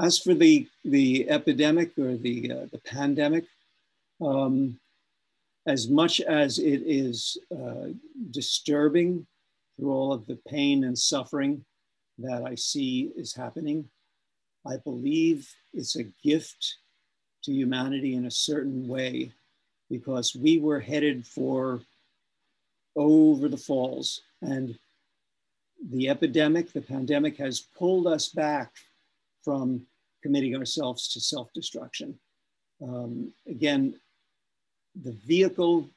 As 0.00 0.18
for 0.18 0.32
the, 0.32 0.66
the 0.82 1.28
epidemic 1.28 1.96
or 1.98 2.16
the, 2.16 2.50
uh, 2.50 2.66
the 2.72 2.80
pandemic, 2.86 3.44
um, 4.22 4.78
as 5.66 5.88
much 5.88 6.22
as 6.22 6.58
it 6.58 6.82
is 6.86 7.36
uh, 7.52 7.88
disturbing 8.30 9.26
through 9.76 9.92
all 9.92 10.12
of 10.12 10.26
the 10.26 10.38
pain 10.48 10.84
and 10.84 10.98
suffering 10.98 11.62
that 12.18 12.44
I 12.44 12.54
see 12.54 13.12
is 13.14 13.34
happening, 13.34 13.90
I 14.66 14.78
believe 14.78 15.52
it's 15.74 15.96
a 15.96 16.04
gift 16.24 16.76
to 17.44 17.52
humanity 17.52 18.14
in 18.14 18.24
a 18.24 18.30
certain 18.30 18.88
way 18.88 19.32
because 19.90 20.34
we 20.34 20.58
were 20.58 20.80
headed 20.80 21.26
for 21.26 21.80
over 22.96 23.48
the 23.48 23.56
falls 23.56 24.22
and 24.40 24.78
the 25.90 26.08
epidemic, 26.08 26.72
the 26.72 26.80
pandemic 26.80 27.36
has 27.36 27.60
pulled 27.60 28.06
us 28.06 28.28
back 28.28 28.72
from 29.42 29.86
committing 30.22 30.56
ourselves 30.56 31.08
to 31.12 31.20
self-destruction. 31.20 32.18
Um, 32.82 33.32
again, 33.46 33.94
the 35.02 35.12
vehicle 35.12 35.88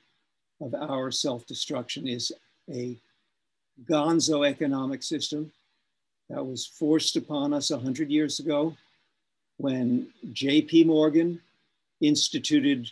of 0.62 0.74
our 0.76 1.12
self-destruction 1.12 2.08
is 2.08 2.32
a 2.70 2.98
gonzo 3.86 4.48
economic 4.48 5.04
system 5.04 5.52
that 6.30 6.46
was 6.46 6.66
forced 6.66 7.16
upon 7.16 7.54
us 7.54 7.70
100 7.70 8.10
years 8.10 8.40
ago 8.40 8.76
when 9.58 10.08
J.P. 10.32 10.86
Morgan 10.86 11.42
instituted 12.02 12.90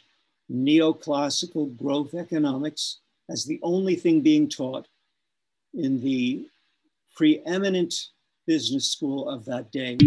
neoclassical 0.52 1.76
growth 1.78 2.14
economics 2.14 3.00
as 3.30 3.46
the 3.46 3.60
only 3.64 3.96
thing 3.96 4.22
being 4.22 4.50
taught 4.50 4.88
in 5.74 6.02
the 6.02 6.46
preeminent 7.16 8.10
business 8.48 8.92
school 8.92 9.30
of 9.30 9.46
that 9.46 9.72
day. 9.72 9.98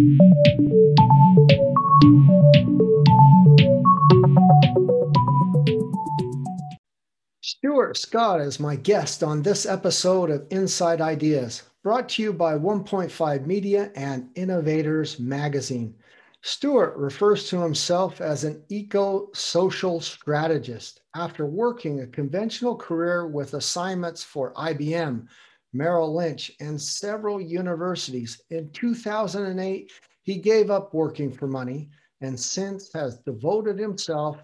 Stuart 7.40 7.96
Scott 7.96 8.40
is 8.40 8.60
my 8.60 8.76
guest 8.76 9.22
on 9.22 9.42
this 9.42 9.66
episode 9.66 10.30
of 10.30 10.46
Inside 10.50 11.00
Ideas, 11.00 11.62
brought 11.82 12.08
to 12.10 12.22
you 12.22 12.32
by 12.32 12.54
1.5 12.54 13.46
Media 13.46 13.90
and 13.94 14.28
Innovators 14.34 15.18
Magazine. 15.18 15.94
Stuart 16.42 16.94
refers 16.96 17.48
to 17.48 17.60
himself 17.60 18.20
as 18.20 18.44
an 18.44 18.62
eco 18.68 19.30
social 19.32 20.00
strategist 20.00 21.00
after 21.16 21.46
working 21.46 22.00
a 22.00 22.06
conventional 22.06 22.76
career 22.76 23.26
with 23.26 23.54
assignments 23.54 24.22
for 24.22 24.52
IBM, 24.52 25.26
Merrill 25.74 26.14
Lynch, 26.14 26.52
and 26.60 26.80
several 26.80 27.40
universities. 27.40 28.40
In 28.50 28.70
2008, 28.70 29.92
he 30.22 30.36
gave 30.36 30.70
up 30.70 30.94
working 30.94 31.32
for 31.32 31.48
money 31.48 31.90
and 32.20 32.38
since 32.38 32.92
has 32.92 33.18
devoted 33.18 33.78
himself 33.78 34.42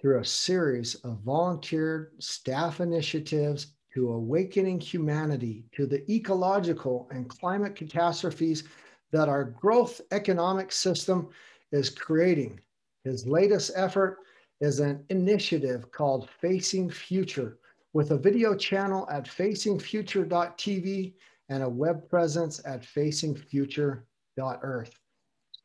through 0.00 0.18
a 0.18 0.24
series 0.24 0.96
of 0.96 1.20
volunteer 1.20 2.12
staff 2.18 2.80
initiatives 2.80 3.68
to 3.94 4.12
awakening 4.12 4.80
humanity 4.80 5.64
to 5.72 5.86
the 5.86 6.08
ecological 6.12 7.08
and 7.12 7.28
climate 7.28 7.74
catastrophes 7.74 8.64
that 9.12 9.28
our 9.28 9.44
growth 9.44 10.00
economic 10.10 10.70
system 10.72 11.28
is 11.72 11.88
creating. 11.88 12.60
His 13.04 13.26
latest 13.26 13.70
effort 13.74 14.18
is 14.60 14.80
an 14.80 15.04
initiative 15.08 15.90
called 15.92 16.28
Facing 16.40 16.90
Future 16.90 17.58
with 17.98 18.12
a 18.12 18.16
video 18.16 18.54
channel 18.54 19.08
at 19.10 19.24
facingfuture.tv 19.24 21.14
and 21.48 21.64
a 21.64 21.68
web 21.68 22.08
presence 22.08 22.60
at 22.64 22.84
facingfuture.earth. 22.84 25.00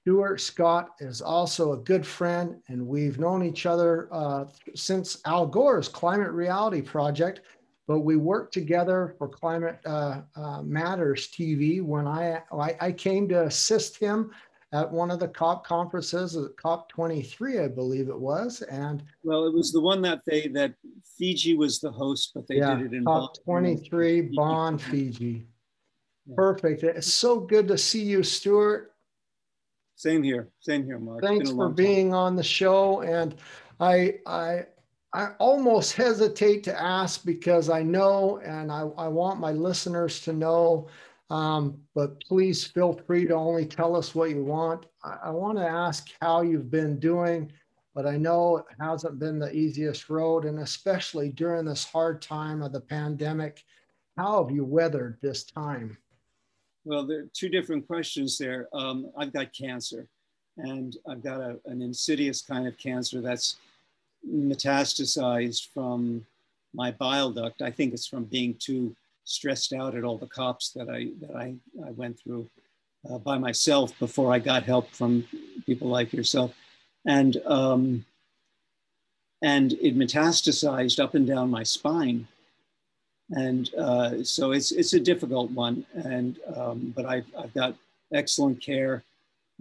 Stuart 0.01 0.41
Scott 0.41 0.89
is 0.99 1.21
also 1.21 1.73
a 1.73 1.77
good 1.77 2.03
friend, 2.03 2.55
and 2.69 2.87
we've 2.87 3.19
known 3.19 3.45
each 3.45 3.67
other 3.67 4.09
uh, 4.11 4.45
since 4.73 5.19
Al 5.27 5.45
Gore's 5.45 5.87
Climate 5.87 6.31
Reality 6.31 6.81
Project 6.81 7.41
but 7.87 7.99
we 7.99 8.15
worked 8.15 8.53
together 8.53 9.13
for 9.17 9.27
Climate 9.27 9.77
uh, 9.85 10.21
uh, 10.35 10.61
Matters 10.63 11.27
TV 11.27 11.81
when 11.81 12.07
I, 12.07 12.41
I, 12.51 12.77
I 12.79 12.91
came 12.93 13.27
to 13.27 13.43
assist 13.43 13.97
him 13.97 14.31
at 14.73 14.91
one 14.91 15.11
of 15.11 15.19
the 15.19 15.27
COP 15.27 15.65
conferences, 15.65 16.35
uh, 16.35 16.47
COP 16.57 16.89
23, 16.89 17.59
I 17.59 17.67
believe 17.67 18.09
it 18.09 18.19
was. 18.19 18.61
And 18.63 19.03
well, 19.23 19.45
it 19.45 19.53
was 19.53 19.71
the 19.71 19.79
one 19.79 20.01
that 20.01 20.21
they 20.25 20.47
that 20.49 20.73
Fiji 21.17 21.55
was 21.55 21.79
the 21.79 21.91
host, 21.91 22.31
but 22.33 22.47
they 22.47 22.57
yeah, 22.57 22.75
did 22.75 22.87
it 22.87 22.97
in 22.97 23.05
COP 23.05 23.41
23, 23.45 24.31
Bonn, 24.33 24.77
Fiji. 24.77 25.45
Yeah. 26.25 26.35
Perfect. 26.35 26.83
It's 26.83 27.13
so 27.13 27.39
good 27.39 27.67
to 27.67 27.77
see 27.77 28.01
you, 28.01 28.23
Stuart. 28.23 28.93
Same 29.95 30.23
here. 30.23 30.49
Same 30.59 30.85
here, 30.85 30.99
Mark. 30.99 31.21
Thanks 31.23 31.51
for 31.51 31.69
being 31.69 32.09
time. 32.09 32.17
on 32.17 32.35
the 32.35 32.43
show. 32.43 33.01
And 33.01 33.35
I 33.79 34.15
I 34.25 34.65
I 35.13 35.29
almost 35.37 35.93
hesitate 35.93 36.63
to 36.63 36.81
ask 36.81 37.23
because 37.23 37.69
I 37.69 37.83
know 37.83 38.39
and 38.43 38.71
I, 38.71 38.89
I 38.97 39.07
want 39.07 39.39
my 39.39 39.51
listeners 39.51 40.19
to 40.21 40.33
know, 40.33 40.87
um, 41.29 41.79
but 41.95 42.21
please 42.21 42.63
feel 42.63 42.93
free 42.93 43.25
to 43.25 43.33
only 43.33 43.65
tell 43.65 43.95
us 43.95 44.13
what 44.13 44.29
you 44.29 44.43
want. 44.43 44.85
I, 45.03 45.17
I 45.25 45.29
want 45.31 45.57
to 45.57 45.67
ask 45.67 46.09
how 46.21 46.41
you've 46.41 46.71
been 46.71 46.99
doing, 46.99 47.51
but 47.95 48.05
I 48.05 48.17
know 48.17 48.57
it 48.57 48.65
hasn't 48.79 49.19
been 49.19 49.39
the 49.39 49.53
easiest 49.53 50.09
road, 50.09 50.45
and 50.45 50.59
especially 50.59 51.29
during 51.29 51.65
this 51.65 51.85
hard 51.85 52.21
time 52.21 52.61
of 52.61 52.71
the 52.71 52.81
pandemic. 52.81 53.63
How 54.17 54.43
have 54.43 54.53
you 54.53 54.63
weathered 54.63 55.17
this 55.21 55.43
time? 55.43 55.97
Well, 56.85 57.05
there 57.05 57.21
are 57.21 57.29
two 57.33 57.49
different 57.49 57.87
questions 57.87 58.37
there. 58.37 58.67
Um, 58.73 59.09
I've 59.17 59.33
got 59.33 59.53
cancer, 59.53 60.07
and 60.57 60.97
I've 61.09 61.23
got 61.23 61.39
a, 61.39 61.57
an 61.65 61.81
insidious 61.81 62.41
kind 62.41 62.67
of 62.67 62.77
cancer 62.77 63.21
that's 63.21 63.55
metastasized 64.29 65.69
from 65.73 66.25
my 66.73 66.91
bile 66.91 67.31
duct. 67.31 67.61
I 67.61 67.71
think 67.71 67.93
it's 67.93 68.07
from 68.07 68.25
being 68.25 68.55
too 68.55 68.95
stressed 69.23 69.73
out 69.73 69.95
at 69.95 70.03
all 70.03 70.17
the 70.17 70.27
cops 70.27 70.71
that 70.71 70.89
I 70.89 71.09
that 71.21 71.35
I, 71.35 71.55
I 71.85 71.91
went 71.91 72.19
through 72.19 72.49
uh, 73.09 73.17
by 73.17 73.37
myself 73.37 73.97
before 73.99 74.33
I 74.33 74.39
got 74.39 74.63
help 74.63 74.89
from 74.91 75.25
people 75.65 75.87
like 75.87 76.13
yourself, 76.13 76.53
and 77.05 77.37
um, 77.45 78.05
and 79.41 79.73
it 79.73 79.97
metastasized 79.97 80.99
up 80.99 81.15
and 81.15 81.27
down 81.27 81.49
my 81.49 81.63
spine, 81.63 82.27
and 83.31 83.73
uh, 83.75 84.23
so 84.23 84.51
it's 84.51 84.71
it's 84.71 84.93
a 84.93 84.99
difficult 84.99 85.51
one. 85.51 85.85
And 85.93 86.37
um, 86.55 86.93
but 86.95 87.05
I've 87.05 87.27
I've 87.37 87.53
got 87.53 87.75
excellent 88.13 88.61
care, 88.61 89.03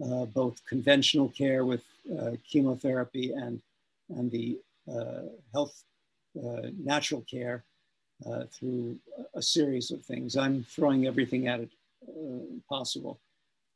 uh, 0.03 0.25
both 0.25 0.65
conventional 0.65 1.29
care 1.29 1.65
with 1.65 1.83
uh, 2.19 2.31
chemotherapy 2.49 3.31
and 3.31 3.61
and 4.09 4.29
the 4.31 4.59
uh, 4.93 5.23
health 5.53 5.83
uh, 6.37 6.67
natural 6.77 7.21
care 7.29 7.63
uh, 8.25 8.43
through 8.51 8.97
a 9.33 9.41
series 9.41 9.91
of 9.91 10.03
things. 10.03 10.35
I'm 10.35 10.63
throwing 10.63 11.07
everything 11.07 11.47
at 11.47 11.59
it 11.61 11.69
possible. 12.69 13.19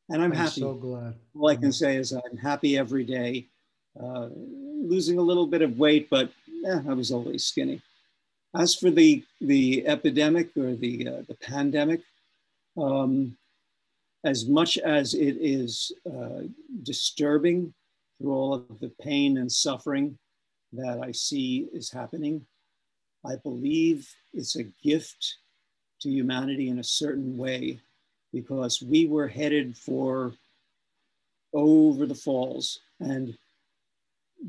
And 0.10 0.22
I'm, 0.22 0.32
I'm 0.32 0.38
happy. 0.38 0.62
so 0.62 0.74
glad. 0.74 1.16
All 1.36 1.50
I 1.50 1.56
can 1.56 1.72
say 1.72 1.98
is 1.98 2.12
I'm 2.12 2.38
happy 2.38 2.78
every 2.78 3.04
day. 3.04 3.48
losing 3.96 5.18
a 5.18 5.22
little 5.22 5.48
bit 5.48 5.62
of 5.62 5.78
weight, 5.78 6.10
but 6.10 6.32
eh, 6.66 6.80
I 6.88 6.94
was 6.94 7.12
always 7.12 7.46
skinny. 7.46 7.82
As 8.56 8.76
for 8.76 8.90
the, 8.90 9.24
the 9.42 9.86
epidemic 9.88 10.56
or 10.56 10.76
the, 10.76 11.08
uh, 11.08 11.22
the 11.28 11.36
pandemic, 11.36 12.02
um, 12.78 13.38
as 14.24 14.48
much 14.48 14.78
as 14.78 15.14
it 15.14 15.38
is 15.40 15.92
uh, 16.06 16.42
disturbing 16.84 17.74
through 18.18 18.34
all 18.34 18.54
of 18.54 18.80
the 18.80 18.92
pain 19.02 19.38
and 19.38 19.52
suffering 19.52 20.18
that 20.74 21.00
I 21.02 21.12
see 21.12 21.68
is 21.74 21.92
happening. 21.92 22.46
I 23.28 23.36
believe 23.36 24.10
it's 24.34 24.56
a 24.56 24.64
gift 24.84 25.36
to 26.02 26.10
humanity 26.10 26.70
in 26.70 26.80
a 26.80 26.84
certain 26.84 27.38
way 27.38 27.80
because 28.32 28.82
we 28.82 29.06
were 29.06 29.28
headed 29.28 29.78
for 29.78 30.34
over 31.54 32.06
the 32.06 32.16
falls 32.16 32.80
and 33.00 33.38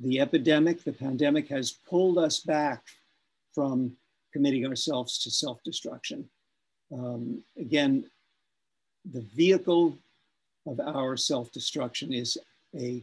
the 0.03 0.21
epidemic, 0.21 0.85
the 0.85 0.93
pandemic 0.93 1.49
has 1.49 1.73
pulled 1.89 2.19
us 2.19 2.41
back 2.41 2.83
from 3.55 3.97
committing 4.33 4.67
ourselves 4.67 5.19
to 5.19 5.31
self-destruction. 5.31 6.29
Um, 6.93 7.43
again, 7.59 8.05
the 9.11 9.23
vehicle 9.35 9.97
of 10.67 10.79
our 10.81 11.17
self-destruction 11.17 12.13
is 12.13 12.37
a 12.77 13.03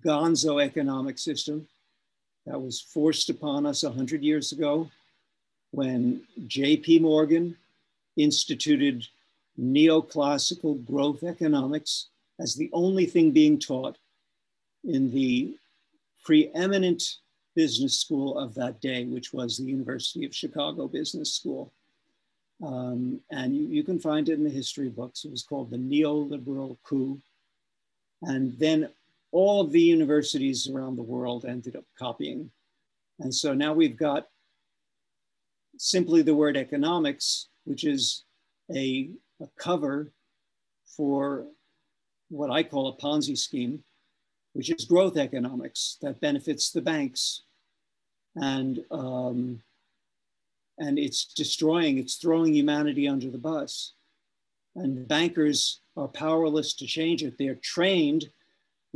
gonzo 0.00 0.62
economic 0.62 1.18
system 1.18 1.66
that 2.48 2.60
was 2.60 2.80
forced 2.80 3.28
upon 3.28 3.66
us 3.66 3.82
100 3.82 4.22
years 4.22 4.52
ago 4.52 4.90
when 5.70 6.22
J.P. 6.46 7.00
Morgan 7.00 7.56
instituted 8.16 9.06
neoclassical 9.60 10.84
growth 10.86 11.22
economics 11.22 12.08
as 12.40 12.54
the 12.54 12.70
only 12.72 13.04
thing 13.04 13.32
being 13.32 13.58
taught 13.58 13.98
in 14.84 15.10
the 15.12 15.54
preeminent 16.24 17.02
business 17.54 18.00
school 18.00 18.38
of 18.38 18.54
that 18.54 18.80
day, 18.80 19.04
which 19.04 19.32
was 19.32 19.56
the 19.56 19.64
University 19.64 20.24
of 20.24 20.34
Chicago 20.34 20.88
Business 20.88 21.34
School. 21.34 21.72
Um, 22.64 23.20
and 23.30 23.54
you, 23.54 23.66
you, 23.68 23.82
can 23.82 23.98
find 23.98 24.28
it 24.28 24.34
in 24.34 24.44
the 24.44 24.50
history 24.50 24.88
books. 24.88 25.24
It 25.24 25.30
was 25.30 25.42
called 25.42 25.70
the 25.70 25.76
neoliberal 25.76 26.76
coup. 26.82 27.20
And 28.22 28.58
then 28.58 28.88
all 29.32 29.60
of 29.60 29.72
the 29.72 29.80
universities 29.80 30.68
around 30.68 30.96
the 30.96 31.02
world 31.02 31.44
ended 31.44 31.76
up 31.76 31.84
copying. 31.98 32.50
And 33.20 33.34
so 33.34 33.52
now 33.52 33.72
we've 33.72 33.96
got 33.96 34.26
simply 35.76 36.22
the 36.22 36.34
word 36.34 36.56
economics, 36.56 37.48
which 37.64 37.84
is 37.84 38.24
a, 38.74 39.10
a 39.40 39.46
cover 39.58 40.12
for 40.96 41.46
what 42.30 42.50
I 42.50 42.62
call 42.62 42.88
a 42.88 42.96
Ponzi 42.96 43.36
scheme, 43.36 43.82
which 44.54 44.70
is 44.70 44.84
growth 44.84 45.16
economics 45.16 45.98
that 46.02 46.20
benefits 46.20 46.70
the 46.70 46.82
banks. 46.82 47.42
And, 48.36 48.84
um, 48.90 49.62
and 50.78 50.98
it's 50.98 51.32
destroying, 51.34 51.98
it's 51.98 52.16
throwing 52.16 52.54
humanity 52.54 53.08
under 53.08 53.30
the 53.30 53.38
bus. 53.38 53.92
And 54.76 55.08
bankers 55.08 55.80
are 55.96 56.08
powerless 56.08 56.72
to 56.74 56.86
change 56.86 57.22
it. 57.22 57.36
They're 57.36 57.56
trained 57.56 58.30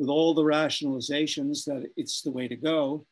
with 0.02 0.10
all 0.10 0.34
the 0.34 0.42
rationalizations 0.42 1.64
that 1.64 1.88
it's 1.96 2.22
the 2.22 2.30
way 2.32 2.48
to 2.48 2.56
go, 2.56 3.06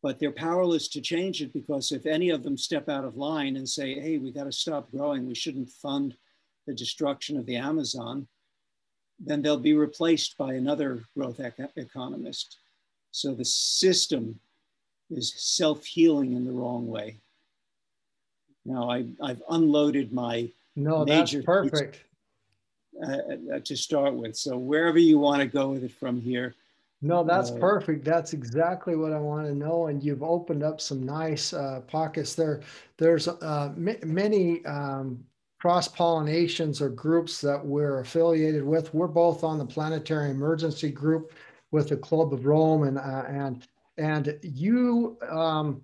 but 0.00 0.20
they're 0.20 0.30
powerless 0.30 0.86
to 0.86 1.00
change 1.00 1.42
it 1.42 1.52
because 1.52 1.90
if 1.90 2.06
any 2.06 2.30
of 2.30 2.44
them 2.44 2.56
step 2.56 2.88
out 2.88 3.04
of 3.04 3.16
line 3.16 3.56
and 3.56 3.68
say, 3.68 3.98
hey, 3.98 4.16
we 4.16 4.30
got 4.30 4.44
to 4.44 4.52
stop 4.52 4.92
growing, 4.92 5.26
we 5.26 5.34
shouldn't 5.34 5.68
fund 5.68 6.14
the 6.68 6.72
destruction 6.72 7.36
of 7.36 7.46
the 7.46 7.56
Amazon, 7.56 8.28
then 9.18 9.42
they'll 9.42 9.58
be 9.58 9.74
replaced 9.74 10.38
by 10.38 10.54
another 10.54 11.02
growth 11.16 11.40
ec- 11.40 11.72
economist. 11.74 12.58
So 13.10 13.34
the 13.34 13.44
system 13.44 14.38
is 15.10 15.34
self 15.36 15.84
healing 15.84 16.34
in 16.34 16.44
the 16.44 16.52
wrong 16.52 16.86
way. 16.86 17.18
Now, 18.64 18.88
I, 18.88 19.06
I've 19.20 19.42
unloaded 19.48 20.12
my 20.12 20.48
no, 20.76 21.04
that's 21.04 21.34
perfect. 21.44 22.04
Uh, 23.02 23.58
to 23.64 23.76
start 23.76 24.14
with. 24.14 24.36
So 24.36 24.58
wherever 24.58 24.98
you 24.98 25.18
want 25.18 25.40
to 25.40 25.46
go 25.46 25.70
with 25.70 25.84
it 25.84 25.92
from 25.92 26.20
here. 26.20 26.54
No, 27.00 27.24
that's 27.24 27.50
uh, 27.50 27.56
perfect. 27.56 28.04
That's 28.04 28.34
exactly 28.34 28.94
what 28.94 29.12
I 29.12 29.18
want 29.18 29.46
to 29.46 29.54
know. 29.54 29.86
And 29.86 30.02
you've 30.02 30.22
opened 30.22 30.62
up 30.62 30.82
some 30.82 31.02
nice 31.02 31.54
uh, 31.54 31.80
pockets 31.86 32.34
there. 32.34 32.60
There's 32.98 33.26
uh, 33.26 33.72
many 33.76 34.64
um, 34.66 35.24
cross 35.60 35.88
pollinations 35.88 36.82
or 36.82 36.90
groups 36.90 37.40
that 37.40 37.64
we're 37.64 38.00
affiliated 38.00 38.64
with. 38.64 38.92
We're 38.92 39.06
both 39.06 39.44
on 39.44 39.58
the 39.58 39.64
Planetary 39.66 40.30
Emergency 40.30 40.90
Group 40.90 41.32
with 41.70 41.88
the 41.88 41.96
Club 41.96 42.34
of 42.34 42.44
Rome, 42.44 42.82
and 42.82 42.98
uh, 42.98 43.24
and 43.28 43.66
and 43.96 44.38
you. 44.42 45.16
Um, 45.30 45.82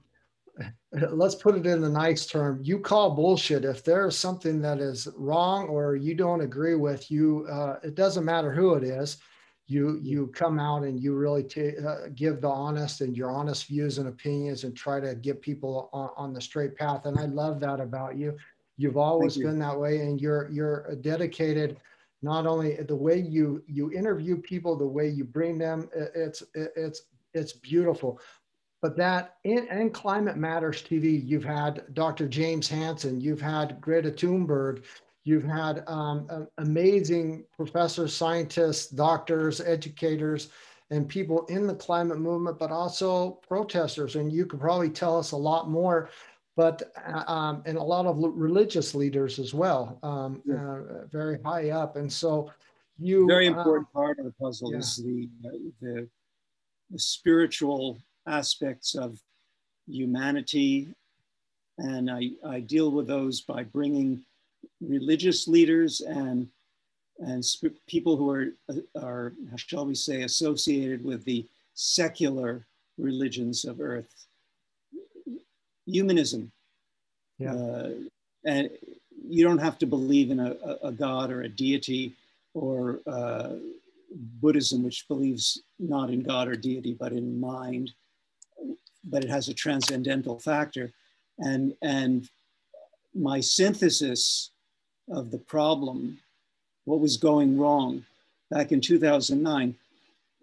let's 1.10 1.34
put 1.34 1.56
it 1.56 1.66
in 1.66 1.80
the 1.80 1.88
nice 1.88 2.26
term 2.26 2.60
you 2.62 2.78
call 2.78 3.10
bullshit 3.10 3.64
if 3.64 3.84
there's 3.84 4.16
something 4.16 4.60
that 4.60 4.78
is 4.78 5.08
wrong 5.16 5.66
or 5.68 5.96
you 5.96 6.14
don't 6.14 6.40
agree 6.40 6.74
with 6.74 7.10
you 7.10 7.46
uh, 7.50 7.76
it 7.82 7.94
doesn't 7.94 8.24
matter 8.24 8.52
who 8.52 8.74
it 8.74 8.84
is 8.84 9.18
you 9.66 9.98
you 10.02 10.28
come 10.28 10.58
out 10.58 10.84
and 10.84 11.00
you 11.00 11.14
really 11.14 11.42
t- 11.42 11.76
uh, 11.86 12.08
give 12.14 12.40
the 12.40 12.48
honest 12.48 13.00
and 13.00 13.16
your 13.16 13.30
honest 13.30 13.66
views 13.66 13.98
and 13.98 14.08
opinions 14.08 14.64
and 14.64 14.76
try 14.76 15.00
to 15.00 15.14
get 15.16 15.42
people 15.42 15.90
on, 15.92 16.10
on 16.16 16.32
the 16.32 16.40
straight 16.40 16.74
path 16.76 17.04
and 17.04 17.18
i 17.18 17.26
love 17.26 17.60
that 17.60 17.80
about 17.80 18.16
you 18.16 18.34
You've 18.78 18.96
always 18.96 19.36
you. 19.36 19.44
been 19.44 19.58
that 19.60 19.78
way, 19.78 20.00
and 20.00 20.20
you're 20.20 20.50
you're 20.50 20.96
dedicated. 21.00 21.78
Not 22.22 22.46
only 22.46 22.76
the 22.82 22.96
way 22.96 23.18
you 23.18 23.62
you 23.66 23.90
interview 23.92 24.36
people, 24.36 24.76
the 24.76 24.86
way 24.86 25.08
you 25.08 25.24
bring 25.24 25.58
them, 25.58 25.88
it's 25.94 26.42
it's 26.54 27.02
it's 27.32 27.52
beautiful. 27.54 28.20
But 28.86 28.96
that 28.98 29.38
in, 29.42 29.66
in 29.66 29.90
Climate 29.90 30.36
Matters 30.36 30.80
TV, 30.80 31.20
you've 31.26 31.42
had 31.42 31.92
Dr. 31.92 32.28
James 32.28 32.68
Hansen, 32.68 33.20
you've 33.20 33.40
had 33.40 33.80
Greta 33.80 34.12
Thunberg, 34.12 34.84
you've 35.24 35.42
had 35.42 35.82
um, 35.88 36.46
amazing 36.58 37.46
professors, 37.56 38.14
scientists, 38.14 38.86
doctors, 38.86 39.60
educators, 39.60 40.50
and 40.92 41.08
people 41.08 41.46
in 41.46 41.66
the 41.66 41.74
climate 41.74 42.20
movement, 42.20 42.60
but 42.60 42.70
also 42.70 43.40
protesters. 43.48 44.14
And 44.14 44.32
you 44.32 44.46
could 44.46 44.60
probably 44.60 44.90
tell 44.90 45.18
us 45.18 45.32
a 45.32 45.36
lot 45.36 45.68
more 45.68 46.10
but 46.54 46.92
uh, 47.08 47.24
um, 47.26 47.64
and 47.66 47.76
a 47.76 47.82
lot 47.82 48.06
of 48.06 48.18
religious 48.18 48.94
leaders 48.94 49.40
as 49.40 49.52
well, 49.52 49.98
um, 50.04 50.42
yeah. 50.46 50.54
uh, 50.54 51.06
very 51.10 51.42
high 51.44 51.70
up. 51.70 51.96
And 51.96 52.10
so, 52.10 52.52
you 53.00 53.26
very 53.26 53.48
uh, 53.48 53.58
important 53.58 53.92
part 53.92 54.20
of 54.20 54.26
the 54.26 54.32
puzzle 54.40 54.70
yeah. 54.70 54.78
is 54.78 54.96
the, 54.96 55.28
the, 55.82 56.08
the 56.90 56.98
spiritual 56.98 57.98
aspects 58.26 58.94
of 58.94 59.20
humanity, 59.86 60.88
and 61.78 62.10
I, 62.10 62.30
I 62.46 62.60
deal 62.60 62.90
with 62.90 63.06
those 63.06 63.40
by 63.40 63.62
bringing 63.62 64.24
religious 64.80 65.48
leaders 65.48 66.00
and 66.00 66.48
and 67.18 67.42
sp- 67.42 67.80
people 67.86 68.16
who 68.16 68.30
are 68.30 68.48
are 69.00 69.32
shall 69.56 69.86
we 69.86 69.94
say 69.94 70.22
associated 70.22 71.02
with 71.02 71.24
the 71.24 71.46
secular 71.74 72.66
religions 72.98 73.64
of 73.64 73.80
Earth 73.80 74.26
humanism. 75.86 76.50
Yeah. 77.38 77.54
Uh, 77.54 77.90
and 78.44 78.70
you 79.28 79.44
don't 79.44 79.58
have 79.58 79.78
to 79.78 79.86
believe 79.86 80.30
in 80.30 80.40
a, 80.40 80.56
a 80.82 80.92
god 80.92 81.30
or 81.30 81.42
a 81.42 81.48
deity 81.48 82.14
or 82.54 83.00
uh, 83.06 83.50
Buddhism, 84.40 84.82
which 84.82 85.06
believes 85.08 85.62
not 85.78 86.10
in 86.10 86.22
God 86.22 86.48
or 86.48 86.54
deity, 86.54 86.96
but 86.98 87.12
in 87.12 87.38
mind, 87.38 87.92
but 89.06 89.24
it 89.24 89.30
has 89.30 89.48
a 89.48 89.54
transcendental 89.54 90.38
factor. 90.38 90.92
And, 91.38 91.74
and 91.82 92.28
my 93.14 93.40
synthesis 93.40 94.50
of 95.10 95.30
the 95.30 95.38
problem, 95.38 96.18
what 96.84 97.00
was 97.00 97.16
going 97.16 97.58
wrong 97.58 98.04
back 98.50 98.72
in 98.72 98.80
2009, 98.80 99.74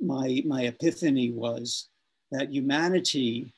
my, 0.02 0.44
my 0.46 0.64
epiphany 0.64 1.32
was 1.32 1.88
that 2.32 2.52
humanity 2.52 3.52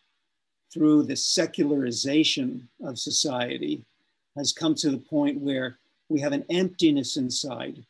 through 0.74 1.04
the 1.04 1.16
secularization 1.16 2.68
of 2.84 3.00
society 3.00 3.84
has 4.36 4.52
come 4.52 4.76
to 4.76 4.92
the 4.92 4.98
point 4.98 5.40
where 5.40 5.78
we 6.10 6.20
have 6.20 6.34
an 6.34 6.46
emptiness 6.50 7.18
inside. 7.18 7.84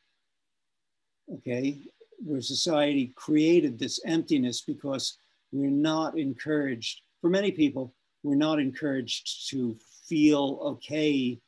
Okay, 1.33 1.77
where 2.23 2.41
society 2.41 3.12
created 3.15 3.79
this 3.79 4.00
emptiness 4.06 4.62
because 4.62 5.17
we're 5.51 5.69
not 5.71 6.17
encouraged, 6.17 7.01
for 7.25 7.30
many 7.30 7.50
people, 7.50 7.92
we're 8.22 8.36
not 8.36 8.60
encouraged 8.60 9.50
to 9.50 9.75
feel 10.07 10.60
okay 10.62 11.39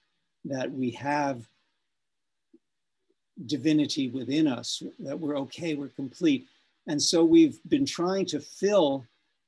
that 0.44 0.72
we 0.72 0.90
have 0.90 1.48
divinity 3.46 4.10
within 4.10 4.48
us, 4.48 4.82
that 4.98 5.20
we're 5.20 5.38
okay, 5.38 5.76
we're 5.76 5.90
complete. 5.90 6.48
And 6.88 7.00
so 7.00 7.24
we've 7.24 7.60
been 7.68 7.86
trying 7.86 8.26
to 8.26 8.40
fill 8.40 9.06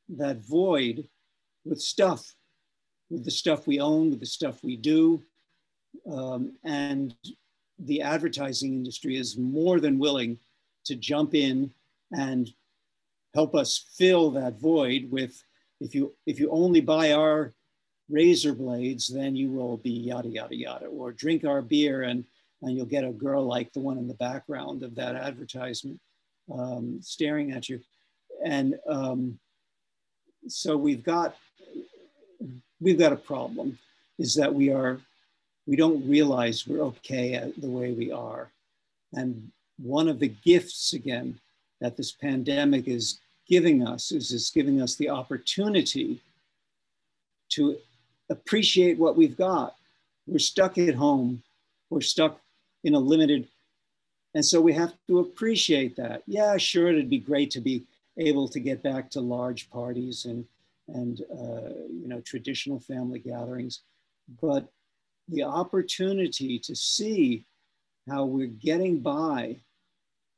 that 0.10 0.38
void 0.38 1.08
with 1.66 1.82
stuff, 1.82 2.36
with 3.10 3.26
the 3.26 3.32
stuff 3.32 3.66
we 3.66 3.80
own, 3.80 4.12
with 4.12 4.20
the 4.20 4.28
stuff 4.28 4.64
we 4.64 4.76
do. 4.76 5.24
Um, 6.08 6.54
and 6.64 7.16
the 7.80 8.04
advertising 8.04 8.74
industry 8.74 9.18
is 9.18 9.36
more 9.36 9.80
than 9.80 9.98
willing 9.98 10.38
to 10.86 10.96
jump 10.96 11.34
in 11.34 11.74
and 12.16 12.54
help 13.34 13.56
us 13.56 13.84
fill 13.98 14.30
that 14.30 14.60
void 14.60 15.10
with 15.10 15.44
if 15.80 15.96
you 15.96 16.14
if 16.26 16.40
you 16.40 16.50
only 16.52 16.82
buy 16.82 17.14
our 17.14 17.54
razor 18.10 18.54
blades 18.54 19.08
then 19.08 19.36
you 19.36 19.52
will 19.52 19.78
be 19.78 19.92
yada 19.92 20.28
yada 20.28 20.56
yada. 20.56 20.86
Or 20.86 21.12
drink 21.12 21.46
our 21.46 21.62
beer 21.62 22.04
and 22.04 22.26
and 22.62 22.76
you'll 22.76 22.86
get 22.86 23.06
a 23.06 23.12
girl 23.12 23.46
like 23.46 23.72
the 23.72 23.80
one 23.80 23.98
in 23.98 24.08
the 24.08 24.16
background 24.16 24.84
of 24.84 24.96
that 24.96 25.16
advertisement 25.16 26.00
um, 26.52 27.00
staring 27.02 27.52
at 27.52 27.70
you. 27.70 27.80
And 28.44 28.76
um, 28.88 29.40
so 30.48 30.78
we've 30.78 31.04
got 31.04 31.36
we've 32.80 33.00
got 33.00 33.14
a 33.14 33.18
problem 33.18 33.78
is 34.18 34.36
that 34.36 34.54
we 34.54 34.72
are 34.72 35.00
we 35.68 35.76
don't 35.76 36.08
realize 36.08 36.68
we're 36.68 36.84
okay 36.84 37.52
the 37.58 37.70
way 37.70 37.92
we 37.92 38.12
are. 38.12 38.50
And 39.14 39.52
one 39.78 40.08
of 40.08 40.20
the 40.20 40.30
gifts 40.44 40.94
again 40.94 41.40
that 41.80 41.96
this 41.96 42.12
pandemic 42.12 42.88
is 42.88 43.20
giving 43.50 43.86
us 43.86 44.12
is 44.12 44.32
it's 44.32 44.52
giving 44.52 44.82
us 44.82 44.96
the 44.96 45.10
opportunity 45.10 46.22
to 47.50 47.78
appreciate 48.30 48.98
what 48.98 49.18
we've 49.18 49.38
got. 49.38 49.76
We're 50.28 50.40
stuck 50.40 50.78
at 50.78 50.94
home. 50.96 51.42
We're 51.90 52.02
stuck 52.02 52.40
in 52.84 52.94
a 52.94 53.00
limited 53.00 53.48
and 54.36 54.46
so 54.46 54.62
we 54.62 54.74
have 54.74 54.94
to 55.08 55.20
appreciate 55.20 55.96
that. 55.96 56.24
Yeah 56.28 56.58
sure 56.58 56.90
it'd 56.90 57.10
be 57.10 57.20
great 57.20 57.52
to 57.52 57.62
be 57.62 57.84
able 58.18 58.48
to 58.50 58.60
get 58.60 58.84
back 58.84 59.10
to 59.12 59.22
large 59.22 59.70
parties 59.70 60.26
and 60.26 60.46
and 60.88 61.22
uh, 61.32 61.70
you 61.90 62.08
know 62.08 62.20
traditional 62.22 62.80
family 62.80 63.20
gatherings, 63.20 63.82
but 64.42 64.68
the 65.28 65.44
opportunity 65.44 66.58
to 66.58 66.76
see 66.76 67.46
how 68.10 68.26
we're 68.26 68.48
getting 68.48 69.00
by 69.00 69.56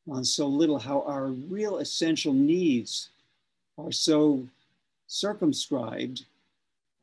on 0.09 0.23
so 0.23 0.47
little, 0.47 0.79
how 0.79 1.01
our 1.03 1.27
real 1.27 1.77
essential 1.77 2.33
needs 2.33 3.09
are 3.77 3.91
so 3.91 4.47
circumscribed, 5.07 6.25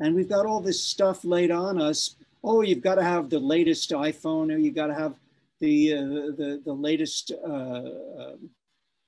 and 0.01 0.15
we've 0.15 0.29
got 0.29 0.47
all 0.47 0.61
this 0.61 0.83
stuff 0.83 1.25
laid 1.25 1.51
on 1.51 1.81
us. 1.81 2.17
Oh, 2.43 2.63
you've 2.63 2.83
got 2.83 2.97
to 2.97 3.03
have 3.03 3.31
the 3.31 3.39
latest 3.39 3.91
iPhone, 3.91 4.53
or 4.53 4.59
you've 4.59 4.75
got 4.75 4.89
to 4.89 4.95
have 4.95 5.15
the 5.61 5.95
uh, 5.95 6.01
the 6.01 6.63
the 6.65 6.73
latest 6.73 7.33
uh, 7.33 7.83
uh, 8.21 8.37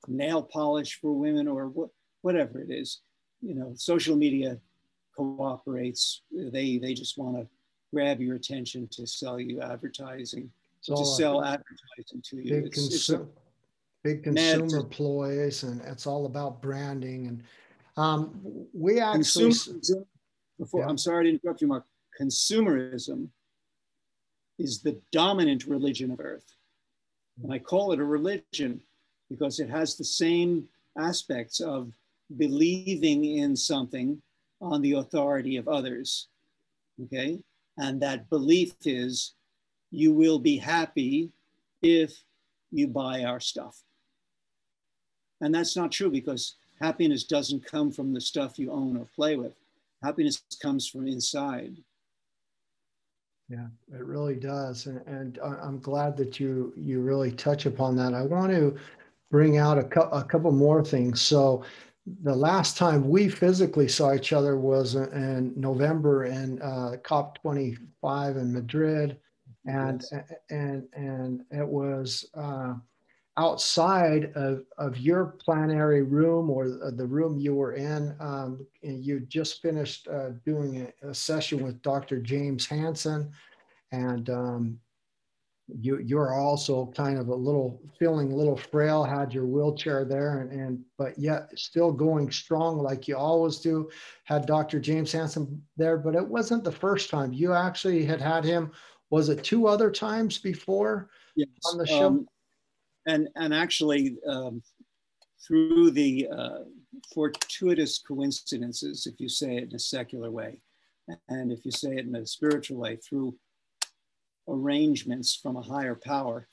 nail 0.09 0.43
polish 0.43 0.99
for 1.01 1.13
women 1.13 1.47
or 1.49 1.69
what, 1.69 1.91
whatever 2.23 2.61
it 2.61 2.71
is. 2.71 3.01
You 3.41 3.55
know, 3.55 3.73
social 3.75 4.17
media 4.17 4.59
cooperates. 5.17 6.23
They 6.31 6.79
they 6.79 6.95
just 6.95 7.19
want 7.19 7.37
to 7.37 7.47
grab 7.93 8.21
your 8.21 8.37
attention 8.37 8.89
to 8.89 9.07
sell 9.07 9.41
you 9.41 9.61
advertising, 9.61 10.51
to 10.85 11.05
sell 11.05 11.45
advertising 11.45 12.23
to 12.25 12.37
you. 12.37 12.65
It's, 12.67 12.95
it's 12.95 13.11
big 14.03 14.23
consumer 14.23 14.85
ploys, 14.85 15.63
and 15.63 15.81
it's 15.83 16.07
all 16.07 16.27
about 16.27 16.63
branding. 16.63 17.27
And 17.27 17.43
um, 17.97 18.41
we 18.73 19.01
actually 19.01 19.55
before 20.59 20.81
yeah. 20.81 20.89
I'm 20.89 20.99
sorry 20.99 21.25
to 21.25 21.31
interrupt 21.31 21.61
you, 21.61 21.69
Mark. 21.69 21.85
Consumerism 22.21 23.29
is 24.59 24.83
the 24.83 25.01
dominant 25.11 25.67
religion 25.67 26.11
of 26.11 26.21
Earth, 26.21 26.55
and 27.43 27.53
I 27.53 27.59
call 27.59 27.93
it 27.93 28.01
a 28.01 28.05
religion 28.05 28.81
because 29.31 29.61
it 29.61 29.71
has 29.71 29.97
the 29.97 30.05
same 30.05 30.69
aspects 30.99 31.61
of 31.61 31.93
believing 32.37 33.25
in 33.25 33.57
something 33.57 34.21
on 34.61 34.83
the 34.83 34.93
authority 34.93 35.57
of 35.57 35.69
others. 35.69 36.29
Okay. 37.05 37.39
And 37.79 38.01
that 38.03 38.29
belief 38.29 38.75
is 38.85 39.35
you 39.91 40.13
will 40.13 40.39
be 40.39 40.57
happy 40.57 41.31
if 41.83 42.23
you 42.71 42.87
buy 42.87 43.25
our 43.25 43.41
stuff. 43.41 43.83
And 45.41 45.55
that's 45.55 45.77
not 45.77 45.93
true 45.93 46.11
because 46.11 46.57
happiness 46.81 47.25
doesn't 47.25 47.65
come 47.65 47.91
from 47.91 48.13
the 48.13 48.21
stuff 48.21 48.59
you 48.59 48.71
own 48.73 48.97
or 48.97 49.07
play 49.15 49.37
with. 49.37 49.55
Happiness 50.03 50.43
comes 50.61 50.89
from 50.89 51.07
inside. 51.07 51.77
Yeah, 53.49 53.67
it 53.93 54.05
really 54.05 54.37
does, 54.37 54.87
and, 54.87 55.05
and 55.09 55.39
I'm 55.43 55.81
glad 55.81 56.17
that 56.19 56.39
you 56.39 56.73
you 56.77 57.01
really 57.01 57.33
touch 57.33 57.67
upon 57.67 57.97
that. 57.97 58.15
I 58.15 58.23
want 58.23 58.53
to 58.53 58.77
bring 59.29 59.59
out 59.59 59.77
a, 59.77 59.83
cu- 59.83 60.03
a 60.03 60.23
couple 60.23 60.53
more 60.53 60.85
things. 60.85 61.21
So, 61.21 61.65
the 62.23 62.35
last 62.35 62.77
time 62.77 63.09
we 63.09 63.29
physically 63.29 63.89
saw 63.89 64.15
each 64.15 64.33
other 64.33 64.57
was 64.57 64.95
in 64.95 65.53
November 65.57 66.27
in 66.27 66.63
uh, 66.63 66.93
COP25 67.03 68.37
in 68.37 68.53
Madrid, 68.53 69.19
and 69.67 70.05
yes. 70.13 70.23
and 70.51 70.87
and 70.93 71.45
it 71.51 71.67
was 71.67 72.27
uh, 72.35 72.75
outside 73.41 74.33
of, 74.35 74.65
of 74.77 74.99
your 74.99 75.35
plenary 75.43 76.03
room 76.03 76.51
or 76.51 76.69
the 76.69 77.07
room 77.07 77.39
you 77.39 77.55
were 77.55 77.73
in. 77.73 78.15
Um, 78.21 78.67
and 78.83 79.03
you 79.03 79.21
just 79.21 79.63
finished 79.63 80.07
uh, 80.09 80.31
doing 80.45 80.87
a, 81.03 81.09
a, 81.09 81.15
session 81.15 81.65
with 81.65 81.81
Dr. 81.81 82.21
James 82.21 82.67
Hansen, 82.67 83.33
and 83.93 84.29
um, 84.29 84.79
you 85.81 85.99
you're 86.05 86.35
also 86.35 86.93
kind 86.95 87.19
of 87.19 87.29
a 87.29 87.35
little 87.35 87.81
feeling 87.99 88.33
a 88.33 88.37
little 88.37 88.57
frail 88.57 89.05
had 89.05 89.33
your 89.33 89.47
wheelchair 89.47 90.05
there 90.05 90.41
and, 90.41 90.51
and 90.51 90.81
but 90.99 91.17
yet 91.17 91.49
still 91.57 91.93
going 91.93 92.29
strong 92.29 92.79
like 92.79 93.07
you 93.07 93.17
always 93.17 93.59
do 93.59 93.89
had 94.25 94.47
dr 94.47 94.81
james 94.81 95.13
hansen 95.13 95.63
there 95.77 95.97
but 95.97 96.17
it 96.17 96.27
wasn't 96.27 96.65
the 96.65 96.73
first 96.73 97.09
time 97.09 97.33
you 97.33 97.53
actually 97.53 98.05
had 98.05 98.21
had 98.21 98.43
him 98.43 98.73
was 99.11 99.29
it 99.29 99.45
two 99.45 99.69
other 99.69 99.93
times 99.93 100.39
before 100.39 101.09
yes. 101.37 101.49
on 101.71 101.79
the 101.79 101.87
show 101.87 102.09
um, 102.09 102.27
and 103.11 103.29
and 103.37 103.53
actually 103.55 104.17
um, 104.27 104.63
through 105.47 105.91
the 105.91 106.29
uh, 106.39 106.61
fortuitous 107.15 107.99
coincidences 107.99 109.07
if 109.07 109.21
you 109.21 109.29
say 109.29 109.57
it 109.57 109.69
in 109.71 109.75
a 109.75 109.79
secular 109.79 110.31
way 110.31 110.59
and 111.29 111.51
if 111.51 111.65
you 111.65 111.71
say 111.71 111.93
it 111.97 112.07
in 112.07 112.15
a 112.17 112.27
spiritual 112.27 112.79
way 112.79 112.97
through 112.97 113.35
arrangements 114.51 115.35
from 115.35 115.57
a 115.57 115.63
higher 115.63 115.95
power. 115.95 116.47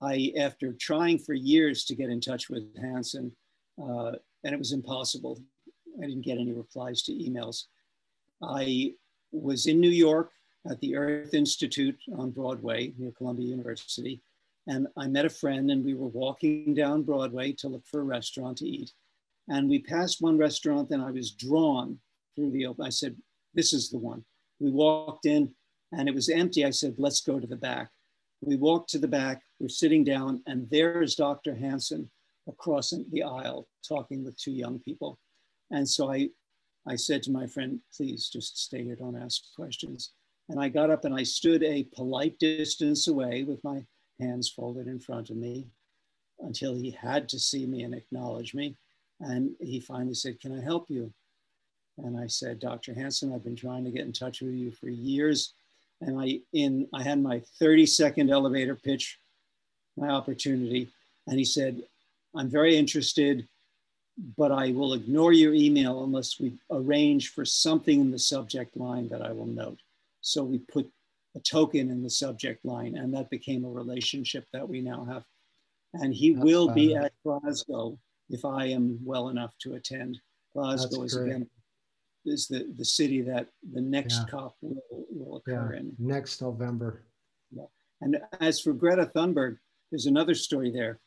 I, 0.00 0.32
after 0.38 0.72
trying 0.72 1.18
for 1.18 1.34
years 1.34 1.84
to 1.86 1.94
get 1.94 2.08
in 2.08 2.20
touch 2.20 2.48
with 2.48 2.64
Hansen, 2.80 3.32
uh, 3.82 4.12
and 4.44 4.54
it 4.54 4.58
was 4.58 4.72
impossible, 4.72 5.38
I 6.02 6.06
didn't 6.06 6.24
get 6.24 6.38
any 6.38 6.52
replies 6.52 7.02
to 7.02 7.12
emails. 7.12 7.64
I 8.42 8.94
was 9.32 9.66
in 9.66 9.80
New 9.80 9.90
York 9.90 10.30
at 10.70 10.80
the 10.80 10.96
Earth 10.96 11.34
Institute 11.34 11.98
on 12.16 12.30
Broadway 12.30 12.94
near 12.96 13.12
Columbia 13.12 13.48
University, 13.48 14.22
and 14.66 14.86
I 14.96 15.06
met 15.06 15.26
a 15.26 15.30
friend, 15.30 15.70
and 15.70 15.84
we 15.84 15.94
were 15.94 16.08
walking 16.08 16.74
down 16.74 17.02
Broadway 17.02 17.52
to 17.52 17.68
look 17.68 17.86
for 17.86 18.00
a 18.00 18.04
restaurant 18.04 18.58
to 18.58 18.66
eat. 18.66 18.92
And 19.48 19.68
we 19.68 19.80
passed 19.80 20.22
one 20.22 20.38
restaurant, 20.38 20.90
and 20.90 21.02
I 21.02 21.10
was 21.10 21.32
drawn 21.32 21.98
through 22.34 22.50
the 22.50 22.66
open. 22.66 22.84
I 22.84 22.90
said, 22.90 23.16
This 23.52 23.72
is 23.72 23.90
the 23.90 23.98
one. 23.98 24.24
We 24.60 24.70
walked 24.70 25.26
in, 25.26 25.54
and 25.92 26.08
it 26.08 26.14
was 26.14 26.28
empty. 26.28 26.64
I 26.64 26.70
said, 26.70 26.94
let's 26.98 27.20
go 27.20 27.38
to 27.38 27.46
the 27.46 27.56
back. 27.56 27.90
We 28.40 28.56
walked 28.56 28.90
to 28.90 28.98
the 28.98 29.08
back, 29.08 29.42
we're 29.58 29.68
sitting 29.68 30.04
down, 30.04 30.42
and 30.46 30.68
there 30.70 31.02
is 31.02 31.14
Dr. 31.14 31.54
Hansen 31.54 32.10
across 32.48 32.92
the 33.10 33.22
aisle 33.22 33.68
talking 33.86 34.24
with 34.24 34.38
two 34.38 34.52
young 34.52 34.78
people. 34.80 35.18
And 35.70 35.88
so 35.88 36.12
I, 36.12 36.28
I 36.86 36.96
said 36.96 37.22
to 37.24 37.30
my 37.30 37.46
friend, 37.46 37.80
please 37.96 38.28
just 38.28 38.58
stay 38.58 38.84
here, 38.84 38.96
don't 38.96 39.16
ask 39.16 39.42
questions. 39.56 40.12
And 40.50 40.60
I 40.60 40.68
got 40.68 40.90
up 40.90 41.06
and 41.06 41.14
I 41.14 41.22
stood 41.22 41.62
a 41.62 41.84
polite 41.94 42.38
distance 42.38 43.08
away 43.08 43.44
with 43.44 43.64
my 43.64 43.82
hands 44.20 44.48
folded 44.48 44.86
in 44.86 44.98
front 44.98 45.30
of 45.30 45.36
me 45.36 45.66
until 46.40 46.74
he 46.74 46.90
had 46.90 47.28
to 47.28 47.38
see 47.38 47.66
me 47.66 47.82
and 47.82 47.94
acknowledge 47.94 48.54
me. 48.54 48.76
And 49.20 49.54
he 49.60 49.80
finally 49.80 50.14
said, 50.14 50.40
Can 50.40 50.58
I 50.58 50.62
help 50.62 50.90
you? 50.90 51.12
And 51.98 52.18
I 52.18 52.26
said, 52.26 52.58
Dr. 52.58 52.92
Hansen, 52.92 53.32
I've 53.32 53.44
been 53.44 53.56
trying 53.56 53.84
to 53.84 53.90
get 53.90 54.04
in 54.04 54.12
touch 54.12 54.40
with 54.40 54.54
you 54.54 54.72
for 54.72 54.88
years 54.88 55.54
and 56.00 56.20
I 56.20 56.40
in 56.52 56.88
I 56.92 57.02
had 57.02 57.22
my 57.22 57.40
30 57.58 57.86
second 57.86 58.30
elevator 58.30 58.74
pitch, 58.74 59.18
my 59.96 60.08
opportunity, 60.08 60.88
and 61.26 61.38
he 61.38 61.44
said, 61.44 61.82
"I'm 62.34 62.48
very 62.48 62.76
interested, 62.76 63.48
but 64.36 64.52
I 64.52 64.72
will 64.72 64.94
ignore 64.94 65.32
your 65.32 65.54
email 65.54 66.04
unless 66.04 66.38
we 66.38 66.58
arrange 66.70 67.30
for 67.30 67.44
something 67.44 68.00
in 68.00 68.10
the 68.10 68.18
subject 68.18 68.76
line 68.76 69.08
that 69.08 69.22
I 69.22 69.32
will 69.32 69.46
note." 69.46 69.80
So 70.20 70.44
we 70.44 70.58
put 70.58 70.90
a 71.36 71.40
token 71.40 71.90
in 71.90 72.02
the 72.02 72.10
subject 72.10 72.64
line, 72.64 72.96
and 72.96 73.12
that 73.14 73.30
became 73.30 73.64
a 73.64 73.68
relationship 73.68 74.44
that 74.52 74.68
we 74.68 74.80
now 74.80 75.04
have. 75.04 75.24
And 75.94 76.14
he 76.14 76.32
That's 76.32 76.44
will 76.44 76.68
be 76.68 76.94
at 76.94 77.12
Glasgow 77.24 77.98
if 78.30 78.44
I 78.44 78.66
am 78.66 78.98
well 79.04 79.28
enough 79.28 79.54
to 79.62 79.74
attend. 79.74 80.18
Glasgow 80.52 81.00
That's 81.00 81.12
is 81.12 81.18
great. 81.18 81.30
again 81.30 81.50
is 82.26 82.48
the, 82.48 82.72
the 82.78 82.84
city 82.84 83.20
that 83.22 83.48
the 83.72 83.80
next 83.80 84.20
yeah. 84.20 84.24
COP 84.30 84.56
will, 84.62 85.06
will 85.10 85.36
occur 85.36 85.74
yeah. 85.74 85.80
in. 85.80 85.92
Next 85.98 86.40
November. 86.40 87.02
Yeah. 87.50 87.64
And 88.00 88.20
as 88.40 88.60
for 88.60 88.72
Greta 88.72 89.10
Thunberg, 89.14 89.58
there's 89.90 90.06
another 90.06 90.34
story 90.34 90.70
there. 90.70 91.00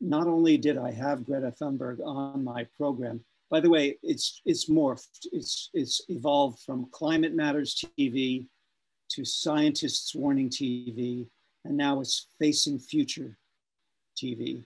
Not 0.00 0.26
only 0.26 0.58
did 0.58 0.78
I 0.78 0.90
have 0.92 1.24
Greta 1.24 1.52
Thunberg 1.60 2.04
on 2.04 2.44
my 2.44 2.66
program, 2.76 3.24
by 3.50 3.60
the 3.60 3.70
way, 3.70 3.98
it's 4.02 4.40
it's 4.46 4.70
morphed. 4.70 5.26
It's 5.30 5.68
it's 5.74 6.00
evolved 6.08 6.60
from 6.60 6.88
Climate 6.90 7.34
Matters 7.34 7.84
TV 7.98 8.46
to 9.12 9.24
Scientists 9.26 10.14
Warning 10.14 10.48
TV, 10.48 11.26
and 11.64 11.76
now 11.76 12.00
it's 12.00 12.28
Facing 12.38 12.78
Future 12.78 13.36
TV. 14.16 14.64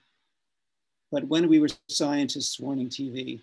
But 1.11 1.25
when 1.25 1.49
we 1.49 1.59
were 1.59 1.67
Scientists 1.89 2.57
Warning 2.57 2.89
TV, 2.89 3.41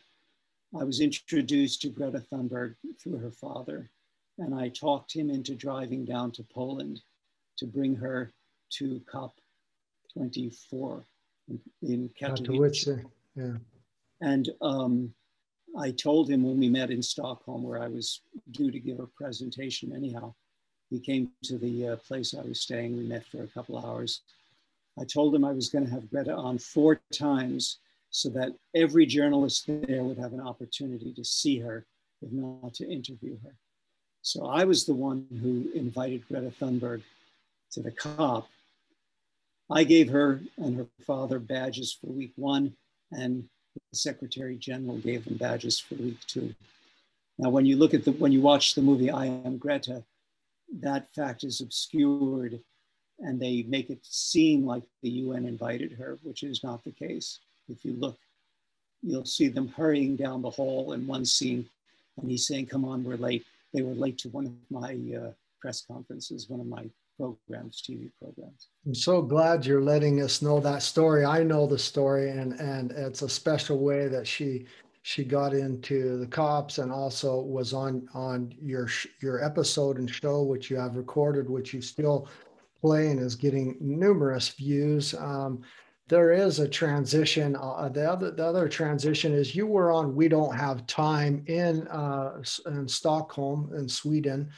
I 0.79 0.83
was 0.83 1.01
introduced 1.01 1.83
to 1.83 1.91
Greta 1.91 2.25
Thunberg 2.33 2.77
through 2.99 3.19
her 3.19 3.31
father, 3.31 3.91
and 4.39 4.55
I 4.55 4.71
talked 4.71 5.15
him 5.15 5.29
into 5.29 5.55
driving 5.55 6.07
down 6.07 6.33
to 6.33 6.43
Poland 6.43 7.03
to 7.59 7.67
bring 7.67 7.95
her 7.97 8.33
to 8.79 9.01
COP24 9.13 11.05
in, 11.49 11.61
in 11.83 12.11
Katowice. 12.19 13.05
Yeah. 13.37 13.57
And 14.23 14.49
um, 14.63 15.13
I 15.79 15.91
told 15.91 16.31
him 16.31 16.43
when 16.45 16.59
we 16.59 16.71
met 16.71 16.91
in 16.91 17.03
Stockholm, 17.03 17.63
where 17.63 17.83
I 17.83 17.89
was 17.89 18.23
due 18.53 18.71
to 18.71 18.81
give 18.81 19.01
a 19.01 19.07
presentation 19.07 19.95
anyhow, 19.95 20.35
he 20.95 21.01
came 21.01 21.31
to 21.43 21.59
the 21.59 21.89
uh, 21.89 21.97
place 21.97 22.35
I 22.35 22.43
was 22.43 22.61
staying. 22.61 22.97
We 22.97 23.03
met 23.03 23.27
for 23.27 23.43
a 23.43 23.49
couple 23.49 23.85
hours. 23.85 24.21
I 24.99 25.05
told 25.05 25.35
him 25.35 25.45
I 25.45 25.51
was 25.51 25.69
going 25.69 25.85
to 25.85 25.91
have 25.91 26.09
Greta 26.09 26.33
on 26.33 26.57
four 26.59 27.01
times 27.13 27.79
so 28.11 28.29
that 28.31 28.53
every 28.77 29.07
journalist 29.07 29.65
there 29.67 30.05
would 30.05 30.19
have 30.19 30.33
an 30.33 30.41
opportunity 30.41 31.13
to 31.13 31.25
see 31.25 31.59
her, 31.59 31.85
if 32.23 32.31
not 32.31 32.75
to 32.75 32.89
interview 32.89 33.37
her. 33.43 33.57
So 34.23 34.47
I 34.47 34.65
was 34.65 34.85
the 34.85 34.95
one 34.95 35.27
who 35.43 35.69
invited 35.77 36.29
Greta 36.29 36.53
Thunberg 36.61 37.03
to 37.73 37.81
the 37.81 37.91
COP. 37.91 38.49
I 39.69 39.83
gave 39.83 40.09
her 40.11 40.41
and 40.59 40.77
her 40.77 40.87
father 41.05 41.41
badges 41.41 41.93
for 41.93 42.07
week 42.07 42.33
one, 42.37 42.73
and 43.11 43.49
the 43.75 43.99
Secretary 43.99 44.57
General 44.57 44.99
gave 44.99 45.25
them 45.25 45.39
badges 45.39 45.81
for 45.81 45.97
week 45.97 46.21
two. 46.29 46.55
Now, 47.37 47.51
when 47.51 47.67
you 47.67 47.75
look 47.77 47.95
at 47.95 48.05
the, 48.05 48.13
when 48.13 48.31
you 48.31 48.41
watch 48.41 48.77
the 48.77 48.83
movie 48.83 49.11
I 49.11 49.27
Am 49.27 49.59
Greta, 49.59 50.05
that 50.81 51.13
fact 51.15 51.45
is 51.45 51.61
obscured 51.61 52.61
and 53.21 53.41
they 53.41 53.63
make 53.69 53.91
it 53.91 54.01
seem 54.03 54.67
like 54.67 54.83
the 55.03 55.11
UN 55.11 55.47
invited 55.47 55.93
her, 55.93 56.19
which 56.23 56.43
is 56.43 56.65
not 56.65 56.83
the 56.85 56.91
case. 56.91 57.39
If 57.69 57.85
you 57.85 57.95
look, 57.95 58.19
you'll 59.03 59.25
see 59.25 59.49
them 59.49 59.69
hurrying 59.69 60.17
down 60.17 60.43
the 60.43 60.51
hall 60.51 60.93
in 60.93 61.07
one 61.07 61.25
scene, 61.25 61.69
and 62.21 62.31
he's 62.31 62.47
saying, 62.47 62.67
"Come 62.67 62.85
on, 62.85 63.05
we're 63.05 63.17
late." 63.17 63.45
They 63.73 63.83
were 63.83 63.95
late 63.95 64.19
to 64.19 64.29
one 64.29 64.47
of 64.47 64.53
my 64.71 64.99
uh, 65.17 65.33
press 65.61 65.83
conferences, 65.83 66.49
one 66.49 66.61
of 66.61 66.67
my 66.67 66.89
programs, 67.17 67.83
TV 67.83 68.11
programs. 68.21 68.69
I'm 68.87 68.95
so 68.95 69.23
glad 69.23 69.65
you're 69.65 69.81
letting 69.81 70.21
us 70.21 70.43
know 70.43 70.61
that 70.61 70.83
story. 70.83 71.25
I 71.25 71.43
know 71.43 71.67
the 71.67 71.79
story, 71.79 72.31
and 72.31 72.55
and 72.55 72.91
it's 72.93 73.23
a 73.23 73.29
special 73.29 73.79
way 73.79 74.09
that 74.09 74.27
she 74.27 74.67
she 75.07 75.23
got 75.23 75.53
into 75.53 76.17
the 76.17 76.27
cops 76.27 76.79
and 76.79 76.91
also 76.91 77.39
was 77.39 77.75
on 77.75 78.09
on 78.15 78.55
your 78.59 78.89
your 79.21 79.45
episode 79.45 79.99
and 79.99 80.09
show 80.09 80.43
which 80.43 80.71
you 80.71 80.79
have 80.79 80.97
recorded, 80.97 81.49
which 81.49 81.75
you 81.75 81.83
still 81.83 82.27
play 82.81 83.11
and 83.11 83.21
is 83.21 83.35
getting 83.35 83.77
numerous 83.81 84.49
views. 84.49 85.13
Um, 85.13 85.61
there 86.09 86.33
is 86.33 86.59
a 86.59 86.67
transition. 86.67 87.55
Uh, 87.55 87.91
the 87.91 88.11
other 88.11 88.31
the 88.31 88.47
other 88.47 88.67
transition 88.67 89.35
is 89.35 89.55
you 89.55 89.67
were 89.67 89.93
on 89.93 90.17
We 90.17 90.27
Don't 90.27 90.57
Have 90.57 90.87
Time 90.87 91.45
in 91.49 91.87
uh, 91.89 92.43
in 92.65 92.89
Stockholm 92.89 93.73
in 93.77 93.87
Sweden 93.87 94.49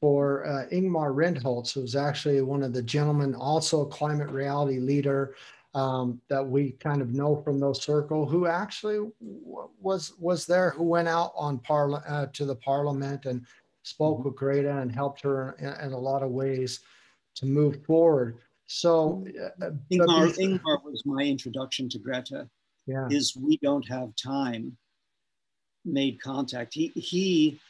for 0.00 0.46
uh, 0.46 0.64
Ingmar 0.72 1.14
Rentzhog, 1.14 1.70
who's 1.74 1.94
actually 1.94 2.40
one 2.40 2.62
of 2.62 2.72
the 2.72 2.82
gentlemen, 2.82 3.34
also 3.34 3.84
climate 3.84 4.30
reality 4.30 4.78
leader 4.78 5.34
um, 5.74 6.20
that 6.28 6.46
we 6.46 6.72
kind 6.72 7.00
of 7.00 7.12
know 7.12 7.36
from 7.42 7.60
those 7.60 7.82
circle, 7.82 8.26
who 8.26 8.46
actually 8.46 9.10
was 9.20 10.14
was 10.18 10.46
there, 10.46 10.70
who 10.70 10.82
went 10.82 11.08
out 11.08 11.32
on 11.36 11.58
parla- 11.58 12.04
uh, 12.08 12.26
to 12.32 12.44
the 12.44 12.56
parliament 12.56 13.26
and 13.26 13.46
spoke 13.82 14.18
mm-hmm. 14.18 14.28
with 14.28 14.36
Greta 14.36 14.78
and 14.78 14.92
helped 14.92 15.22
her 15.22 15.56
in, 15.58 15.86
in, 15.86 15.92
a 15.92 15.98
lot 15.98 16.22
of 16.22 16.30
ways 16.30 16.80
to 17.36 17.46
move 17.46 17.84
forward. 17.84 18.38
So 18.66 19.24
uh, 19.40 19.66
uh 19.66 19.70
Ingmar, 19.92 20.36
Ingmar 20.38 20.84
was 20.84 21.02
my 21.06 21.22
introduction 21.22 21.88
to 21.90 21.98
Greta. 21.98 22.48
Yeah. 22.86 23.06
Is 23.10 23.36
we 23.36 23.56
don't 23.58 23.86
have 23.88 24.16
time 24.16 24.76
made 25.84 26.20
contact. 26.20 26.74
He 26.74 26.88
he 26.88 27.60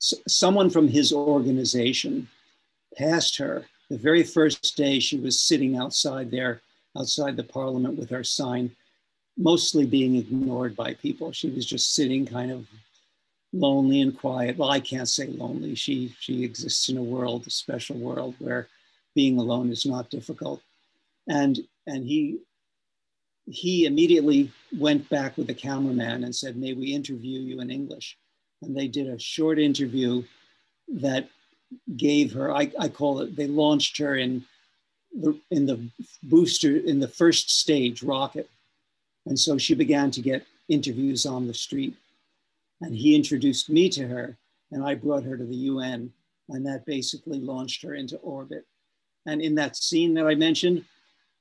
someone 0.00 0.70
from 0.70 0.88
his 0.88 1.12
organization 1.12 2.28
passed 2.96 3.38
her 3.38 3.64
the 3.90 3.98
very 3.98 4.22
first 4.22 4.76
day 4.76 4.98
she 4.98 5.18
was 5.18 5.40
sitting 5.40 5.76
outside 5.76 6.30
there, 6.30 6.62
outside 6.96 7.36
the 7.36 7.44
parliament 7.44 7.98
with 7.98 8.10
her 8.10 8.24
sign, 8.24 8.74
mostly 9.36 9.86
being 9.86 10.16
ignored 10.16 10.76
by 10.76 10.94
people. 10.94 11.32
She 11.32 11.50
was 11.50 11.66
just 11.66 11.94
sitting 11.94 12.26
kind 12.26 12.50
of 12.50 12.66
lonely 13.52 14.00
and 14.00 14.18
quiet. 14.18 14.56
Well, 14.56 14.70
I 14.70 14.80
can't 14.80 15.08
say 15.08 15.26
lonely. 15.26 15.74
She 15.74 16.14
she 16.20 16.44
exists 16.44 16.88
in 16.88 16.96
a 16.96 17.02
world, 17.02 17.46
a 17.46 17.50
special 17.50 17.96
world 17.96 18.34
where 18.38 18.68
being 19.14 19.38
alone 19.38 19.70
is 19.70 19.86
not 19.86 20.10
difficult. 20.10 20.62
And 21.28 21.60
and 21.86 22.04
he 22.04 22.40
he 23.46 23.84
immediately 23.84 24.50
went 24.78 25.08
back 25.10 25.36
with 25.36 25.48
the 25.48 25.54
cameraman 25.54 26.24
and 26.24 26.34
said, 26.34 26.56
May 26.56 26.72
we 26.72 26.94
interview 26.94 27.40
you 27.40 27.60
in 27.60 27.70
English? 27.70 28.16
and 28.64 28.76
they 28.76 28.88
did 28.88 29.08
a 29.08 29.18
short 29.18 29.58
interview 29.58 30.22
that 30.88 31.28
gave 31.96 32.32
her, 32.32 32.54
I, 32.54 32.70
I 32.78 32.88
call 32.88 33.20
it, 33.20 33.36
they 33.36 33.46
launched 33.46 33.98
her 33.98 34.16
in 34.16 34.44
the, 35.14 35.38
in 35.50 35.66
the 35.66 35.88
booster, 36.22 36.76
in 36.76 37.00
the 37.00 37.08
first 37.08 37.58
stage 37.60 38.02
rocket. 38.02 38.48
And 39.26 39.38
so 39.38 39.56
she 39.58 39.74
began 39.74 40.10
to 40.12 40.20
get 40.20 40.46
interviews 40.68 41.26
on 41.26 41.46
the 41.46 41.54
street. 41.54 41.96
And 42.80 42.94
he 42.94 43.14
introduced 43.14 43.70
me 43.70 43.88
to 43.90 44.06
her, 44.06 44.36
and 44.70 44.84
I 44.84 44.94
brought 44.94 45.24
her 45.24 45.36
to 45.36 45.44
the 45.44 45.54
UN, 45.54 46.12
and 46.48 46.66
that 46.66 46.84
basically 46.84 47.38
launched 47.38 47.82
her 47.82 47.94
into 47.94 48.16
orbit. 48.18 48.66
And 49.26 49.40
in 49.40 49.54
that 49.54 49.76
scene 49.76 50.12
that 50.14 50.26
I 50.26 50.34
mentioned, 50.34 50.84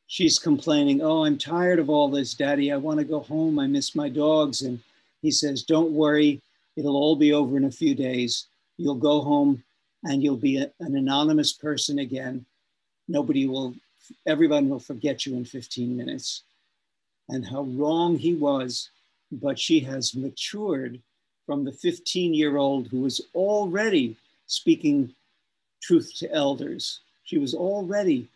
she's 0.07 0.39
complaining, 0.39 1.01
Oh, 1.01 1.25
I'm 1.25 1.37
tired 1.37 1.79
of 1.79 1.89
all 1.89 2.09
this, 2.09 2.33
Daddy. 2.33 2.71
I 2.71 2.77
want 2.77 2.99
to 2.99 3.05
go 3.05 3.19
home. 3.19 3.59
I 3.59 3.67
miss 3.67 3.95
my 3.95 4.09
dogs. 4.09 4.61
And 4.61 4.79
he 5.21 5.31
says, 5.31 5.63
Don't 5.63 5.91
worry. 5.91 6.41
It'll 6.77 6.95
all 6.95 7.15
be 7.15 7.33
over 7.33 7.57
in 7.57 7.65
a 7.65 7.71
few 7.71 7.93
days. 7.93 8.47
You'll 8.77 8.95
go 8.95 9.21
home 9.21 9.63
and 10.03 10.23
you'll 10.23 10.37
be 10.37 10.57
a, 10.57 10.71
an 10.79 10.95
anonymous 10.95 11.53
person 11.53 11.99
again. 11.99 12.45
Nobody 13.07 13.47
will, 13.47 13.75
everyone 14.25 14.69
will 14.69 14.79
forget 14.79 15.25
you 15.25 15.35
in 15.35 15.45
15 15.45 15.95
minutes. 15.95 16.43
And 17.29 17.45
how 17.45 17.63
wrong 17.63 18.17
he 18.17 18.33
was, 18.33 18.89
but 19.31 19.57
she 19.57 19.79
has 19.81 20.15
matured 20.15 20.99
from 21.45 21.63
the 21.63 21.71
15 21.71 22.33
year 22.33 22.57
old 22.57 22.87
who 22.87 23.01
was 23.01 23.21
already 23.33 24.15
speaking 24.47 25.13
truth 25.81 26.13
to 26.17 26.31
elders. 26.31 26.99
She 27.23 27.37
was 27.37 27.53
already 27.53 28.27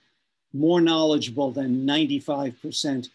more 0.53 0.81
knowledgeable 0.81 1.51
than 1.51 1.85
95% 1.85 3.09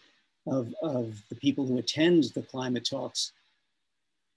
of, 0.47 0.73
of 0.81 1.21
the 1.29 1.35
people 1.35 1.65
who 1.65 1.77
attend 1.77 2.25
the 2.25 2.41
climate 2.41 2.85
talks 2.85 3.31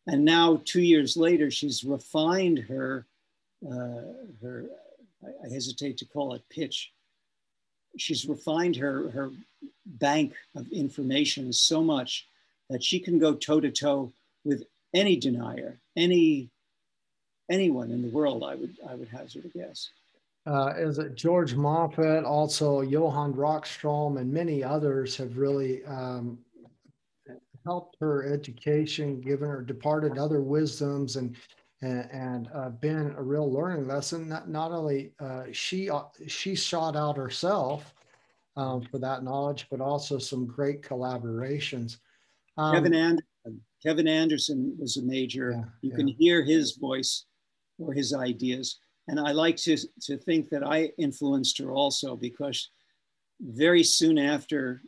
and 0.07 0.25
now, 0.25 0.61
two 0.65 0.83
years 0.83 1.17
later, 1.17 1.51
she's 1.51 1.83
refined 1.83 2.61
her, 2.61 3.07
uh, 3.69 4.03
her 4.41 4.67
I 5.25 5.49
hesitate 5.49 5.99
to 5.99 6.05
call 6.05 6.35
it 6.35 6.43
pitch. 6.49 6.93
She's 7.99 8.27
refined 8.27 8.77
her, 8.77 9.11
her 9.11 9.31
bank 9.85 10.35
of 10.55 10.71
information 10.73 11.53
so 11.53 11.83
much 11.83 12.29
that 12.71 12.83
she 12.83 12.99
can 12.99 13.19
go 13.19 13.35
toe 13.35 13.61
to 13.61 13.71
toe 13.71 14.13
with 14.45 14.65
any 14.95 15.17
denier, 15.17 15.79
any 15.97 16.51
anyone 17.51 17.91
in 17.91 18.03
the 18.03 18.09
world. 18.09 18.43
I 18.45 18.55
would 18.55 18.77
I 18.89 18.95
would 18.95 19.09
hazard 19.09 19.45
a 19.45 19.59
guess. 19.59 19.91
Uh, 20.47 20.73
is 20.77 20.99
it 20.99 21.17
George 21.17 21.55
Moffat, 21.57 22.25
also 22.25 22.81
Johan 22.81 23.35
Rockström, 23.35 24.21
and 24.21 24.33
many 24.33 24.63
others 24.63 25.17
have 25.17 25.37
really 25.37 25.85
um, 25.87 26.39
helped 27.65 27.97
her 27.99 28.33
education, 28.33 29.21
given 29.21 29.49
her 29.49 29.61
departed 29.61 30.19
other 30.19 30.41
wisdoms, 30.41 31.17
and 31.17 31.35
and, 31.83 32.09
and 32.11 32.49
uh, 32.55 32.71
been 32.71 33.15
a 33.17 33.23
real 33.23 33.53
learning 33.53 33.87
lesson. 33.87 34.29
Not 34.29 34.49
not 34.49 34.73
only 34.73 35.13
uh, 35.21 35.45
she 35.53 35.91
uh, 35.91 36.05
she 36.27 36.55
sought 36.57 36.97
out 36.97 37.17
herself 37.17 37.95
um, 38.57 38.83
for 38.91 38.99
that 38.99 39.23
knowledge, 39.23 39.67
but 39.71 39.81
also 39.81 40.19
some 40.19 40.47
great 40.47 40.83
collaborations. 40.83 41.99
Um, 42.57 42.75
Kevin 42.75 42.95
Anderson. 42.95 43.61
Kevin 43.83 44.09
Anderson 44.09 44.75
was 44.79 44.97
a 44.97 45.03
major. 45.03 45.53
Yeah, 45.53 45.65
you 45.83 45.91
yeah. 45.91 45.97
can 45.97 46.09
hear 46.09 46.43
his 46.43 46.77
voice 46.77 47.27
or 47.79 47.93
his 47.93 48.15
ideas. 48.15 48.79
And 49.09 49.21
I 49.21 49.33
like 49.33 49.57
to, 49.59 49.77
to 50.03 50.17
think 50.19 50.49
that 50.49 50.67
I 50.67 50.91
influenced 50.99 51.59
her 51.59 51.71
also 51.71 52.17
because 52.17 52.71
very 53.41 53.85
soon 53.85 54.19
after 54.19 54.83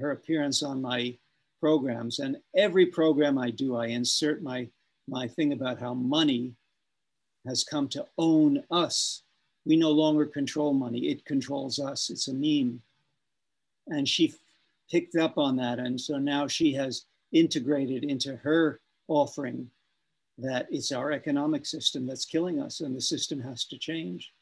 her 0.00 0.12
appearance 0.12 0.62
on 0.62 0.80
my 0.80 1.18
programs. 1.60 2.20
And 2.20 2.36
every 2.56 2.86
program 2.86 3.36
I 3.38 3.50
do, 3.50 3.76
I 3.76 3.86
insert 3.86 4.42
my, 4.42 4.68
my 5.08 5.26
thing 5.26 5.52
about 5.52 5.80
how 5.80 5.94
money 5.94 6.54
has 7.46 7.64
come 7.64 7.88
to 7.88 8.06
own 8.18 8.62
us. 8.70 9.22
We 9.64 9.76
no 9.76 9.90
longer 9.90 10.26
control 10.26 10.74
money, 10.74 11.08
it 11.08 11.24
controls 11.24 11.78
us. 11.78 12.10
It's 12.10 12.28
a 12.28 12.34
meme. 12.34 12.80
And 13.88 14.08
she 14.08 14.34
picked 14.90 15.16
up 15.16 15.38
on 15.38 15.56
that. 15.56 15.78
And 15.78 16.00
so 16.00 16.18
now 16.18 16.46
she 16.46 16.72
has 16.74 17.04
integrated 17.32 18.04
into 18.04 18.36
her 18.36 18.80
offering 19.08 19.70
that 20.38 20.66
it's 20.70 20.92
our 20.92 21.12
economic 21.12 21.66
system 21.66 22.06
that's 22.06 22.24
killing 22.24 22.60
us 22.60 22.80
and 22.80 22.96
the 22.96 23.00
system 23.00 23.40
has 23.40 23.64
to 23.64 23.78
change. 23.78 24.32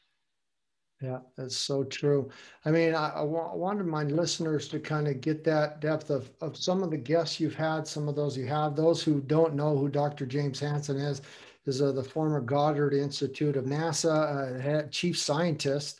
Yeah, 1.01 1.19
that's 1.35 1.55
so 1.55 1.83
true. 1.83 2.29
I 2.65 2.71
mean, 2.71 2.95
I, 2.95 3.09
I, 3.09 3.21
wanted 3.21 3.85
my 3.85 4.03
listeners 4.03 4.67
to 4.69 4.79
kind 4.79 5.07
of 5.07 5.21
get 5.21 5.43
that 5.43 5.79
depth 5.79 6.09
of, 6.09 6.31
of 6.41 6.57
some 6.57 6.81
of 6.81 6.89
the 6.89 6.97
guests 6.97 7.39
you've 7.39 7.53
had, 7.53 7.87
some 7.87 8.07
of 8.07 8.15
those 8.15 8.35
you 8.35 8.47
have. 8.47 8.75
Those 8.75 9.03
who 9.03 9.21
don't 9.21 9.53
know 9.53 9.77
who 9.77 9.89
Dr. 9.89 10.25
James 10.25 10.59
Hansen 10.59 10.97
is, 10.97 11.21
is 11.67 11.83
uh, 11.83 11.91
the 11.91 12.03
former 12.03 12.41
Goddard 12.41 12.95
Institute 12.95 13.57
of 13.57 13.65
NASA 13.65 14.55
uh, 14.57 14.59
head, 14.59 14.91
chief 14.91 15.19
scientist. 15.19 15.99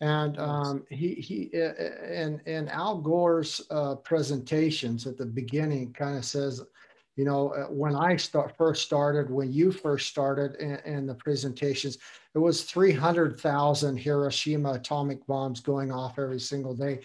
And 0.00 0.38
um, 0.38 0.86
he, 0.88 1.14
he 1.14 1.50
in, 1.52 2.40
in 2.46 2.68
Al 2.68 2.98
Gore's 2.98 3.60
uh, 3.70 3.96
presentations 3.96 5.06
at 5.06 5.18
the 5.18 5.26
beginning 5.26 5.92
kind 5.92 6.16
of 6.16 6.24
says, 6.24 6.62
you 7.18 7.24
know, 7.24 7.48
uh, 7.48 7.64
when 7.64 7.96
I 7.96 8.14
start, 8.14 8.56
first 8.56 8.84
started, 8.84 9.28
when 9.28 9.52
you 9.52 9.72
first 9.72 10.06
started 10.06 10.54
in, 10.84 11.04
the 11.04 11.16
presentations, 11.16 11.98
it 12.32 12.38
was 12.38 12.62
300,000 12.62 13.96
Hiroshima 13.96 14.74
atomic 14.74 15.26
bombs 15.26 15.58
going 15.58 15.90
off 15.90 16.20
every 16.20 16.38
single 16.38 16.76
day. 16.76 17.00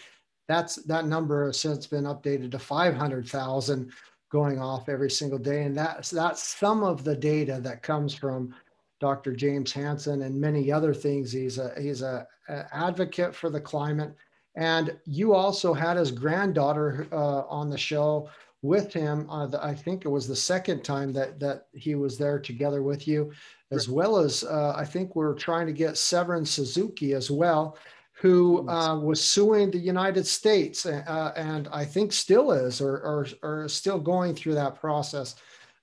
That's 0.48 0.76
that 0.84 1.08
number 1.08 1.48
has 1.48 1.60
since 1.60 1.88
been 1.88 2.04
updated 2.04 2.52
to 2.52 2.60
500,000 2.60 3.92
going 4.32 4.60
off 4.60 4.88
every 4.88 5.10
single 5.10 5.40
day. 5.40 5.64
And 5.64 5.76
that's, 5.76 6.12
that's 6.12 6.44
some 6.44 6.84
of 6.84 7.04
the 7.04 7.16
data 7.16 7.60
that 7.64 7.82
comes 7.82 8.14
from 8.14 8.54
Dr. 9.00 9.36
James 9.36 9.72
Hansen 9.72 10.22
and 10.22 10.40
many 10.40 10.72
other 10.72 10.94
things. 10.94 11.32
He's 11.32 11.58
a, 11.58 11.74
he's 11.82 12.04
a, 12.04 12.28
a 12.50 12.66
advocate 12.72 13.34
for 13.34 13.50
the 13.50 13.62
climate. 13.62 14.14
And 14.56 14.96
you 15.06 15.34
also 15.34 15.74
had 15.74 15.98
his 15.98 16.12
granddaughter 16.12 17.08
uh, 17.12 17.46
on 17.48 17.72
the 17.72 17.80
show 17.80 18.30
with 18.64 18.92
him. 18.92 19.30
Uh, 19.30 19.46
the, 19.46 19.64
I 19.64 19.76
think 19.76 20.06
it 20.06 20.08
was 20.08 20.28
the 20.28 20.36
second 20.36 20.84
time 20.84 21.14
that 21.14 21.40
that 21.40 21.68
he 21.74 21.94
was 21.94 22.18
there 22.18 22.40
together 22.40 22.82
with 22.82 23.08
you, 23.08 23.32
as 23.70 23.88
well 23.88 24.18
as 24.18 24.44
uh, 24.44 24.74
I 24.76 24.86
think 24.86 25.16
we're 25.16 25.36
trying 25.36 25.68
to 25.68 25.74
get 25.74 25.98
Severn 25.98 26.46
Suzuki 26.46 27.14
as 27.14 27.30
well, 27.30 27.78
who 28.14 28.68
uh, 28.70 28.98
was 28.98 29.22
suing 29.22 29.70
the 29.70 29.78
United 29.78 30.26
States 30.26 30.86
uh, 30.86 31.34
and 31.36 31.68
I 31.72 31.84
think 31.84 32.14
still 32.14 32.52
is, 32.52 32.80
or, 32.82 32.96
or, 33.02 33.28
or 33.44 33.68
still 33.68 34.00
going 34.00 34.34
through 34.34 34.56
that 34.56 34.80
process. 34.80 35.36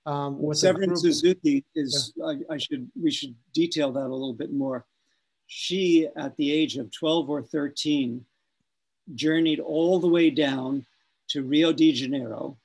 Um, 0.07 0.41
with 0.41 0.57
Severn 0.57 0.97
Suzuki 0.97 1.63
is. 1.75 2.13
Yeah. 2.15 2.25
I, 2.25 2.55
I 2.55 2.57
should 2.57 2.89
we 2.99 3.11
should 3.11 3.35
detail 3.53 3.91
that 3.91 4.07
a 4.07 4.17
little 4.17 4.33
bit 4.33 4.51
more. 4.51 4.85
she, 5.45 6.07
at 6.17 6.35
the 6.37 6.51
age 6.51 6.77
of 6.77 6.91
12 6.91 7.29
or 7.29 7.43
13, 7.43 8.25
journeyed 9.13 9.59
all 9.59 9.99
the 9.99 10.07
way 10.07 10.31
down 10.31 10.85
to 11.29 11.43
Rio 11.43 11.71
de 11.71 11.91
Janeiro 11.91 12.57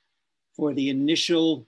for 0.57 0.73
the 0.73 0.89
initial 0.89 1.65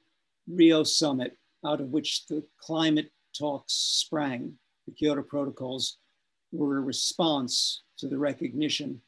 Rio 0.47 0.83
summit, 0.83 1.37
out 1.63 1.79
of 1.79 1.91
which 1.91 2.25
the 2.25 2.43
climate 2.59 3.11
talks 3.37 3.73
sprang. 3.73 4.57
The 4.87 4.93
Kyoto 4.93 5.21
protocols 5.21 5.97
were 6.51 6.77
a 6.77 6.81
response 6.81 7.83
to 7.99 8.07
the 8.07 8.17
recognition 8.17 8.99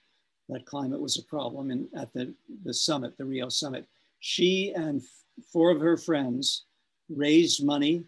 that 0.49 0.65
climate 0.65 1.01
was 1.01 1.17
a 1.17 1.23
problem 1.23 1.71
in, 1.71 1.89
at 1.95 2.13
the, 2.13 2.33
the 2.63 2.73
summit, 2.73 3.17
the 3.17 3.25
Rio 3.25 3.49
summit. 3.49 3.87
She 4.19 4.71
and 4.75 5.01
four 5.51 5.71
of 5.71 5.81
her 5.81 5.97
friends 5.97 6.65
raised 7.09 7.65
money, 7.65 8.03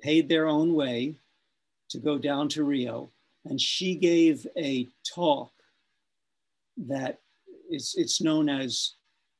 paid 0.00 0.28
their 0.28 0.46
own 0.46 0.74
way 0.74 1.16
to 1.88 1.98
go 1.98 2.18
down 2.18 2.48
to 2.50 2.64
Rio, 2.64 3.10
and 3.44 3.60
she 3.60 3.96
gave 3.96 4.46
a 4.56 4.86
talk 5.14 5.50
that 6.76 7.18
is 7.70 7.94
it's 7.96 8.20
known 8.20 8.48
as 8.48 8.95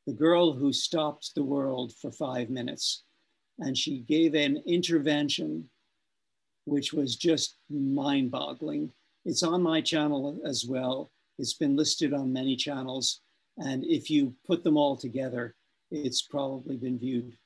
the 0.07 0.13
girl 0.13 0.53
who 0.53 0.73
stopped 0.73 1.35
the 1.35 1.45
world 1.45 1.93
for 2.01 2.11
five 2.11 2.51
minutes. 2.51 3.03
And 3.59 3.77
she 3.77 4.01
gave 4.01 4.35
an 4.35 4.63
intervention 4.67 5.69
which 6.67 6.93
was 6.93 7.17
just 7.17 7.57
mind 7.71 8.31
boggling. 8.31 8.91
It's 9.25 9.43
on 9.43 9.63
my 9.63 9.81
channel 9.81 10.39
as 10.45 10.67
well. 10.69 11.11
It's 11.39 11.55
been 11.55 11.77
listed 11.77 12.13
on 12.13 12.33
many 12.33 12.57
channels. 12.57 13.21
And 13.59 13.85
if 13.85 14.11
you 14.11 14.35
put 14.47 14.63
them 14.63 14.77
all 14.77 14.97
together, 14.97 15.55
it's 15.91 16.23
probably 16.23 16.77
been 16.77 16.99
viewed 16.99 17.37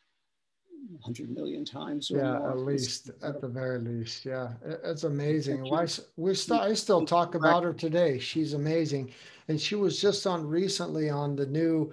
100 0.89 1.31
million 1.31 1.65
times. 1.65 2.11
yeah, 2.11 2.39
more. 2.39 2.51
at 2.51 2.59
least, 2.59 3.11
at 3.23 3.41
the 3.41 3.49
very 3.49 3.79
least. 3.79 4.25
Yeah, 4.25 4.53
it's 4.85 5.05
amazing. 5.05 5.69
Why 5.69 5.87
we 6.17 6.35
still, 6.35 6.61
I 6.61 6.73
still 6.75 7.05
talk 7.05 7.35
about 7.35 7.63
her 7.65 7.75
today. 7.75 8.19
She's 8.19 8.55
amazing, 8.55 9.13
and 9.49 9.61
she 9.61 9.75
was 9.75 10.01
just 10.01 10.27
on 10.27 10.47
recently 10.47 11.11
on 11.11 11.37
the 11.37 11.47
new 11.47 11.93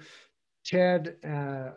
TED 0.67 1.15
uh, 1.23 1.69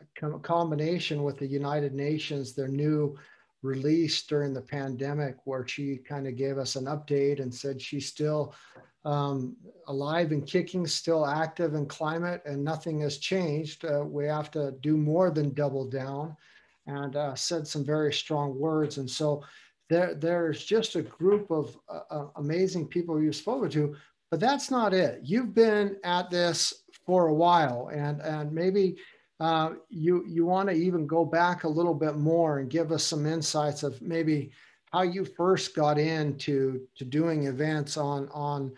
combination 0.43 1.23
with 1.23 1.39
the 1.39 1.47
United 1.47 1.95
Nations, 1.95 2.55
their 2.55 2.69
new 2.69 3.17
release 3.63 4.23
during 4.23 4.53
the 4.53 4.61
pandemic, 4.61 5.37
where 5.45 5.67
she 5.67 5.97
kind 5.97 6.27
of 6.27 6.37
gave 6.37 6.59
us 6.59 6.75
an 6.77 6.87
update 6.87 7.41
and 7.41 7.55
said 7.55 7.81
she's 7.81 8.07
still 8.07 8.53
um, 9.05 9.57
alive 9.87 10.33
and 10.33 10.47
kicking, 10.47 10.87
still 10.87 11.25
active 11.25 11.75
in 11.75 11.87
climate, 11.87 12.43
and 12.45 12.63
nothing 12.63 13.01
has 13.01 13.19
changed. 13.19 13.85
Uh, 13.85 14.05
we 14.05 14.27
have 14.27 14.51
to 14.51 14.73
do 14.83 14.97
more 14.97 15.31
than 15.31 15.55
double 15.55 15.89
down 15.89 16.37
and 16.87 17.15
uh, 17.15 17.35
said 17.35 17.67
some 17.67 17.85
very 17.85 18.13
strong 18.13 18.59
words. 18.59 18.99
And 18.99 19.09
so 19.09 19.45
there, 19.89 20.15
there's 20.15 20.65
just 20.65 20.97
a 20.97 21.03
group 21.03 21.51
of 21.51 21.77
uh, 21.89 22.01
uh, 22.11 22.27
amazing 22.37 22.89
people 22.89 23.23
you've 23.23 23.37
spoken 23.37 23.71
to, 23.71 23.97
but 24.31 24.41
that's 24.41 24.71
not 24.71 24.95
it. 24.95 25.21
You've 25.23 25.55
been 25.55 25.97
at 26.05 26.31
this 26.31 26.85
for 27.05 27.27
a 27.27 27.35
while, 27.35 27.91
and 27.93 28.21
and 28.21 28.53
maybe 28.53 28.97
uh, 29.41 29.73
you 29.89 30.25
you 30.27 30.47
want 30.47 30.69
to 30.69 30.75
even 30.75 31.07
go 31.07 31.25
back 31.25 31.65
a 31.65 31.69
little 31.69 31.95
bit 31.95 32.17
more 32.17 32.59
and 32.59 32.71
give 32.71 32.93
us 32.93 33.03
some 33.03 33.27
insights 33.27 33.83
of 33.83 34.01
maybe 34.01 34.53
how 34.93 35.03
you 35.03 35.25
first 35.25 35.75
got 35.75 35.99
into 35.99 36.87
to 36.97 37.05
doing 37.05 37.47
events 37.47 37.97
on 37.97 38.29
on 38.33 38.73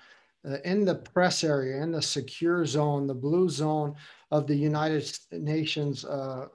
uh, 0.49 0.57
in 0.65 0.85
the 0.85 0.95
press 0.95 1.45
area, 1.45 1.83
in 1.83 1.93
the 1.93 2.03
secure 2.03 2.65
zone, 2.67 3.07
the 3.07 3.15
blue 3.15 3.49
zone 3.49 3.95
of 4.31 4.47
the 4.47 4.57
United 4.57 5.17
Nations 5.31 6.05
uh, 6.05 6.47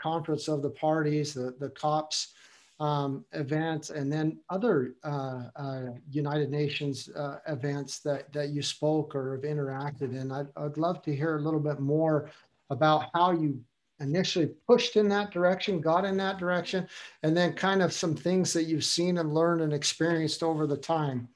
conference 0.00 0.48
of 0.48 0.62
the 0.62 0.70
parties, 0.70 1.34
the, 1.34 1.54
the 1.58 1.68
COPs 1.70 2.34
um, 2.80 3.24
events, 3.32 3.90
and 3.90 4.12
then 4.12 4.38
other 4.50 4.94
uh, 5.02 5.44
uh, 5.56 5.82
United 6.10 6.50
Nations 6.50 7.08
uh, 7.16 7.38
events 7.48 8.00
that, 8.00 8.32
that 8.32 8.50
you 8.50 8.62
spoke 8.62 9.14
or 9.14 9.34
have 9.34 9.42
interacted 9.42 10.14
in. 10.14 10.30
I'd, 10.30 10.46
I'd 10.56 10.76
love 10.76 11.02
to 11.02 11.14
hear 11.14 11.36
a 11.36 11.42
little 11.42 11.60
bit 11.60 11.80
more 11.80 12.30
about 12.70 13.06
how 13.14 13.32
you 13.32 13.60
initially 14.00 14.50
pushed 14.66 14.94
in 14.94 15.08
that 15.08 15.32
direction, 15.32 15.80
got 15.80 16.04
in 16.04 16.16
that 16.18 16.38
direction, 16.38 16.86
and 17.24 17.36
then 17.36 17.52
kind 17.52 17.82
of 17.82 17.92
some 17.92 18.14
things 18.14 18.52
that 18.52 18.64
you've 18.64 18.84
seen 18.84 19.18
and 19.18 19.34
learned 19.34 19.60
and 19.60 19.72
experienced 19.72 20.44
over 20.44 20.66
the 20.66 20.76
time. 20.76 21.28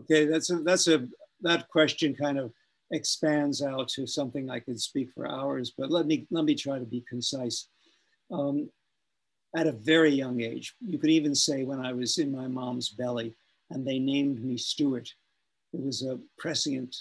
Okay, 0.00 0.26
that's 0.26 0.50
a, 0.50 0.56
that's 0.60 0.88
a 0.88 1.06
that 1.42 1.68
question 1.68 2.14
kind 2.14 2.38
of 2.38 2.52
expands 2.90 3.62
out 3.62 3.88
to 3.88 4.06
something 4.06 4.50
I 4.50 4.58
could 4.58 4.80
speak 4.80 5.12
for 5.14 5.30
hours, 5.30 5.74
but 5.78 5.90
let 5.92 6.06
me, 6.06 6.26
let 6.32 6.44
me 6.44 6.56
try 6.56 6.78
to 6.80 6.84
be 6.84 7.04
concise. 7.08 7.68
Um, 8.32 8.68
at 9.56 9.66
a 9.66 9.72
very 9.72 10.10
young 10.10 10.40
age, 10.40 10.74
you 10.80 10.98
could 10.98 11.10
even 11.10 11.34
say 11.34 11.64
when 11.64 11.80
I 11.80 11.92
was 11.92 12.18
in 12.18 12.30
my 12.30 12.46
mom's 12.46 12.90
belly 12.90 13.34
and 13.70 13.86
they 13.86 13.98
named 13.98 14.44
me 14.44 14.56
Stuart, 14.56 15.12
it 15.72 15.82
was 15.82 16.02
a 16.02 16.18
prescient 16.38 16.94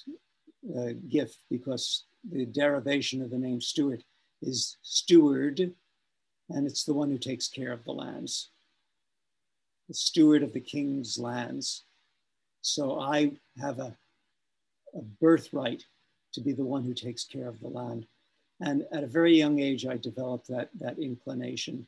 uh, 0.77 0.93
gift 1.07 1.37
because 1.49 2.05
the 2.29 2.45
derivation 2.45 3.21
of 3.21 3.29
the 3.29 3.37
name 3.37 3.61
Stuart 3.61 4.03
is 4.41 4.77
steward, 4.81 5.59
and 6.49 6.67
it's 6.67 6.83
the 6.83 6.93
one 6.93 7.09
who 7.09 7.17
takes 7.17 7.47
care 7.47 7.71
of 7.71 7.83
the 7.83 7.91
lands, 7.91 8.51
the 9.87 9.93
steward 9.93 10.43
of 10.43 10.53
the 10.53 10.59
king's 10.59 11.17
lands. 11.17 11.83
So 12.61 12.99
I 12.99 13.31
have 13.59 13.79
a 13.79 13.95
a 14.97 15.01
birthright 15.01 15.83
to 16.33 16.41
be 16.41 16.51
the 16.51 16.65
one 16.65 16.83
who 16.83 16.93
takes 16.93 17.23
care 17.25 17.47
of 17.47 17.59
the 17.59 17.67
land. 17.67 18.05
And 18.59 18.85
at 18.91 19.03
a 19.03 19.07
very 19.07 19.37
young 19.37 19.59
age, 19.59 19.85
I 19.85 19.97
developed 19.97 20.47
that, 20.47 20.69
that 20.79 20.99
inclination. 20.99 21.85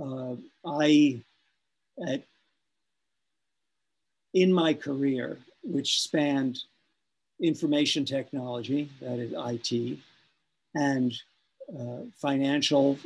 Uh, 0.00 0.36
I, 0.64 1.20
at, 2.06 2.24
in 4.34 4.52
my 4.52 4.74
career, 4.74 5.38
which 5.62 6.00
spanned 6.00 6.58
information 7.40 8.04
technology, 8.04 8.90
that 9.00 9.18
is 9.18 9.32
IT, 9.36 9.98
and 10.74 11.12
uh, 11.78 12.04
financial, 12.16 12.98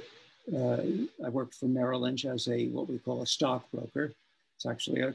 uh, 0.55 0.83
I 1.25 1.29
worked 1.31 1.55
for 1.55 1.67
Merrill 1.67 2.01
Lynch 2.01 2.25
as 2.25 2.49
a, 2.49 2.67
what 2.69 2.89
we 2.89 2.99
call 2.99 3.23
a 3.23 3.27
stockbroker. 3.27 4.13
It's 4.57 4.67
actually 4.67 5.01
a, 5.01 5.15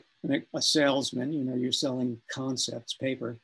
a 0.53 0.61
salesman, 0.61 1.31
you 1.31 1.43
know, 1.43 1.55
you're 1.55 1.71
selling 1.71 2.19
concepts, 2.31 2.93
paper 2.95 3.37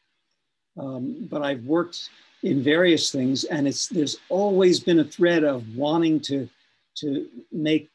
um, 0.78 1.28
but 1.30 1.42
I've 1.42 1.64
worked 1.64 2.10
in 2.44 2.64
various 2.64 3.12
things, 3.12 3.44
and 3.46 3.68
it's 3.68 3.88
there's 3.88 4.18
always 4.30 4.80
been 4.80 5.00
a 5.00 5.06
thread 5.06 5.44
of 5.44 5.64
wanting 5.76 6.20
to 6.22 6.50
to 6.98 7.28
make 7.52 7.90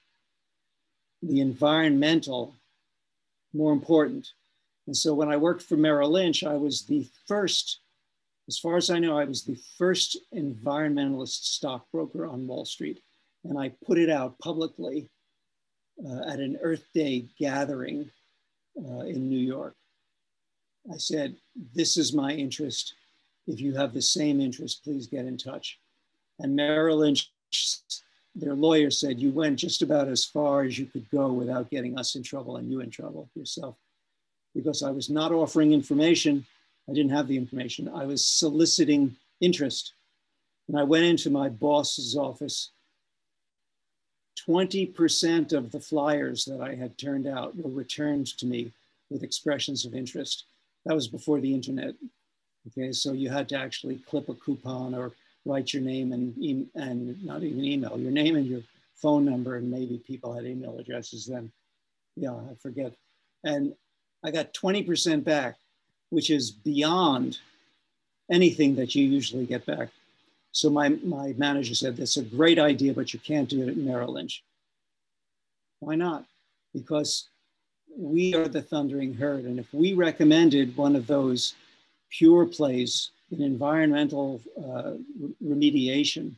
the 1.22 1.40
environmental 1.40 2.54
more 3.52 3.72
important. 3.72 4.28
And 4.86 4.96
so 4.96 5.14
when 5.14 5.28
I 5.28 5.36
worked 5.36 5.62
for 5.62 5.76
Merrill 5.76 6.10
Lynch, 6.10 6.44
I 6.44 6.56
was 6.56 6.86
the 6.86 7.06
first, 7.26 7.80
as 8.48 8.58
far 8.58 8.76
as 8.76 8.90
I 8.90 8.98
know, 8.98 9.18
I 9.18 9.24
was 9.24 9.44
the 9.44 9.58
first 9.78 10.16
environmentalist 10.34 11.44
stockbroker 11.44 12.26
on 12.26 12.46
Wall 12.46 12.64
Street. 12.64 13.00
And 13.44 13.58
I 13.58 13.72
put 13.86 13.98
it 13.98 14.10
out 14.10 14.38
publicly 14.38 15.08
uh, 16.04 16.28
at 16.28 16.40
an 16.40 16.58
Earth 16.62 16.84
Day 16.94 17.28
gathering 17.38 18.10
uh, 18.78 19.00
in 19.00 19.28
New 19.28 19.38
York. 19.38 19.74
I 20.92 20.96
said, 20.96 21.36
This 21.74 21.96
is 21.96 22.12
my 22.12 22.32
interest. 22.32 22.94
If 23.46 23.60
you 23.60 23.74
have 23.74 23.92
the 23.92 24.02
same 24.02 24.40
interest, 24.40 24.84
please 24.84 25.06
get 25.06 25.26
in 25.26 25.36
touch. 25.36 25.78
And 26.38 26.56
Merrill 26.56 26.98
Lynch, 26.98 27.30
their 28.34 28.54
lawyer 28.54 28.90
said, 28.90 29.20
You 29.20 29.30
went 29.30 29.58
just 29.58 29.82
about 29.82 30.08
as 30.08 30.24
far 30.24 30.62
as 30.62 30.78
you 30.78 30.86
could 30.86 31.08
go 31.10 31.32
without 31.32 31.70
getting 31.70 31.98
us 31.98 32.14
in 32.14 32.22
trouble 32.22 32.56
and 32.56 32.70
you 32.70 32.80
in 32.80 32.90
trouble 32.90 33.28
yourself. 33.34 33.76
Because 34.54 34.82
I 34.82 34.90
was 34.90 35.10
not 35.10 35.32
offering 35.32 35.72
information, 35.72 36.44
I 36.88 36.92
didn't 36.92 37.12
have 37.12 37.28
the 37.28 37.36
information. 37.36 37.88
I 37.88 38.04
was 38.04 38.24
soliciting 38.24 39.16
interest. 39.40 39.92
And 40.68 40.78
I 40.78 40.82
went 40.82 41.04
into 41.04 41.30
my 41.30 41.48
boss's 41.48 42.16
office. 42.16 42.70
20% 44.48 45.52
of 45.52 45.70
the 45.70 45.80
flyers 45.80 46.44
that 46.44 46.60
I 46.60 46.74
had 46.74 46.96
turned 46.96 47.26
out 47.26 47.56
were 47.56 47.70
returned 47.70 48.26
to 48.38 48.46
me 48.46 48.72
with 49.10 49.22
expressions 49.22 49.84
of 49.84 49.94
interest. 49.94 50.44
That 50.86 50.94
was 50.94 51.08
before 51.08 51.40
the 51.40 51.52
internet. 51.52 51.94
Okay, 52.68 52.92
so 52.92 53.12
you 53.12 53.28
had 53.28 53.48
to 53.50 53.56
actually 53.56 53.96
clip 54.08 54.28
a 54.28 54.34
coupon 54.34 54.94
or 54.94 55.12
write 55.44 55.72
your 55.72 55.82
name 55.82 56.12
and, 56.12 56.36
e- 56.38 56.66
and 56.74 57.22
not 57.24 57.42
even 57.42 57.64
email, 57.64 57.98
your 57.98 58.10
name 58.10 58.36
and 58.36 58.46
your 58.46 58.62
phone 58.94 59.24
number, 59.24 59.56
and 59.56 59.70
maybe 59.70 60.02
people 60.06 60.32
had 60.32 60.44
email 60.44 60.78
addresses 60.78 61.26
then. 61.26 61.50
Yeah, 62.16 62.34
I 62.34 62.54
forget. 62.60 62.92
And 63.44 63.74
I 64.22 64.30
got 64.30 64.52
20% 64.52 65.24
back, 65.24 65.56
which 66.10 66.30
is 66.30 66.50
beyond 66.50 67.38
anything 68.30 68.76
that 68.76 68.94
you 68.94 69.06
usually 69.06 69.46
get 69.46 69.64
back. 69.66 69.88
So 70.52 70.68
my, 70.68 70.90
my 71.04 71.34
manager 71.38 71.74
said, 71.74 71.96
that's 71.96 72.16
a 72.16 72.22
great 72.22 72.58
idea, 72.58 72.92
but 72.92 73.14
you 73.14 73.20
can't 73.20 73.48
do 73.48 73.62
it 73.62 73.68
at 73.68 73.76
Merrill 73.76 74.14
Lynch. 74.14 74.42
Why 75.78 75.94
not? 75.94 76.24
Because 76.74 77.28
we 77.96 78.34
are 78.34 78.48
the 78.48 78.62
thundering 78.62 79.14
herd. 79.14 79.44
And 79.44 79.58
if 79.58 79.72
we 79.72 79.94
recommended 79.94 80.76
one 80.76 80.96
of 80.96 81.06
those 81.06 81.54
pure 82.10 82.46
plays 82.46 83.10
in 83.30 83.42
environmental 83.42 84.40
uh, 84.58 84.94
remediation, 85.44 86.32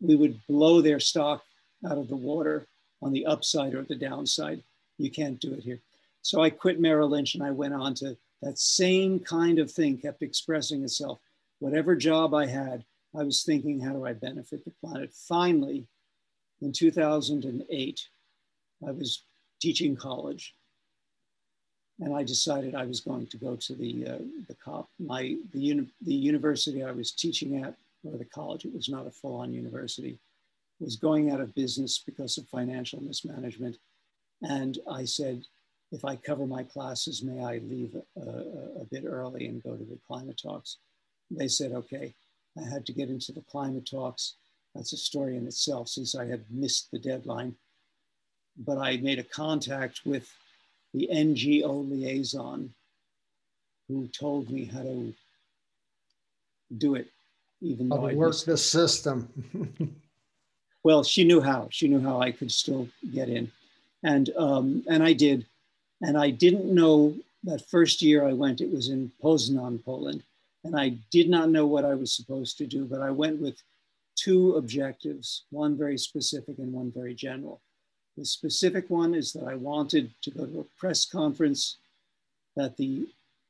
we 0.00 0.16
would 0.16 0.40
blow 0.46 0.80
their 0.80 1.00
stock 1.00 1.42
out 1.88 1.98
of 1.98 2.08
the 2.08 2.16
water 2.16 2.66
on 3.00 3.12
the 3.12 3.26
upside 3.26 3.74
or 3.74 3.82
the 3.82 3.94
downside. 3.94 4.62
You 4.98 5.10
can't 5.10 5.40
do 5.40 5.54
it 5.54 5.62
here. 5.62 5.80
So 6.22 6.42
I 6.42 6.50
quit 6.50 6.80
Merrill 6.80 7.10
Lynch 7.10 7.34
and 7.34 7.42
I 7.42 7.50
went 7.50 7.74
on 7.74 7.94
to 7.94 8.16
that 8.42 8.58
same 8.58 9.20
kind 9.20 9.58
of 9.58 9.70
thing, 9.70 9.98
kept 9.98 10.22
expressing 10.22 10.82
itself. 10.82 11.18
Whatever 11.60 11.96
job 11.96 12.34
I 12.34 12.46
had, 12.46 12.84
I 13.16 13.24
was 13.24 13.42
thinking, 13.42 13.80
how 13.80 13.92
do 13.92 14.06
I 14.06 14.12
benefit 14.12 14.64
the 14.64 14.72
planet? 14.80 15.12
Finally, 15.12 15.86
in 16.60 16.72
2008, 16.72 18.08
I 18.86 18.90
was 18.90 19.24
teaching 19.60 19.96
college 19.96 20.54
and 22.00 22.14
I 22.14 22.22
decided 22.22 22.74
I 22.74 22.86
was 22.86 23.00
going 23.00 23.26
to 23.28 23.36
go 23.36 23.56
to 23.56 23.74
the 23.74 24.06
uh, 24.06 24.18
the 24.48 24.54
COP. 24.64 24.88
My 24.98 25.36
the 25.52 25.60
uni- 25.60 25.90
the 26.00 26.14
university 26.14 26.82
I 26.82 26.92
was 26.92 27.12
teaching 27.12 27.62
at, 27.62 27.74
or 28.04 28.18
the 28.18 28.24
college, 28.24 28.64
it 28.64 28.74
was 28.74 28.88
not 28.88 29.06
a 29.06 29.10
full-on 29.10 29.52
university, 29.52 30.18
was 30.80 30.96
going 30.96 31.30
out 31.30 31.40
of 31.40 31.54
business 31.54 32.02
because 32.04 32.38
of 32.38 32.48
financial 32.48 33.00
mismanagement, 33.00 33.76
and 34.42 34.78
I 34.90 35.04
said, 35.04 35.44
if 35.92 36.04
I 36.04 36.16
cover 36.16 36.46
my 36.46 36.62
classes, 36.62 37.22
may 37.22 37.44
I 37.44 37.58
leave 37.58 37.94
a, 37.94 38.20
a, 38.20 38.80
a 38.80 38.84
bit 38.90 39.04
early 39.06 39.46
and 39.46 39.62
go 39.62 39.76
to 39.76 39.84
the 39.84 39.98
climate 40.06 40.40
talks? 40.42 40.78
They 41.30 41.48
said, 41.48 41.72
okay. 41.72 42.14
I 42.58 42.68
had 42.68 42.84
to 42.86 42.92
get 42.92 43.08
into 43.08 43.32
the 43.32 43.44
climate 43.50 43.88
talks. 43.90 44.34
That's 44.74 44.92
a 44.92 44.96
story 44.96 45.36
in 45.36 45.46
itself 45.46 45.88
since 45.88 46.14
I 46.14 46.26
had 46.26 46.44
missed 46.50 46.90
the 46.90 46.98
deadline. 46.98 47.54
But 48.56 48.78
I 48.78 48.98
made 48.98 49.18
a 49.18 49.24
contact 49.24 50.00
with 50.04 50.30
the 50.94 51.08
NGO 51.12 51.90
liaison 51.90 52.72
who 53.88 54.08
told 54.08 54.50
me 54.50 54.64
how 54.64 54.82
to 54.82 55.14
do 56.78 56.94
it, 56.94 57.08
even 57.60 57.90
how 57.90 57.96
though 57.96 58.06
I 58.06 58.14
work 58.14 58.36
the 58.44 58.56
system. 58.56 59.28
well, 60.84 61.04
she 61.04 61.24
knew 61.24 61.40
how. 61.40 61.68
She 61.70 61.88
knew 61.88 62.00
how 62.00 62.20
I 62.20 62.30
could 62.30 62.50
still 62.50 62.88
get 63.12 63.28
in, 63.28 63.50
and 64.02 64.30
um, 64.36 64.84
and 64.88 65.02
I 65.02 65.12
did, 65.12 65.46
and 66.00 66.16
I 66.16 66.30
didn't 66.30 66.72
know 66.74 67.14
that 67.44 67.68
first 67.68 68.02
year 68.02 68.26
I 68.26 68.32
went. 68.32 68.60
It 68.60 68.70
was 68.70 68.88
in 68.88 69.10
Poznan, 69.22 69.84
Poland, 69.84 70.22
and 70.64 70.78
I 70.78 70.90
did 71.10 71.28
not 71.28 71.50
know 71.50 71.66
what 71.66 71.84
I 71.84 71.94
was 71.94 72.14
supposed 72.14 72.58
to 72.58 72.66
do. 72.66 72.84
But 72.84 73.00
I 73.00 73.10
went 73.10 73.40
with 73.40 73.62
two 74.16 74.56
objectives: 74.56 75.44
one 75.50 75.76
very 75.76 75.98
specific 75.98 76.58
and 76.58 76.72
one 76.72 76.92
very 76.92 77.14
general. 77.14 77.60
The 78.16 78.24
specific 78.24 78.90
one 78.90 79.14
is 79.14 79.32
that 79.32 79.44
I 79.44 79.54
wanted 79.54 80.12
to 80.22 80.30
go 80.30 80.44
to 80.44 80.60
a 80.60 80.78
press 80.78 81.04
conference 81.06 81.78
that 82.56 82.76
the, 82.76 83.08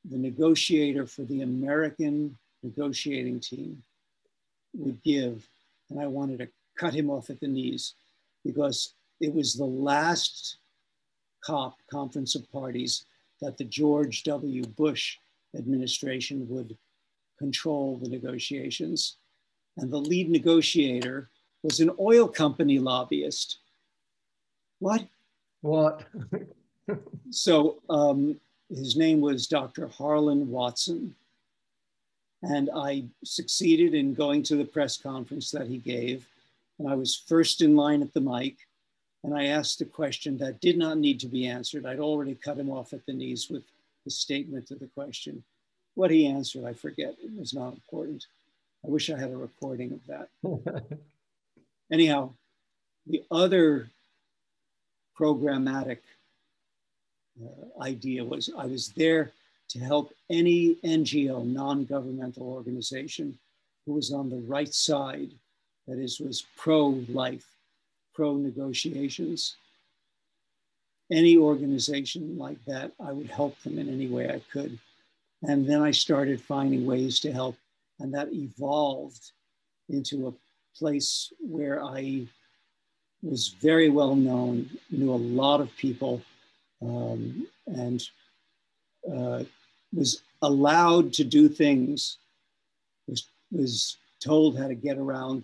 the 0.08 0.16
negotiator 0.16 1.06
for 1.06 1.22
the 1.22 1.42
American 1.42 2.36
negotiating 2.62 3.40
team 3.40 3.82
would 4.74 5.02
give. 5.02 5.48
And 5.90 6.00
I 6.00 6.06
wanted 6.06 6.38
to 6.38 6.48
cut 6.76 6.94
him 6.94 7.10
off 7.10 7.28
at 7.28 7.40
the 7.40 7.48
knees 7.48 7.94
because 8.44 8.94
it 9.20 9.34
was 9.34 9.54
the 9.54 9.64
last 9.64 10.56
COP, 11.44 11.76
Conference 11.90 12.34
of 12.36 12.50
Parties, 12.52 13.04
that 13.40 13.58
the 13.58 13.64
George 13.64 14.22
W. 14.22 14.64
Bush 14.64 15.18
administration 15.56 16.46
would 16.48 16.76
control 17.36 17.98
the 18.00 18.08
negotiations. 18.08 19.16
And 19.76 19.90
the 19.90 19.98
lead 19.98 20.30
negotiator 20.30 21.28
was 21.64 21.80
an 21.80 21.90
oil 21.98 22.28
company 22.28 22.78
lobbyist 22.78 23.58
what? 24.82 25.04
What? 25.60 26.02
so 27.30 27.78
um, 27.88 28.40
his 28.68 28.96
name 28.96 29.20
was 29.20 29.46
Dr. 29.46 29.86
Harlan 29.86 30.50
Watson. 30.50 31.14
And 32.42 32.68
I 32.74 33.04
succeeded 33.22 33.94
in 33.94 34.12
going 34.12 34.42
to 34.42 34.56
the 34.56 34.64
press 34.64 34.96
conference 34.96 35.52
that 35.52 35.68
he 35.68 35.78
gave. 35.78 36.26
And 36.80 36.88
I 36.88 36.96
was 36.96 37.14
first 37.14 37.62
in 37.62 37.76
line 37.76 38.02
at 38.02 38.12
the 38.12 38.20
mic. 38.20 38.56
And 39.22 39.32
I 39.32 39.46
asked 39.46 39.80
a 39.80 39.84
question 39.84 40.36
that 40.38 40.60
did 40.60 40.76
not 40.76 40.98
need 40.98 41.20
to 41.20 41.28
be 41.28 41.46
answered. 41.46 41.86
I'd 41.86 42.00
already 42.00 42.34
cut 42.34 42.58
him 42.58 42.68
off 42.68 42.92
at 42.92 43.06
the 43.06 43.12
knees 43.12 43.48
with 43.48 43.62
the 44.04 44.10
statement 44.10 44.72
of 44.72 44.80
the 44.80 44.88
question. 44.88 45.44
What 45.94 46.10
he 46.10 46.26
answered, 46.26 46.64
I 46.64 46.72
forget. 46.72 47.14
It 47.22 47.38
was 47.38 47.54
not 47.54 47.74
important. 47.74 48.26
I 48.84 48.88
wish 48.88 49.10
I 49.10 49.16
had 49.16 49.30
a 49.30 49.36
recording 49.36 49.92
of 49.92 50.00
that. 50.08 50.98
Anyhow, 51.92 52.32
the 53.06 53.22
other 53.30 53.88
programmatic 55.22 55.98
uh, 57.40 57.80
idea 57.82 58.24
was 58.24 58.50
I 58.58 58.66
was 58.66 58.88
there 58.88 59.30
to 59.68 59.78
help 59.78 60.12
any 60.28 60.76
NGO, 60.84 61.46
non-governmental 61.46 62.42
organization 62.42 63.38
who 63.86 63.92
was 63.92 64.12
on 64.12 64.28
the 64.28 64.42
right 64.54 64.74
side, 64.74 65.30
that 65.86 65.98
is, 65.98 66.18
was 66.18 66.44
pro-life, 66.56 67.46
pro-negotiations. 68.14 69.56
Any 71.10 71.36
organization 71.36 72.36
like 72.36 72.62
that, 72.64 72.90
I 72.98 73.12
would 73.12 73.30
help 73.30 73.60
them 73.62 73.78
in 73.78 73.88
any 73.88 74.08
way 74.08 74.28
I 74.28 74.40
could. 74.52 74.76
And 75.42 75.68
then 75.68 75.82
I 75.82 75.92
started 75.92 76.40
finding 76.40 76.84
ways 76.84 77.20
to 77.20 77.32
help, 77.32 77.56
and 78.00 78.12
that 78.14 78.32
evolved 78.32 79.30
into 79.88 80.26
a 80.26 80.34
place 80.76 81.32
where 81.38 81.82
I 81.82 82.26
was 83.22 83.48
very 83.60 83.88
well 83.88 84.14
known, 84.14 84.68
knew 84.90 85.12
a 85.12 85.14
lot 85.14 85.60
of 85.60 85.74
people, 85.76 86.22
um, 86.82 87.46
and 87.66 88.02
uh, 89.12 89.44
was 89.94 90.22
allowed 90.42 91.12
to 91.14 91.24
do 91.24 91.48
things, 91.48 92.18
was, 93.06 93.28
was 93.50 93.96
told 94.20 94.58
how 94.58 94.66
to 94.66 94.74
get 94.74 94.98
around 94.98 95.42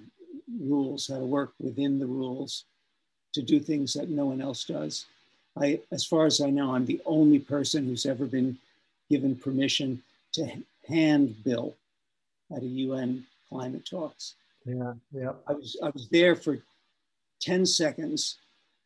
rules, 0.60 1.06
how 1.08 1.18
to 1.18 1.24
work 1.24 1.52
within 1.60 1.98
the 1.98 2.06
rules, 2.06 2.64
to 3.34 3.42
do 3.42 3.60
things 3.60 3.94
that 3.94 4.08
no 4.08 4.26
one 4.26 4.40
else 4.40 4.64
does. 4.64 5.06
I, 5.56 5.80
as 5.92 6.04
far 6.04 6.26
as 6.26 6.40
I 6.40 6.50
know, 6.50 6.74
I'm 6.74 6.86
the 6.86 7.00
only 7.04 7.38
person 7.38 7.84
who's 7.84 8.06
ever 8.06 8.26
been 8.26 8.56
given 9.10 9.36
permission 9.36 10.02
to 10.32 10.50
hand 10.88 11.42
bill 11.44 11.74
at 12.54 12.62
a 12.62 12.66
UN 12.66 13.24
climate 13.48 13.86
talks. 13.88 14.34
Yeah, 14.64 14.94
yeah. 15.12 15.32
I 15.46 15.52
was 15.52 15.76
I 15.82 15.90
was 15.90 16.08
there 16.08 16.36
for 16.36 16.58
10 17.40 17.66
seconds. 17.66 18.38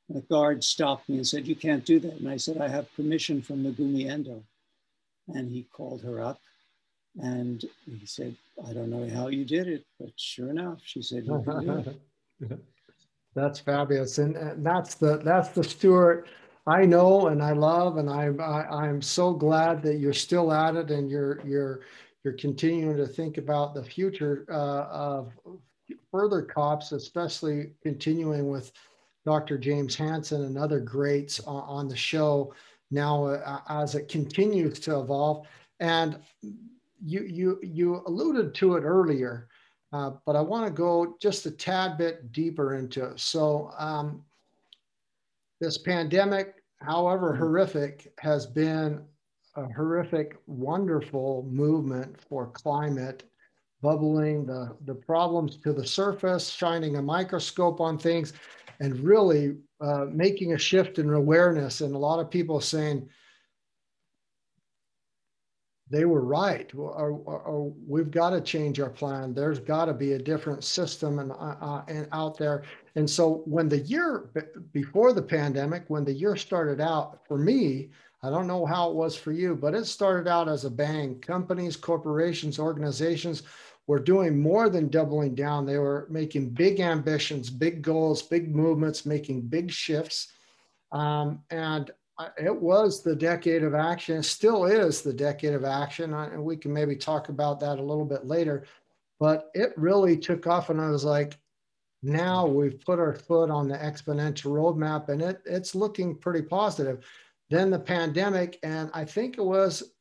The 0.09 0.21
guard 0.23 0.63
stopped 0.63 1.09
me 1.09 1.17
and 1.17 1.27
said, 1.27 1.47
You 1.47 1.57
can't 1.57 1.85
do 1.85 1.99
that. 2.01 2.15
And 2.15 2.29
I 2.29 2.37
said, 2.37 2.59
I 2.59 2.69
have 2.69 2.95
permission 2.95 3.41
from 3.41 3.65
Megumi 3.65 4.11
Endo. 4.11 4.43
And 5.29 5.51
he 5.51 5.63
called 5.73 6.03
her 6.03 6.21
up 6.21 6.41
and 7.21 7.65
he 7.87 8.07
said, 8.07 8.37
I 8.67 8.73
don't 8.73 8.91
know 8.91 9.09
how 9.09 9.29
you 9.29 9.45
did 9.45 9.69
it, 9.69 9.85
but 9.99 10.11
sure 10.17 10.51
enough, 10.51 10.81
she 10.85 11.03
said, 11.03 11.25
You 11.27 11.43
can 11.45 11.85
do 11.85 12.51
it. 12.51 12.59
That's 13.35 13.61
fabulous. 13.61 14.19
And, 14.19 14.37
that's 14.65 14.95
the 14.95 15.17
that's 15.19 15.51
the 15.51 15.65
Stuart 15.65 16.29
I 16.67 16.85
know 16.85 17.29
and 17.29 17.43
I 17.43 17.53
love, 17.53 17.97
and 17.97 18.09
I, 18.09 18.27
I 18.27 18.85
I'm 18.85 19.01
so 19.01 19.33
glad 19.33 19.83
that 19.83 19.97
you're 19.97 20.13
still 20.13 20.53
at 20.53 20.77
it 20.77 20.91
and 20.91 21.11
you're 21.11 21.41
you're 21.45 21.81
you're 22.25 22.35
continuing 22.35 22.97
to 22.99 23.07
think 23.07 23.39
about 23.39 23.75
the 23.75 23.83
future 23.83 24.45
uh, 24.51 24.85
of 24.91 25.33
further 26.13 26.43
COPs, 26.43 26.93
especially 26.93 27.73
continuing 27.83 28.49
with 28.49 28.71
Dr. 29.25 29.59
James 29.59 29.97
Hansen 29.97 30.45
and 30.45 30.59
other 30.59 30.79
greats 30.79 31.41
on 31.41 31.89
the 31.89 31.97
show 31.97 32.55
now 32.91 33.25
uh, 33.27 33.61
as 33.69 33.95
it 33.95 34.09
continues 34.09 34.79
to 34.81 35.01
evolve. 35.01 35.47
And 35.81 36.19
you, 37.05 37.23
you, 37.23 37.59
you 37.63 38.03
alluded 38.07 38.55
to 38.57 38.77
it 38.77 38.83
earlier, 38.83 39.49
uh, 39.93 40.13
but 40.27 40.37
I 40.37 40.41
want 40.41 40.67
to 40.67 40.73
go 40.73 41.17
just 41.21 41.47
a 41.47 41.51
tad 41.51 41.97
bit 41.97 42.31
deeper 42.31 42.75
into 42.75 43.05
it. 43.07 43.21
So, 43.21 43.73
um, 43.79 44.23
this 45.61 45.79
pandemic, 45.79 46.57
however 46.81 47.37
horrific, 47.37 48.13
has 48.19 48.47
been 48.47 49.01
a 49.55 49.65
horrific, 49.73 50.37
wonderful 50.47 51.47
movement 51.49 52.21
for 52.21 52.49
climate 52.49 53.23
bubbling 53.83 54.47
the, 54.47 54.75
the 54.85 54.95
problems 54.95 55.57
to 55.57 55.73
the 55.73 55.87
surface, 55.87 56.49
shining 56.49 56.97
a 56.97 57.03
microscope 57.03 57.81
on 57.81 57.99
things, 57.99 58.33
and 58.81 58.99
really 59.01 59.57
uh, 59.81 60.07
making 60.11 60.53
a 60.53 60.59
shift 60.59 60.99
in 60.99 61.13
awareness. 61.13 61.81
And 61.81 61.95
a 61.95 61.99
lot 61.99 62.21
of 62.21 62.31
people 62.31 62.61
saying, 62.61 63.09
they 65.91 66.07
were 66.07 66.25
right. 66.25 66.73
Or, 66.75 67.11
or, 67.11 67.41
or 67.41 67.73
we've 67.87 68.11
got 68.11 68.31
to 68.31 68.41
change 68.41 68.81
our 68.81 68.89
plan. 68.89 69.35
There's 69.35 69.59
got 69.59 69.85
to 69.85 69.93
be 69.93 70.13
a 70.13 70.19
different 70.19 70.65
system 70.65 71.19
and, 71.19 71.33
uh, 71.33 71.57
uh, 71.61 71.83
and 71.87 72.09
out 72.13 72.39
there. 72.39 72.63
And 72.95 73.09
so 73.09 73.43
when 73.45 73.69
the 73.69 73.81
year 73.81 74.31
before 74.73 75.13
the 75.13 75.23
pandemic, 75.23 75.85
when 75.89 76.05
the 76.05 76.13
year 76.13 76.35
started 76.35 76.81
out 76.81 77.21
for 77.29 77.37
me, 77.37 77.91
I 78.23 78.31
don't 78.31 78.47
know 78.47 78.65
how 78.65 78.89
it 78.89 78.97
was 78.97 79.17
for 79.17 79.33
you, 79.33 79.55
but 79.55 79.75
it 79.75 79.85
started 79.85 80.31
out 80.31 80.49
as 80.49 80.65
a 80.65 80.71
bang. 80.71 81.19
Companies, 81.21 81.77
corporations, 81.77 82.59
organizations 82.59 83.43
were 83.87 83.99
doing 83.99 84.41
more 84.41 84.69
than 84.69 84.89
doubling 84.89 85.35
down. 85.35 85.67
They 85.67 85.79
were 85.79 86.07
making 86.09 86.51
big 86.51 86.81
ambitions, 86.81 87.51
big 87.51 87.83
goals, 87.83 88.23
big 88.23 88.55
movements, 88.55 89.05
making 89.05 89.43
big 89.43 89.71
shifts. 89.71 90.29
Um, 90.93 91.43
and 91.51 91.91
it 92.39 92.55
was 92.55 93.03
the 93.03 93.17
decade 93.17 93.65
of 93.65 93.75
action. 93.75 94.19
It 94.19 94.25
still 94.25 94.67
is 94.67 95.03
the 95.03 95.13
decade 95.13 95.55
of 95.55 95.65
action. 95.65 96.15
And 96.15 96.45
we 96.45 96.57
can 96.57 96.73
maybe 96.73 96.95
talk 96.95 97.29
about 97.29 97.59
that 97.61 97.79
a 97.79 97.83
little 97.83 98.05
bit 98.05 98.25
later. 98.25 98.65
But 99.19 99.51
it 99.55 99.73
really 99.77 100.17
took 100.17 100.47
off. 100.47 100.71
And 100.71 100.81
I 100.81 100.91
was 100.91 101.05
like, 101.05 101.39
now 102.03 102.47
we've 102.47 102.81
put 102.81 102.99
our 102.99 103.15
foot 103.15 103.51
on 103.51 103.69
the 103.69 103.77
exponential 103.77 104.53
roadmap 104.53 105.09
and 105.09 105.23
it, 105.23 105.41
it's 105.45 105.75
looking 105.75 106.17
pretty 106.17 106.43
positive. 106.43 107.05
then 107.49 107.71
the 107.71 107.79
pandemic, 107.79 108.59
and 108.63 108.91
I 108.95 109.05
think 109.05 109.39
it 109.39 109.45
was 109.45 109.92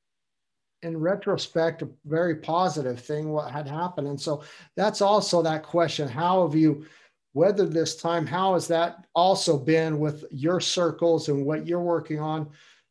in 0.84 0.98
retrospect 0.98 1.82
a 1.82 1.90
very 2.06 2.36
positive 2.36 3.00
thing 3.00 3.30
what 3.30 3.52
had 3.52 3.68
happened. 3.68 4.08
And 4.08 4.20
so 4.20 4.44
that's 4.76 5.02
also 5.02 5.42
that 5.42 5.64
question: 5.64 6.08
How 6.08 6.46
have 6.46 6.56
you 6.56 6.86
weathered 7.34 7.72
this 7.72 7.96
time? 7.96 8.26
How 8.26 8.54
has 8.54 8.68
that 8.68 9.06
also 9.16 9.58
been 9.58 10.00
with 10.00 10.26
your 10.32 10.60
circles 10.60 11.30
and 11.30 11.46
what 11.46 11.68
you're 11.68 11.80
working 11.82 12.20
on? 12.20 12.50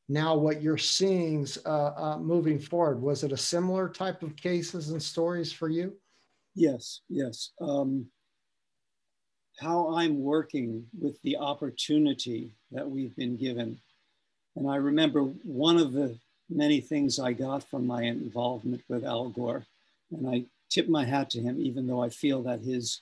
Now, 0.09 0.37
what 0.37 0.61
you're 0.61 0.76
seeing 0.76 1.46
uh, 1.64 1.92
uh, 1.96 2.18
moving 2.18 2.59
forward, 2.59 3.00
was 3.00 3.22
it 3.22 3.31
a 3.31 3.37
similar 3.37 3.88
type 3.88 4.24
of 4.24 4.35
cases 4.35 4.90
and 4.90 5.00
stories 5.00 5.53
for 5.53 5.68
you? 5.68 5.96
Yes, 6.57 7.03
yes. 7.09 7.53
Um, 7.61 8.07
how 9.61 9.94
I'm 9.94 10.20
working 10.20 10.85
with 10.98 11.20
the 11.22 11.37
opportunity 11.37 12.57
that 12.72 12.88
we've 12.88 13.14
been 13.14 13.37
given. 13.37 13.79
And 14.57 14.68
I 14.68 14.76
remember 14.76 15.22
one 15.22 15.76
of 15.76 15.92
the 15.92 16.18
many 16.50 16.80
things 16.80 17.18
I 17.18 17.32
got 17.32 17.62
from 17.62 17.86
my 17.86 18.02
involvement 18.02 18.82
with 18.88 19.04
Al 19.04 19.28
Gore, 19.28 19.64
and 20.10 20.28
I 20.28 20.44
tip 20.68 20.88
my 20.88 21.04
hat 21.04 21.30
to 21.30 21.40
him, 21.40 21.60
even 21.60 21.86
though 21.86 22.02
I 22.02 22.08
feel 22.08 22.42
that 22.42 22.60
his, 22.60 23.00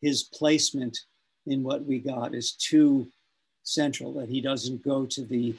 his 0.00 0.22
placement 0.22 0.98
in 1.46 1.62
what 1.62 1.84
we 1.84 1.98
got 1.98 2.34
is 2.34 2.52
too 2.52 3.06
central, 3.62 4.12
that 4.14 4.28
he 4.28 4.40
doesn't 4.40 4.84
go 4.84 5.06
to 5.06 5.22
the 5.22 5.54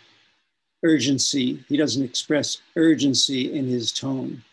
urgency, 0.84 1.64
he 1.68 1.78
doesn't 1.78 2.04
express 2.04 2.58
urgency 2.76 3.54
in 3.54 3.68
his 3.68 3.92
tone 3.92 4.44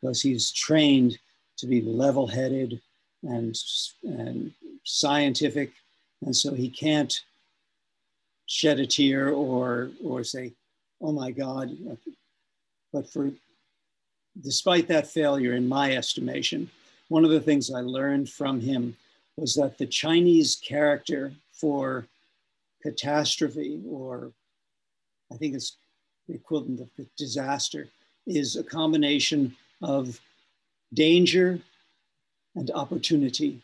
because 0.00 0.22
he's 0.22 0.52
trained 0.52 1.18
to 1.56 1.66
be 1.66 1.80
level 1.80 2.26
headed 2.26 2.80
and, 3.22 3.56
and 4.04 4.52
scientific, 4.84 5.72
and 6.24 6.34
so 6.34 6.54
he 6.54 6.68
can't 6.68 7.20
shed 8.48 8.80
a 8.80 8.86
tear 8.86 9.30
or 9.30 9.90
or 10.02 10.24
say, 10.24 10.52
"Oh 11.00 11.12
my 11.12 11.30
God!" 11.30 11.76
But 12.92 13.08
for 13.10 13.30
despite 14.42 14.88
that 14.88 15.06
failure, 15.06 15.54
in 15.54 15.68
my 15.68 15.96
estimation, 15.96 16.70
one 17.08 17.24
of 17.24 17.30
the 17.30 17.40
things 17.40 17.70
I 17.70 17.80
learned 17.80 18.28
from 18.28 18.60
him 18.60 18.96
was 19.36 19.54
that 19.54 19.78
the 19.78 19.86
Chinese 19.86 20.56
character 20.56 21.32
for 21.52 22.06
catastrophe, 22.82 23.82
or 23.88 24.32
I 25.32 25.36
think 25.36 25.54
it's 25.54 25.76
the 26.28 26.34
equivalent 26.34 26.80
of 26.80 26.90
disaster, 27.16 27.88
is 28.26 28.56
a 28.56 28.62
combination 28.62 29.56
of 29.82 30.20
danger 30.94 31.60
and 32.54 32.70
opportunity. 32.70 33.60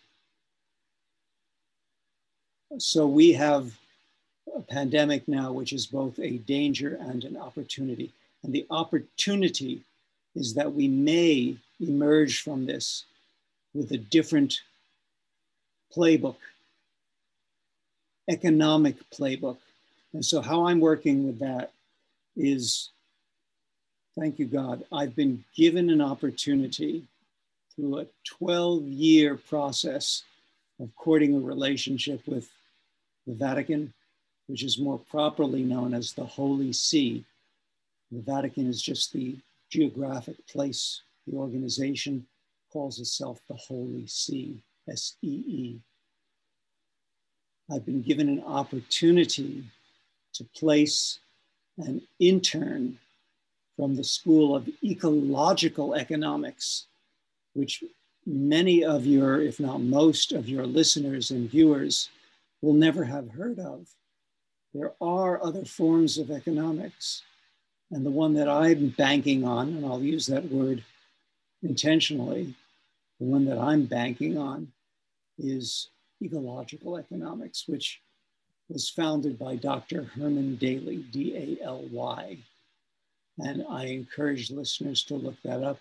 So 2.78 3.06
we 3.06 3.32
have 3.32 3.72
a 4.54 4.60
pandemic 4.60 5.28
now, 5.28 5.52
which 5.52 5.72
is 5.72 5.86
both 5.86 6.18
a 6.18 6.38
danger 6.38 6.96
and 7.00 7.24
an 7.24 7.36
opportunity. 7.36 8.12
And 8.44 8.52
the 8.52 8.66
opportunity 8.70 9.82
is 10.36 10.54
that 10.54 10.74
we 10.74 10.86
may 10.86 11.56
emerge 11.80 12.42
from 12.42 12.66
this 12.66 13.04
with 13.72 13.90
a 13.90 13.98
different 13.98 14.60
playbook, 15.96 16.36
economic 18.28 18.96
playbook. 19.10 19.56
And 20.12 20.24
so, 20.24 20.40
how 20.40 20.66
I'm 20.66 20.78
working 20.78 21.26
with 21.26 21.38
that 21.40 21.72
is 22.36 22.90
thank 24.16 24.38
you, 24.38 24.46
God, 24.46 24.84
I've 24.92 25.16
been 25.16 25.44
given 25.56 25.90
an 25.90 26.00
opportunity 26.00 27.04
through 27.74 27.98
a 27.98 28.06
12 28.24 28.84
year 28.84 29.36
process 29.36 30.22
of 30.80 30.94
courting 30.96 31.34
a 31.34 31.40
relationship 31.40 32.26
with 32.26 32.50
the 33.26 33.32
Vatican, 33.32 33.92
which 34.48 34.62
is 34.62 34.78
more 34.78 34.98
properly 34.98 35.62
known 35.62 35.94
as 35.94 36.12
the 36.12 36.24
Holy 36.24 36.72
See. 36.72 37.24
The 38.14 38.20
Vatican 38.20 38.68
is 38.68 38.80
just 38.80 39.12
the 39.12 39.36
geographic 39.70 40.36
place. 40.46 41.02
The 41.26 41.36
organization 41.36 42.24
calls 42.72 43.00
itself 43.00 43.40
the 43.48 43.56
Holy 43.56 44.06
See, 44.06 44.62
S 44.88 45.16
E 45.22 45.42
E. 45.48 45.80
I've 47.68 47.84
been 47.84 48.02
given 48.02 48.28
an 48.28 48.44
opportunity 48.44 49.64
to 50.34 50.44
place 50.54 51.18
an 51.78 52.02
intern 52.20 52.98
from 53.76 53.96
the 53.96 54.04
School 54.04 54.54
of 54.54 54.68
Ecological 54.84 55.94
Economics, 55.94 56.86
which 57.54 57.82
many 58.24 58.84
of 58.84 59.06
your, 59.06 59.40
if 59.40 59.58
not 59.58 59.80
most 59.80 60.30
of 60.30 60.48
your 60.48 60.66
listeners 60.66 61.32
and 61.32 61.50
viewers 61.50 62.10
will 62.62 62.74
never 62.74 63.02
have 63.02 63.30
heard 63.30 63.58
of. 63.58 63.88
There 64.72 64.92
are 65.00 65.42
other 65.42 65.64
forms 65.64 66.16
of 66.16 66.30
economics. 66.30 67.22
And 67.90 68.04
the 68.04 68.10
one 68.10 68.34
that 68.34 68.48
I'm 68.48 68.88
banking 68.90 69.44
on, 69.44 69.68
and 69.68 69.84
I'll 69.84 70.02
use 70.02 70.26
that 70.26 70.50
word 70.50 70.82
intentionally, 71.62 72.54
the 73.20 73.26
one 73.26 73.44
that 73.44 73.58
I'm 73.58 73.84
banking 73.84 74.36
on 74.38 74.72
is 75.38 75.90
ecological 76.22 76.96
economics, 76.96 77.64
which 77.66 78.00
was 78.68 78.88
founded 78.88 79.38
by 79.38 79.56
Dr. 79.56 80.04
Herman 80.04 80.56
Daly, 80.56 80.98
D 81.12 81.58
A 81.60 81.64
L 81.64 81.84
Y. 81.90 82.38
And 83.38 83.64
I 83.68 83.86
encourage 83.86 84.50
listeners 84.50 85.02
to 85.04 85.14
look 85.14 85.36
that 85.42 85.62
up. 85.62 85.78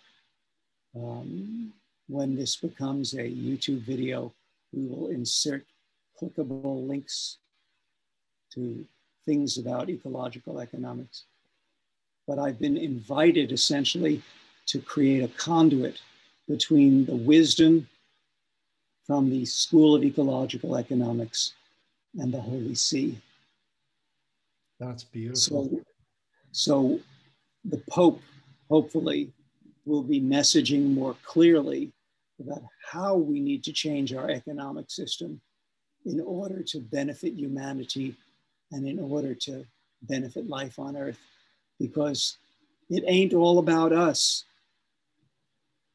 Um, 0.96 1.74
when 2.08 2.36
this 2.36 2.56
becomes 2.56 3.14
a 3.14 3.24
YouTube 3.24 3.82
video, 3.82 4.34
we 4.72 4.86
will 4.86 5.08
insert 5.08 5.66
clickable 6.20 6.88
links 6.88 7.38
to 8.54 8.86
things 9.26 9.58
about 9.58 9.90
ecological 9.90 10.60
economics. 10.60 11.26
But 12.28 12.40
I've 12.40 12.60
been 12.60 12.78
invited 12.78 13.52
essentially 13.52 14.22
to 14.68 14.80
create 14.80 15.24
a 15.24 15.28
conduit 15.30 16.00
between 16.48 17.06
the 17.06 17.16
wisdom 17.16 17.88
from 19.06 19.30
the 19.30 19.46
School 19.46 19.96
of 19.96 20.04
Ecological 20.04 20.78
Economics 20.78 21.54
and 22.18 22.34
the 22.34 22.40
Holy 22.40 22.76
See. 22.76 23.20
That's 24.80 25.04
beautiful. 25.04 25.70
So, 25.70 25.82
so 26.52 27.00
the 27.66 27.82
Pope, 27.90 28.22
hopefully, 28.70 29.32
will 29.86 30.04
be 30.04 30.22
messaging 30.22 30.94
more 30.94 31.16
clearly 31.26 31.92
about 32.40 32.64
how 32.90 33.16
we 33.16 33.40
need 33.40 33.64
to 33.66 33.74
change 33.74 34.14
our 34.14 34.30
economic 34.30 34.90
system 34.90 35.40
in 36.06 36.20
order 36.22 36.64
to 36.64 36.80
benefit 36.80 37.34
humanity 37.34 38.16
and 38.72 38.88
in 38.88 39.00
order 39.00 39.36
to 39.36 39.66
benefit 40.04 40.50
life 40.50 40.80
on 40.80 40.98
earth 40.98 41.20
because 41.84 42.38
it 42.90 43.04
ain't 43.08 43.34
all 43.34 43.60
about 43.60 43.92
us. 43.92 44.46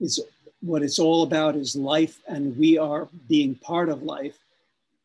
It's 0.01 0.20
what 0.61 0.83
it's 0.83 0.98
all 0.98 1.22
about 1.22 1.57
is 1.57 1.74
life 1.74 2.16
and 2.29 2.57
we 2.59 2.77
are 2.77 3.09
being 3.29 3.55
part 3.55 3.88
of 3.88 4.03
life. 4.03 4.38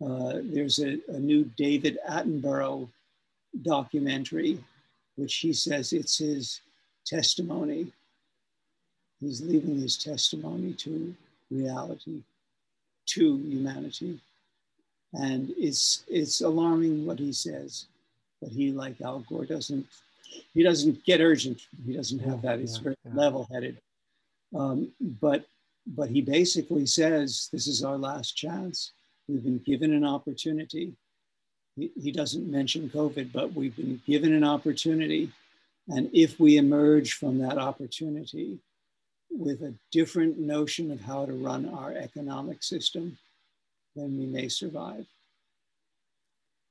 Uh, 0.05 0.39
there's 0.43 0.79
a, 0.79 0.99
a 1.07 1.19
new 1.19 1.43
david 1.57 1.97
attenborough 2.09 2.89
documentary 3.61 4.59
which 5.15 5.35
he 5.35 5.53
says 5.53 5.93
it's 5.93 6.17
his 6.17 6.61
testimony. 7.05 7.91
He's 9.21 9.41
leaving 9.41 9.79
his 9.79 9.95
testimony 9.97 10.73
to 10.83 11.15
reality 11.51 12.23
to 13.05 13.37
humanity. 13.37 14.19
And 15.13 15.53
it's 15.57 16.03
it's 16.07 16.41
alarming 16.41 17.05
what 17.05 17.19
he 17.19 17.31
says. 17.31 17.85
But 18.41 18.51
he, 18.51 18.71
like 18.71 18.99
Al 19.01 19.19
Gore, 19.29 19.45
doesn't 19.45 19.85
he 20.53 20.63
doesn't 20.63 21.03
get 21.05 21.21
urgent. 21.21 21.61
He 21.85 21.93
doesn't 21.93 22.19
have 22.19 22.41
that. 22.41 22.59
He's 22.59 22.77
very 22.77 22.95
level-headed. 23.05 23.77
Um, 24.55 24.91
but 24.99 25.45
but 25.85 26.09
he 26.09 26.21
basically 26.21 26.85
says 26.85 27.49
this 27.51 27.67
is 27.67 27.83
our 27.83 27.97
last 27.97 28.37
chance. 28.37 28.93
We've 29.27 29.43
been 29.43 29.59
given 29.59 29.93
an 29.93 30.05
opportunity. 30.05 30.93
He, 31.75 31.91
he 31.99 32.11
doesn't 32.11 32.49
mention 32.49 32.89
COVID, 32.89 33.31
but 33.33 33.53
we've 33.53 33.75
been 33.75 34.01
given 34.05 34.33
an 34.33 34.43
opportunity. 34.43 35.31
And 35.89 36.09
if 36.13 36.39
we 36.39 36.57
emerge 36.57 37.13
from 37.13 37.39
that 37.39 37.57
opportunity 37.57 38.59
with 39.29 39.61
a 39.63 39.73
different 39.91 40.37
notion 40.37 40.91
of 40.91 41.01
how 41.01 41.25
to 41.25 41.33
run 41.33 41.67
our 41.67 41.91
economic 41.91 42.63
system, 42.63 43.17
then 43.95 44.17
we 44.17 44.25
may 44.25 44.47
survive. 44.47 45.05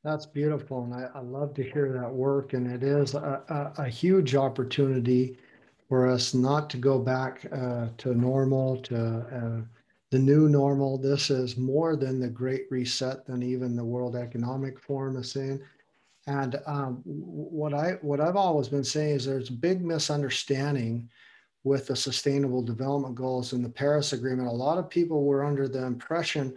That's 0.05 0.27
beautiful. 0.27 0.85
And 0.85 0.95
I, 0.95 1.09
I 1.15 1.21
love 1.21 1.55
to 1.55 1.63
hear 1.63 1.93
that 1.93 2.13
work. 2.13 2.55
And 2.55 2.67
it 2.67 2.83
is 2.83 3.15
a, 3.15 3.73
a, 3.79 3.83
a 3.83 3.89
huge 3.89 4.35
opportunity 4.35 5.39
for 5.89 6.09
us 6.09 6.35
not 6.35 6.69
to 6.71 6.77
go 6.77 6.99
back 6.99 7.47
uh, 7.53 7.89
to 7.99 8.15
normal, 8.15 8.79
to 8.79 8.97
uh, 8.99 9.61
the 10.11 10.19
new 10.19 10.49
normal. 10.49 10.99
This 10.99 11.31
is 11.31 11.57
more 11.57 11.97
than 11.97 12.19
the 12.19 12.29
great 12.29 12.67
reset 12.71 13.27
than 13.27 13.43
even 13.43 13.77
the 13.77 13.85
World 13.85 14.17
Economic 14.17 14.81
Forum 14.81 15.17
is 15.17 15.31
saying. 15.31 15.61
And 16.27 16.61
um, 16.67 17.03
what 17.05 17.75
I 17.75 17.93
what 18.03 18.21
I've 18.21 18.37
always 18.37 18.69
been 18.69 18.85
saying 18.85 19.17
is 19.17 19.25
there's 19.25 19.51
a 19.51 19.55
big 19.55 19.85
misunderstanding 19.85 21.09
with 21.65 21.87
the 21.87 21.97
Sustainable 21.97 22.63
Development 22.63 23.15
Goals 23.15 23.53
and 23.53 23.65
the 23.65 23.69
Paris 23.69 24.13
Agreement. 24.13 24.49
A 24.49 24.53
lot 24.53 24.79
of 24.79 24.91
people 24.91 25.25
were 25.25 25.45
under 25.45 25.69
the 25.69 25.85
impression 25.85 26.55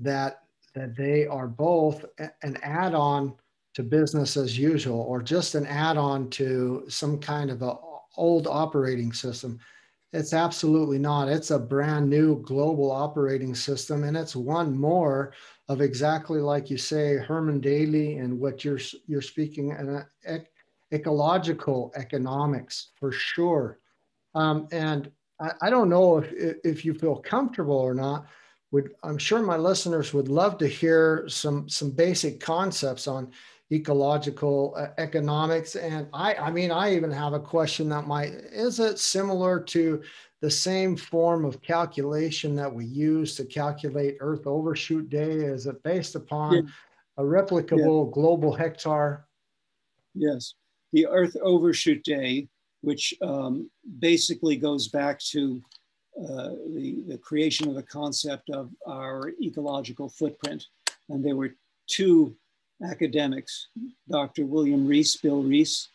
that 0.00 0.43
that 0.74 0.96
they 0.96 1.26
are 1.26 1.46
both 1.46 2.04
an 2.18 2.58
add-on 2.62 3.34
to 3.74 3.82
business 3.82 4.36
as 4.36 4.58
usual 4.58 5.00
or 5.00 5.22
just 5.22 5.54
an 5.54 5.66
add-on 5.66 6.30
to 6.30 6.84
some 6.88 7.18
kind 7.18 7.50
of 7.50 7.62
a 7.62 7.76
old 8.16 8.46
operating 8.46 9.12
system. 9.12 9.58
It's 10.12 10.32
absolutely 10.32 10.98
not. 10.98 11.28
It's 11.28 11.50
a 11.50 11.58
brand 11.58 12.08
new 12.08 12.40
global 12.42 12.90
operating 12.92 13.54
system, 13.54 14.04
and 14.04 14.16
it's 14.16 14.36
one 14.36 14.78
more 14.78 15.32
of 15.68 15.80
exactly 15.80 16.40
like 16.40 16.70
you 16.70 16.76
say, 16.76 17.16
Herman 17.16 17.60
Daly, 17.60 18.18
and 18.18 18.38
what 18.38 18.64
you're 18.64 18.78
you're 19.06 19.22
speaking, 19.22 19.72
and 19.72 20.04
ec- 20.24 20.52
ecological 20.92 21.92
economics 21.96 22.92
for 23.00 23.10
sure. 23.10 23.80
Um, 24.36 24.68
and 24.70 25.10
I, 25.40 25.50
I, 25.62 25.70
don't 25.70 25.88
know 25.88 26.18
if 26.18 26.32
if 26.64 26.84
you 26.84 26.94
feel 26.94 27.16
comfortable 27.16 27.76
or 27.76 27.94
not. 27.94 28.26
Would 28.74 28.90
I'm 29.04 29.18
sure 29.18 29.40
my 29.40 29.56
listeners 29.56 30.12
would 30.12 30.28
love 30.28 30.58
to 30.58 30.66
hear 30.66 31.28
some 31.28 31.68
some 31.68 31.92
basic 31.92 32.40
concepts 32.40 33.06
on 33.06 33.30
ecological 33.72 34.74
uh, 34.76 34.88
economics. 34.98 35.76
And 35.76 36.08
I, 36.12 36.34
I 36.34 36.50
mean, 36.50 36.70
I 36.70 36.94
even 36.94 37.10
have 37.10 37.32
a 37.32 37.40
question 37.40 37.88
that 37.90 38.06
might, 38.06 38.32
is 38.52 38.80
it 38.80 38.98
similar 38.98 39.60
to 39.60 40.02
the 40.40 40.50
same 40.50 40.96
form 40.96 41.44
of 41.44 41.62
calculation 41.62 42.54
that 42.56 42.72
we 42.72 42.84
use 42.84 43.36
to 43.36 43.44
calculate 43.44 44.16
Earth 44.20 44.46
overshoot 44.46 45.08
day? 45.08 45.30
Is 45.30 45.66
it 45.66 45.82
based 45.82 46.14
upon 46.14 46.54
yeah. 46.54 46.62
a 47.16 47.22
replicable 47.22 48.06
yeah. 48.06 48.12
global 48.12 48.52
hectare? 48.52 49.26
Yes, 50.14 50.54
the 50.92 51.06
Earth 51.06 51.36
overshoot 51.40 52.02
day, 52.04 52.48
which 52.82 53.14
um, 53.22 53.70
basically 53.98 54.56
goes 54.56 54.88
back 54.88 55.18
to 55.30 55.62
uh, 56.20 56.50
the, 56.74 57.02
the 57.08 57.18
creation 57.18 57.68
of 57.68 57.74
the 57.74 57.82
concept 57.82 58.50
of 58.50 58.70
our 58.86 59.32
ecological 59.42 60.08
footprint. 60.08 60.66
And 61.08 61.24
there 61.24 61.36
were 61.36 61.54
two 61.86 62.34
academics, 62.88 63.68
Dr. 64.08 64.44
William 64.46 64.86
Rees, 64.86 65.16
Bill 65.16 65.42
Rees, 65.42 65.88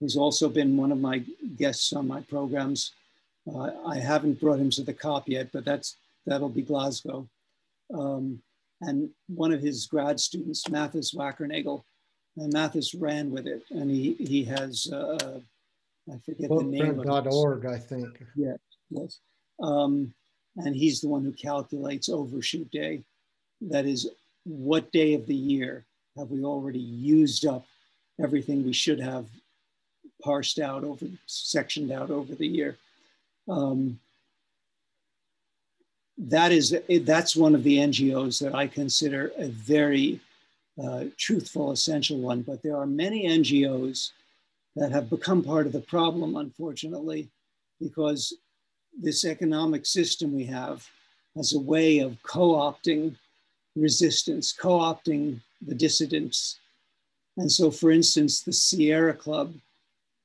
who's 0.00 0.16
also 0.16 0.48
been 0.48 0.76
one 0.76 0.92
of 0.92 0.98
my 0.98 1.22
guests 1.56 1.92
on 1.92 2.08
my 2.08 2.20
programs. 2.22 2.92
Uh, 3.46 3.70
I 3.86 3.98
haven't 3.98 4.40
brought 4.40 4.58
him 4.58 4.70
to 4.70 4.82
the 4.82 4.92
COP 4.92 5.28
yet, 5.28 5.50
but 5.52 5.64
that's 5.64 5.96
that'll 6.26 6.48
be 6.48 6.62
Glasgow. 6.62 7.28
Um, 7.92 8.40
and 8.80 9.10
one 9.28 9.52
of 9.52 9.60
his 9.60 9.86
grad 9.86 10.20
students, 10.20 10.68
Mathis 10.68 11.14
Wackernagel, 11.14 11.82
and 12.36 12.52
Mathis 12.52 12.94
ran 12.94 13.30
with 13.30 13.46
it, 13.46 13.62
and 13.70 13.90
he 13.90 14.14
he 14.14 14.44
has 14.44 14.90
uh, 14.92 15.40
I 16.10 16.18
forget 16.24 16.48
the 16.48 16.62
name 16.62 17.00
of 17.00 17.26
.org, 17.26 17.66
I 17.66 17.78
think. 17.78 18.22
Yeah, 18.34 18.56
yes. 18.90 19.20
Um, 19.62 20.14
and 20.56 20.74
he's 20.74 21.00
the 21.00 21.08
one 21.08 21.24
who 21.24 21.32
calculates 21.32 22.08
overshoot 22.08 22.70
day. 22.70 23.02
That 23.60 23.86
is, 23.86 24.08
what 24.44 24.90
day 24.90 25.14
of 25.14 25.26
the 25.26 25.34
year 25.34 25.84
have 26.16 26.30
we 26.30 26.44
already 26.44 26.80
used 26.80 27.46
up 27.46 27.66
everything 28.22 28.64
we 28.64 28.72
should 28.72 29.00
have 29.00 29.26
parsed 30.22 30.58
out 30.58 30.84
over, 30.84 31.06
sectioned 31.26 31.92
out 31.92 32.10
over 32.10 32.34
the 32.34 32.46
year? 32.46 32.76
Um, 33.48 33.98
that 36.18 36.52
is, 36.52 36.76
that's 37.02 37.36
one 37.36 37.54
of 37.54 37.62
the 37.62 37.78
NGOs 37.78 38.40
that 38.42 38.54
I 38.54 38.66
consider 38.66 39.32
a 39.36 39.48
very 39.48 40.20
uh, 40.82 41.04
truthful, 41.16 41.72
essential 41.72 42.18
one. 42.18 42.42
But 42.42 42.62
there 42.62 42.76
are 42.76 42.86
many 42.86 43.26
NGOs 43.28 44.10
that 44.76 44.92
have 44.92 45.10
become 45.10 45.42
part 45.42 45.66
of 45.66 45.72
the 45.72 45.80
problem, 45.80 46.36
unfortunately, 46.36 47.28
because 47.80 48.34
this 48.98 49.24
economic 49.24 49.86
system 49.86 50.34
we 50.34 50.44
have 50.44 50.86
as 51.36 51.54
a 51.54 51.60
way 51.60 51.98
of 52.00 52.22
co 52.22 52.54
opting 52.54 53.16
resistance, 53.76 54.52
co 54.52 54.78
opting 54.78 55.40
the 55.66 55.74
dissidents. 55.74 56.58
And 57.36 57.50
so, 57.50 57.70
for 57.70 57.90
instance, 57.90 58.42
the 58.42 58.52
Sierra 58.52 59.14
Club 59.14 59.54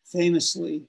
famously 0.05 0.83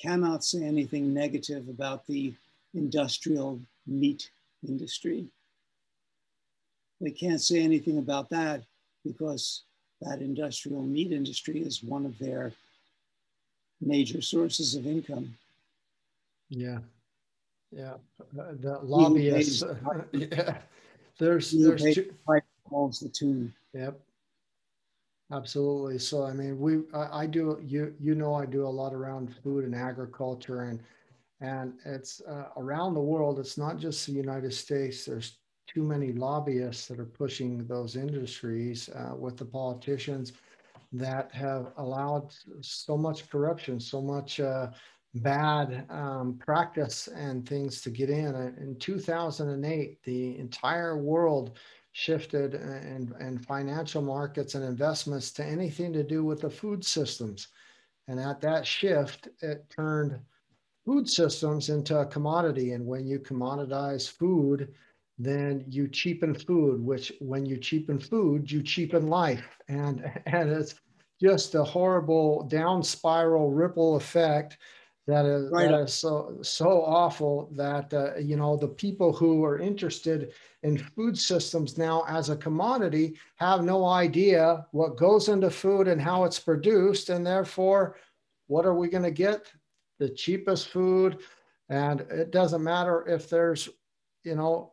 cannot 0.00 0.44
say 0.44 0.62
anything 0.62 1.12
negative 1.12 1.68
about 1.68 2.06
the 2.06 2.32
industrial 2.74 3.60
meat 3.86 4.30
industry. 4.66 5.26
They 7.00 7.10
can't 7.10 7.40
say 7.40 7.60
anything 7.60 7.98
about 7.98 8.28
that 8.30 8.62
because 9.04 9.62
that 10.00 10.20
industrial 10.20 10.82
meat 10.82 11.12
industry 11.12 11.60
is 11.60 11.82
one 11.82 12.04
of 12.04 12.18
their 12.18 12.52
major 13.80 14.20
sources 14.20 14.74
of 14.74 14.86
income. 14.86 15.34
Yeah. 16.48 16.78
Yeah. 17.70 17.94
The 18.32 18.78
lobbyists. 18.82 19.62
yeah. 20.12 20.58
There's, 21.18 21.50
there's 21.50 21.82
two, 21.82 22.12
the 22.70 23.10
tune. 23.12 23.54
Yep. 23.74 24.00
Absolutely. 25.32 25.98
So, 25.98 26.24
I 26.24 26.32
mean, 26.32 26.58
we, 26.58 26.78
I, 26.94 27.22
I, 27.22 27.26
do, 27.26 27.60
you, 27.62 27.94
you 28.00 28.14
know, 28.14 28.34
I 28.34 28.46
do 28.46 28.66
a 28.66 28.68
lot 28.68 28.94
around 28.94 29.34
food 29.42 29.64
and 29.64 29.74
agriculture 29.74 30.62
and, 30.62 30.80
and 31.40 31.74
it's 31.84 32.22
uh, 32.22 32.46
around 32.56 32.94
the 32.94 33.00
world. 33.00 33.38
It's 33.38 33.58
not 33.58 33.78
just 33.78 34.06
the 34.06 34.12
United 34.12 34.52
States. 34.54 35.04
There's 35.04 35.38
too 35.66 35.82
many 35.82 36.12
lobbyists 36.12 36.86
that 36.88 36.98
are 36.98 37.04
pushing 37.04 37.66
those 37.66 37.94
industries 37.94 38.88
uh, 38.88 39.14
with 39.14 39.36
the 39.36 39.44
politicians 39.44 40.32
that 40.92 41.30
have 41.32 41.72
allowed 41.76 42.32
so 42.62 42.96
much 42.96 43.28
corruption, 43.28 43.78
so 43.78 44.00
much 44.00 44.40
uh, 44.40 44.68
bad 45.14 45.86
um, 45.90 46.38
practice 46.38 47.08
and 47.08 47.48
things 47.48 47.80
to 47.82 47.90
get 47.90 48.10
in. 48.10 48.34
In 48.60 48.76
2008, 48.78 50.02
the 50.04 50.38
entire 50.38 50.98
world 50.98 51.58
shifted 51.92 52.54
and, 52.54 53.12
and 53.18 53.44
financial 53.44 54.02
markets 54.02 54.54
and 54.54 54.64
investments 54.64 55.32
to 55.32 55.44
anything 55.44 55.92
to 55.92 56.02
do 56.02 56.24
with 56.24 56.40
the 56.40 56.50
food 56.50 56.84
systems. 56.84 57.48
And 58.06 58.20
at 58.20 58.40
that 58.42 58.66
shift, 58.66 59.28
it 59.40 59.68
turned 59.68 60.18
food 60.84 61.08
systems 61.08 61.68
into 61.68 61.98
a 61.98 62.06
commodity. 62.06 62.72
And 62.72 62.86
when 62.86 63.06
you 63.06 63.18
commoditize 63.18 64.10
food, 64.10 64.72
then 65.18 65.64
you 65.68 65.88
cheapen 65.88 66.34
food, 66.34 66.80
which 66.80 67.12
when 67.20 67.44
you 67.44 67.58
cheapen 67.58 67.98
food, 67.98 68.50
you 68.50 68.62
cheapen 68.62 69.08
life. 69.08 69.58
And, 69.68 70.10
and 70.26 70.50
it's 70.50 70.76
just 71.20 71.54
a 71.54 71.64
horrible 71.64 72.44
down 72.44 72.82
spiral 72.82 73.50
ripple 73.50 73.96
effect 73.96 74.58
that 75.08 75.24
is, 75.24 75.50
right. 75.50 75.70
that 75.70 75.80
is 75.80 75.94
so 75.94 76.36
so 76.42 76.84
awful 76.84 77.48
that 77.56 77.92
uh, 77.94 78.16
you 78.18 78.36
know 78.36 78.58
the 78.58 78.68
people 78.68 79.10
who 79.10 79.42
are 79.42 79.58
interested 79.58 80.32
in 80.62 80.76
food 80.76 81.16
systems 81.16 81.78
now 81.78 82.04
as 82.06 82.28
a 82.28 82.36
commodity 82.36 83.16
have 83.36 83.64
no 83.64 83.86
idea 83.86 84.66
what 84.72 84.98
goes 84.98 85.30
into 85.30 85.50
food 85.50 85.88
and 85.88 86.00
how 86.00 86.24
it's 86.24 86.38
produced 86.38 87.08
and 87.08 87.26
therefore 87.26 87.96
what 88.48 88.66
are 88.66 88.74
we 88.74 88.86
going 88.86 89.02
to 89.02 89.10
get 89.10 89.50
the 89.98 90.10
cheapest 90.10 90.68
food 90.68 91.20
and 91.70 92.02
it 92.02 92.30
doesn't 92.30 92.62
matter 92.62 93.08
if 93.08 93.30
there's 93.30 93.70
you 94.24 94.34
know 94.34 94.70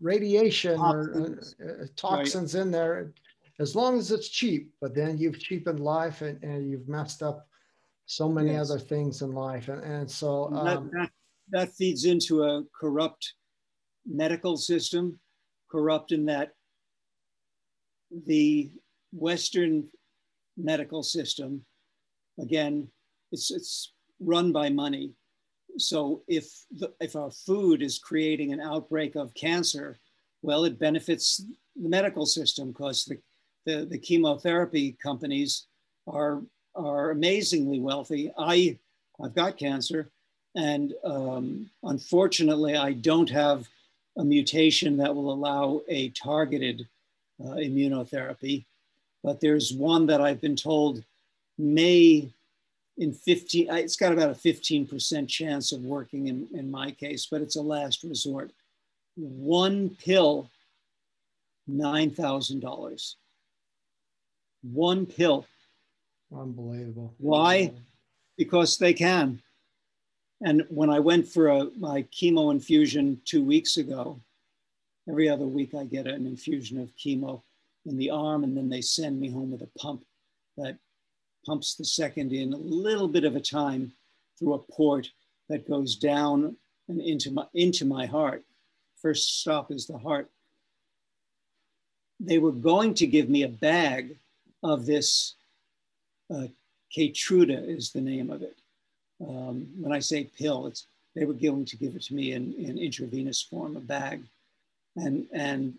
radiation 0.00 0.76
toxins. 0.76 1.54
or 1.60 1.78
uh, 1.80 1.84
uh, 1.84 1.86
toxins 1.94 2.56
right. 2.56 2.62
in 2.62 2.72
there 2.72 3.12
as 3.60 3.76
long 3.76 3.96
as 3.96 4.10
it's 4.10 4.28
cheap 4.28 4.72
but 4.80 4.92
then 4.92 5.16
you've 5.18 5.38
cheapened 5.38 5.78
life 5.78 6.20
and, 6.20 6.42
and 6.42 6.68
you've 6.68 6.88
messed 6.88 7.22
up 7.22 7.46
so 8.06 8.28
many 8.28 8.52
yes. 8.52 8.70
other 8.70 8.78
things 8.78 9.22
in 9.22 9.32
life. 9.32 9.68
And, 9.68 9.82
and 9.82 10.10
so 10.10 10.52
um, 10.52 10.64
that, 10.64 10.90
that, 10.92 11.10
that 11.50 11.74
feeds 11.74 12.04
into 12.04 12.42
a 12.42 12.62
corrupt 12.78 13.34
medical 14.06 14.56
system, 14.56 15.18
corrupt 15.70 16.12
in 16.12 16.26
that 16.26 16.52
the 18.26 18.70
Western 19.12 19.88
medical 20.56 21.02
system, 21.02 21.64
again, 22.38 22.88
it's, 23.30 23.50
it's 23.50 23.92
run 24.20 24.52
by 24.52 24.68
money. 24.68 25.12
So 25.78 26.22
if, 26.28 26.46
the, 26.70 26.92
if 27.00 27.16
our 27.16 27.30
food 27.30 27.82
is 27.82 27.98
creating 27.98 28.52
an 28.52 28.60
outbreak 28.60 29.16
of 29.16 29.32
cancer, 29.34 29.98
well, 30.42 30.64
it 30.64 30.78
benefits 30.78 31.42
the 31.76 31.88
medical 31.88 32.26
system 32.26 32.68
because 32.68 33.04
the, 33.04 33.18
the, 33.64 33.86
the 33.86 33.98
chemotherapy 33.98 34.96
companies 35.02 35.66
are 36.06 36.42
are 36.74 37.10
amazingly 37.10 37.80
wealthy. 37.80 38.32
I, 38.36 38.78
I've 39.22 39.34
got 39.34 39.58
cancer, 39.58 40.10
and 40.54 40.94
um, 41.04 41.70
unfortunately, 41.82 42.76
I 42.76 42.92
don't 42.92 43.30
have 43.30 43.68
a 44.16 44.24
mutation 44.24 44.96
that 44.98 45.14
will 45.14 45.32
allow 45.32 45.82
a 45.88 46.10
targeted 46.10 46.86
uh, 47.42 47.54
immunotherapy. 47.54 48.64
But 49.22 49.40
there's 49.40 49.72
one 49.72 50.06
that 50.06 50.20
I've 50.20 50.40
been 50.40 50.56
told 50.56 51.02
may, 51.58 52.28
in 52.98 53.12
15, 53.12 53.68
it's 53.70 53.96
got 53.96 54.12
about 54.12 54.30
a 54.30 54.34
15% 54.34 55.28
chance 55.28 55.72
of 55.72 55.84
working 55.84 56.26
in, 56.26 56.48
in 56.52 56.70
my 56.70 56.90
case, 56.90 57.26
but 57.30 57.40
it's 57.40 57.56
a 57.56 57.62
last 57.62 58.02
resort. 58.02 58.50
One 59.16 59.90
pill, 59.90 60.50
$9,000. 61.70 63.14
One 64.62 65.06
pill. 65.06 65.46
Unbelievable. 66.34 67.14
Why? 67.18 67.72
Because 68.36 68.78
they 68.78 68.94
can. 68.94 69.42
And 70.44 70.64
when 70.68 70.90
I 70.90 70.98
went 70.98 71.28
for 71.28 71.48
a, 71.48 71.70
my 71.78 72.02
chemo 72.04 72.50
infusion 72.50 73.20
two 73.24 73.44
weeks 73.44 73.76
ago, 73.76 74.18
every 75.08 75.28
other 75.28 75.46
week 75.46 75.74
I 75.74 75.84
get 75.84 76.06
an 76.06 76.26
infusion 76.26 76.80
of 76.80 76.90
chemo. 76.96 77.42
in 77.86 77.96
the 77.96 78.10
arm, 78.10 78.44
and 78.44 78.56
then 78.56 78.68
they 78.68 78.80
send 78.80 79.20
me 79.20 79.30
home 79.30 79.50
with 79.50 79.62
a 79.62 79.78
pump 79.78 80.04
that 80.56 80.76
pumps 81.44 81.74
the 81.74 81.84
second 81.84 82.32
in 82.32 82.52
a 82.52 82.56
little 82.56 83.08
bit 83.08 83.24
of 83.24 83.36
a 83.36 83.40
time 83.40 83.92
through 84.38 84.54
a 84.54 84.58
port 84.58 85.10
that 85.48 85.68
goes 85.68 85.96
down 85.96 86.56
and 86.88 87.00
into 87.00 87.30
my, 87.30 87.46
into 87.54 87.84
my 87.84 88.06
heart. 88.06 88.44
First 89.00 89.40
stop 89.40 89.72
is 89.72 89.86
the 89.86 89.98
heart. 89.98 90.30
They 92.20 92.38
were 92.38 92.52
going 92.52 92.94
to 92.94 93.06
give 93.06 93.28
me 93.28 93.42
a 93.42 93.48
bag 93.48 94.16
of 94.62 94.86
this, 94.86 95.34
uh, 96.32 96.46
Keytruda 96.96 97.68
is 97.68 97.90
the 97.90 98.00
name 98.00 98.30
of 98.30 98.42
it. 98.42 98.56
Um, 99.26 99.68
when 99.80 99.92
I 99.92 100.00
say 100.00 100.24
pill, 100.24 100.66
it's 100.66 100.86
they 101.14 101.24
were 101.24 101.34
going 101.34 101.64
to 101.66 101.76
give 101.76 101.94
it 101.94 102.02
to 102.02 102.14
me 102.14 102.32
in, 102.32 102.54
in 102.54 102.78
intravenous 102.78 103.42
form, 103.42 103.76
a 103.76 103.80
bag. 103.80 104.22
And, 104.96 105.26
and 105.32 105.74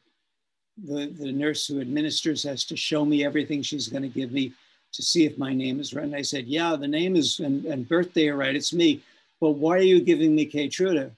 the, 0.83 1.07
the 1.07 1.31
nurse 1.31 1.67
who 1.67 1.81
administers 1.81 2.43
has 2.43 2.65
to 2.65 2.77
show 2.77 3.03
me 3.05 3.25
everything 3.25 3.61
she's 3.61 3.87
going 3.87 4.03
to 4.03 4.09
give 4.09 4.31
me 4.31 4.53
to 4.93 5.01
see 5.01 5.25
if 5.25 5.37
my 5.37 5.53
name 5.53 5.79
is 5.79 5.93
right. 5.93 6.05
And 6.05 6.15
I 6.15 6.21
said, 6.21 6.45
yeah, 6.45 6.75
the 6.75 6.87
name 6.87 7.15
is 7.15 7.39
and, 7.39 7.65
and 7.65 7.89
birthday 7.89 8.29
are 8.29 8.37
right. 8.37 8.55
It's 8.55 8.73
me. 8.73 9.01
But 9.41 9.51
why 9.51 9.77
are 9.77 9.81
you 9.81 10.01
giving 10.01 10.35
me 10.35 10.49
Keytruda? 10.49 11.11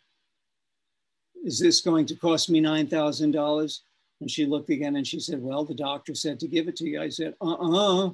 Is 1.44 1.60
this 1.60 1.82
going 1.82 2.06
to 2.08 2.16
cost 2.16 2.50
me 2.50 2.62
$9,000? 2.62 3.80
And 4.22 4.32
she 4.32 4.46
looked 4.46 4.70
again 4.70 4.96
and 4.96 5.06
she 5.06 5.20
said, 5.20 5.42
well, 5.44 5.66
the 5.66 5.74
doctor 5.76 6.16
said 6.16 6.40
to 6.40 6.48
give 6.48 6.70
it 6.70 6.78
to 6.78 6.86
you. 6.86 7.02
I 7.02 7.10
said, 7.10 7.36
uh-uh. 7.42 8.12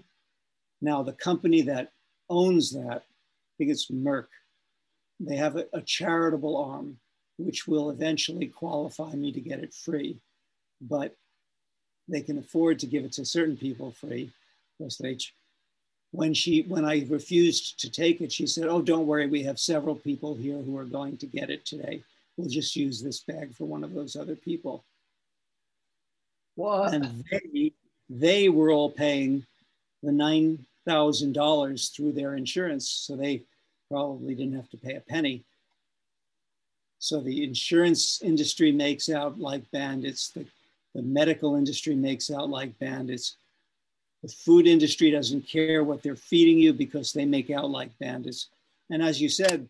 Now 0.81 1.03
the 1.03 1.13
company 1.13 1.61
that 1.63 1.91
owns 2.29 2.71
that, 2.71 3.03
I 3.03 3.53
think 3.57 3.71
it's 3.71 3.89
Merck, 3.91 4.27
they 5.19 5.35
have 5.35 5.55
a, 5.55 5.67
a 5.73 5.81
charitable 5.81 6.57
arm, 6.57 6.97
which 7.37 7.67
will 7.67 7.89
eventually 7.89 8.47
qualify 8.47 9.13
me 9.13 9.31
to 9.31 9.41
get 9.41 9.59
it 9.59 9.73
free. 9.73 10.19
But 10.81 11.15
they 12.07 12.21
can 12.21 12.37
afford 12.39 12.79
to 12.79 12.87
give 12.87 13.05
it 13.05 13.11
to 13.13 13.25
certain 13.25 13.55
people 13.55 13.91
free 13.91 14.31
when 16.11 16.33
she 16.33 16.63
when 16.63 16.85
I 16.85 17.05
refused 17.09 17.79
to 17.79 17.89
take 17.89 18.21
it, 18.21 18.31
she 18.31 18.47
said, 18.47 18.67
"Oh, 18.67 18.81
don't 18.81 19.07
worry, 19.07 19.27
we 19.27 19.43
have 19.43 19.59
several 19.59 19.95
people 19.95 20.35
here 20.35 20.57
who 20.57 20.77
are 20.77 20.85
going 20.85 21.17
to 21.17 21.25
get 21.25 21.49
it 21.49 21.65
today. 21.65 22.03
We'll 22.37 22.49
just 22.49 22.75
use 22.75 23.01
this 23.01 23.21
bag 23.21 23.53
for 23.55 23.65
one 23.65 23.83
of 23.83 23.93
those 23.93 24.15
other 24.15 24.35
people." 24.35 24.83
What? 26.55 26.93
And 26.93 27.23
they 27.31 27.73
they 28.09 28.49
were 28.49 28.71
all 28.71 28.89
paying 28.89 29.45
the 30.03 30.11
nine 30.11 30.65
thousand 30.85 31.33
dollars 31.33 31.89
through 31.89 32.13
their 32.13 32.35
insurance, 32.35 32.89
so 32.89 33.15
they 33.15 33.43
probably 33.89 34.35
didn't 34.35 34.55
have 34.55 34.69
to 34.69 34.77
pay 34.77 34.95
a 34.95 35.01
penny. 35.01 35.43
So 36.99 37.19
the 37.19 37.43
insurance 37.43 38.21
industry 38.21 38.71
makes 38.71 39.09
out 39.09 39.39
like 39.39 39.69
bandits. 39.71 40.29
The, 40.29 40.45
the 40.93 41.01
medical 41.01 41.55
industry 41.55 41.95
makes 41.95 42.29
out 42.29 42.49
like 42.49 42.77
bandits 42.79 43.37
the 44.21 44.27
food 44.27 44.67
industry 44.67 45.09
doesn't 45.09 45.47
care 45.47 45.83
what 45.83 46.03
they're 46.03 46.15
feeding 46.15 46.59
you 46.59 46.73
because 46.73 47.11
they 47.11 47.25
make 47.25 47.49
out 47.49 47.69
like 47.69 47.97
bandits. 47.99 48.47
And 48.89 49.01
as 49.01 49.19
you 49.19 49.29
said, 49.29 49.67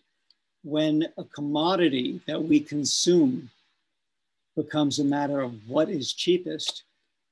when 0.63 1.07
a 1.17 1.23
commodity 1.23 2.19
that 2.27 2.43
we 2.43 2.59
consume 2.59 3.49
becomes 4.55 4.99
a 4.99 5.05
matter 5.05 5.39
of 5.39 5.53
what 5.67 5.89
is 5.89 6.11
cheapest, 6.11 6.83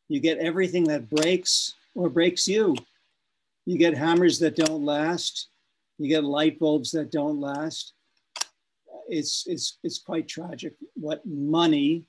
you 0.07 0.19
get 0.19 0.37
everything 0.37 0.85
that 0.85 1.09
breaks 1.09 1.75
or 1.93 2.09
breaks 2.09 2.47
you. 2.47 2.75
You 3.69 3.77
get 3.77 3.95
hammers 3.95 4.39
that 4.39 4.55
don't 4.55 4.83
last. 4.83 5.49
You 5.99 6.09
get 6.09 6.23
light 6.23 6.57
bulbs 6.57 6.89
that 6.93 7.11
don't 7.11 7.39
last. 7.39 7.93
It's, 9.07 9.45
it's, 9.45 9.77
it's 9.83 9.99
quite 9.99 10.27
tragic 10.27 10.73
what 10.95 11.23
money, 11.23 12.03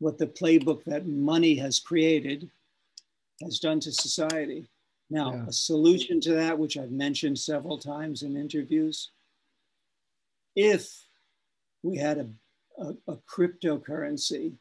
what 0.00 0.18
the 0.18 0.26
playbook 0.26 0.84
that 0.84 1.06
money 1.06 1.54
has 1.54 1.80
created 1.80 2.50
has 3.42 3.58
done 3.58 3.80
to 3.80 3.92
society. 3.92 4.66
Now, 5.08 5.32
yeah. 5.32 5.46
a 5.46 5.52
solution 5.52 6.20
to 6.20 6.34
that, 6.34 6.58
which 6.58 6.76
I've 6.76 6.92
mentioned 6.92 7.38
several 7.38 7.78
times 7.78 8.24
in 8.24 8.36
interviews, 8.36 9.08
if 10.54 11.06
we 11.82 11.96
had 11.96 12.18
a, 12.18 12.26
a, 12.76 13.12
a 13.12 13.16
cryptocurrency, 13.26 14.52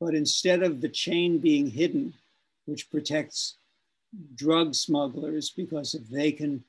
but 0.00 0.16
instead 0.16 0.64
of 0.64 0.80
the 0.80 0.88
chain 0.88 1.38
being 1.38 1.70
hidden, 1.70 2.12
which 2.66 2.90
protects 2.90 3.54
drug 4.34 4.74
smugglers 4.74 5.50
because 5.50 5.94
if 5.94 6.08
they 6.08 6.32
can 6.32 6.62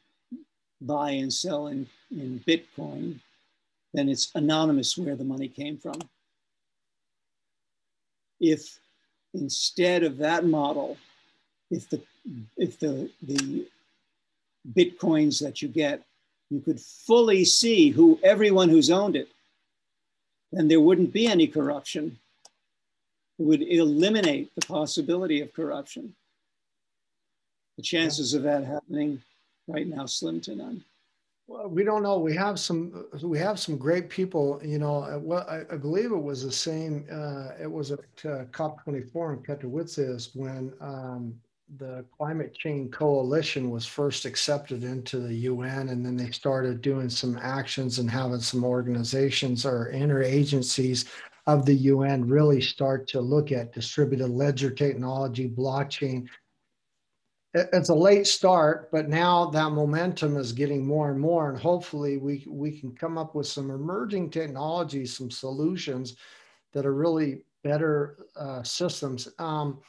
buy 0.82 1.12
and 1.12 1.32
sell 1.32 1.68
in, 1.68 1.88
in 2.12 2.42
Bitcoin, 2.48 3.20
then 3.94 4.10
it's 4.10 4.32
anonymous 4.36 4.98
where 4.98 5.16
the 5.16 5.24
money 5.24 5.48
came 5.48 5.78
from. 5.78 6.00
If 8.40 8.80
instead 9.34 10.04
of 10.04 10.18
that 10.18 10.46
model, 10.46 10.98
if 11.72 11.90
the 11.90 12.02
if 12.58 12.80
the 12.80 13.10
the 13.24 13.68
bitcoins 14.74 15.42
that 15.42 15.62
you 15.62 15.68
get 15.68 16.04
you 16.50 16.60
could 16.60 16.80
fully 16.80 17.46
see 17.46 17.90
who 17.90 18.20
everyone 18.24 18.70
who's 18.70 18.90
owned 18.90 19.16
it 19.16 19.30
then 20.52 20.68
there 20.68 20.82
wouldn't 20.82 21.14
be 21.14 21.28
any 21.28 21.48
corruption 21.48 22.18
it 23.40 23.44
would 23.44 23.62
eliminate 23.62 24.54
the 24.56 24.66
possibility 24.66 25.42
of 25.42 25.54
corruption 25.54 26.14
the 27.80 27.84
chances 27.84 28.34
of 28.34 28.44
that 28.44 28.66
happening 28.66 29.22
right 29.70 29.88
now 29.88 30.06
slim 30.06 30.42
to 30.42 30.54
none 30.54 30.84
well, 31.48 31.68
we 31.68 31.84
don't 31.84 32.04
know. 32.04 32.20
We 32.20 32.36
have 32.36 32.60
some. 32.60 33.08
We 33.24 33.40
have 33.40 33.60
some 33.60 33.76
great 33.76 34.08
people. 34.08 34.62
You 34.64 34.78
know, 34.78 35.20
well, 35.24 35.48
I, 35.50 35.62
I 35.74 35.78
believe 35.78 36.12
it 36.12 36.24
was 36.32 36.44
the 36.44 36.52
same. 36.52 37.08
Uh, 37.12 37.54
it 37.60 37.72
was 37.72 37.90
at 37.92 38.00
uh, 38.24 38.44
COP 38.52 38.84
24 38.84 39.34
in 39.34 39.40
Katowice 39.40 40.36
when 40.36 40.72
um, 40.80 41.34
the 41.80 42.06
climate 42.16 42.54
chain 42.54 42.92
coalition 42.92 43.72
was 43.72 43.88
first 43.88 44.26
accepted 44.26 44.84
into 44.84 45.18
the 45.18 45.34
UN, 45.34 45.90
and 45.90 46.06
then 46.06 46.16
they 46.16 46.30
started 46.30 46.84
doing 46.84 47.10
some 47.10 47.40
actions 47.42 47.98
and 47.98 48.12
having 48.12 48.42
some 48.42 48.64
organizations 48.64 49.66
or 49.66 49.92
interagencies 49.92 51.08
of 51.48 51.66
the 51.66 51.74
UN 51.74 52.28
really 52.28 52.62
start 52.62 53.08
to 53.08 53.20
look 53.20 53.52
at 53.52 53.74
distributed 53.74 54.30
ledger 54.30 54.70
technology, 54.70 55.50
blockchain. 55.50 56.28
It's 57.54 57.90
a 57.90 57.96
late 57.96 58.28
start, 58.28 58.92
but 58.92 59.10
now 59.10 59.46
that 59.50 59.72
momentum 59.72 60.38
is 60.38 60.52
getting 60.54 60.86
more 60.86 61.10
and 61.10 61.20
more, 61.20 61.50
and 61.50 61.58
hopefully 61.58 62.18
we 62.18 62.46
we 62.48 62.80
can 62.80 62.92
come 62.92 63.18
up 63.18 63.34
with 63.34 63.48
some 63.48 63.72
emerging 63.72 64.30
technologies, 64.30 65.18
some 65.18 65.32
solutions 65.32 66.16
that 66.74 66.86
are 66.86 66.94
really 66.94 67.42
better 67.64 68.18
uh, 68.36 68.62
systems. 68.62 69.28
Um, 69.40 69.80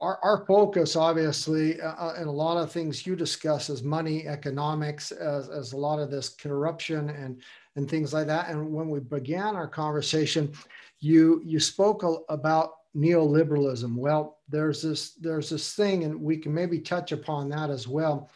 our, 0.00 0.18
our 0.22 0.44
focus 0.46 0.96
obviously 0.96 1.80
uh, 1.80 1.92
uh, 1.92 2.14
and 2.16 2.26
a 2.26 2.32
lot 2.32 2.56
of 2.56 2.72
things 2.72 3.06
you 3.06 3.14
discuss 3.14 3.70
is 3.70 3.82
money 3.82 4.26
economics 4.26 5.12
as, 5.12 5.48
as 5.48 5.72
a 5.72 5.76
lot 5.76 6.00
of 6.00 6.10
this 6.10 6.30
corruption 6.30 7.10
and 7.10 7.40
and 7.76 7.88
things 7.88 8.12
like 8.12 8.26
that 8.26 8.48
and 8.50 8.72
when 8.72 8.88
we 8.88 8.98
began 8.98 9.54
our 9.54 9.68
conversation 9.68 10.52
you 10.98 11.40
you 11.44 11.60
spoke 11.60 12.04
about 12.28 12.72
neoliberalism 12.96 13.96
well 13.96 14.38
there's 14.48 14.82
this 14.82 15.14
there's 15.14 15.48
this 15.48 15.74
thing 15.74 16.04
and 16.04 16.20
we 16.20 16.36
can 16.36 16.52
maybe 16.52 16.78
touch 16.78 17.12
upon 17.12 17.48
that 17.48 17.70
as 17.70 17.88
well 17.88 18.30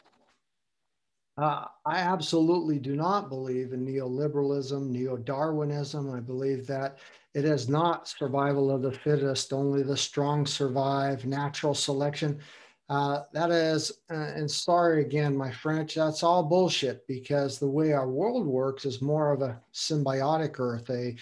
uh, 1.38 1.66
I 1.84 1.98
absolutely 1.98 2.78
do 2.78 2.96
not 2.96 3.28
believe 3.28 3.74
in 3.74 3.84
neoliberalism, 3.84 4.88
neo 4.88 5.18
Darwinism. 5.18 6.10
I 6.10 6.20
believe 6.20 6.66
that 6.66 6.96
it 7.34 7.44
is 7.44 7.68
not 7.68 8.08
survival 8.08 8.70
of 8.70 8.80
the 8.80 8.92
fittest, 8.92 9.52
only 9.52 9.82
the 9.82 9.96
strong 9.96 10.46
survive, 10.46 11.26
natural 11.26 11.74
selection. 11.74 12.40
Uh, 12.88 13.22
that 13.32 13.50
is, 13.50 13.90
uh, 14.10 14.14
and 14.14 14.48
sorry 14.48 15.02
again, 15.02 15.36
my 15.36 15.50
French, 15.50 15.96
that's 15.96 16.22
all 16.22 16.44
bullshit 16.44 17.04
because 17.08 17.58
the 17.58 17.66
way 17.66 17.92
our 17.92 18.08
world 18.08 18.46
works 18.46 18.84
is 18.84 19.02
more 19.02 19.32
of 19.32 19.42
a 19.42 19.60
symbiotic 19.74 20.60
earth, 20.60 20.88
a, 20.90 21.16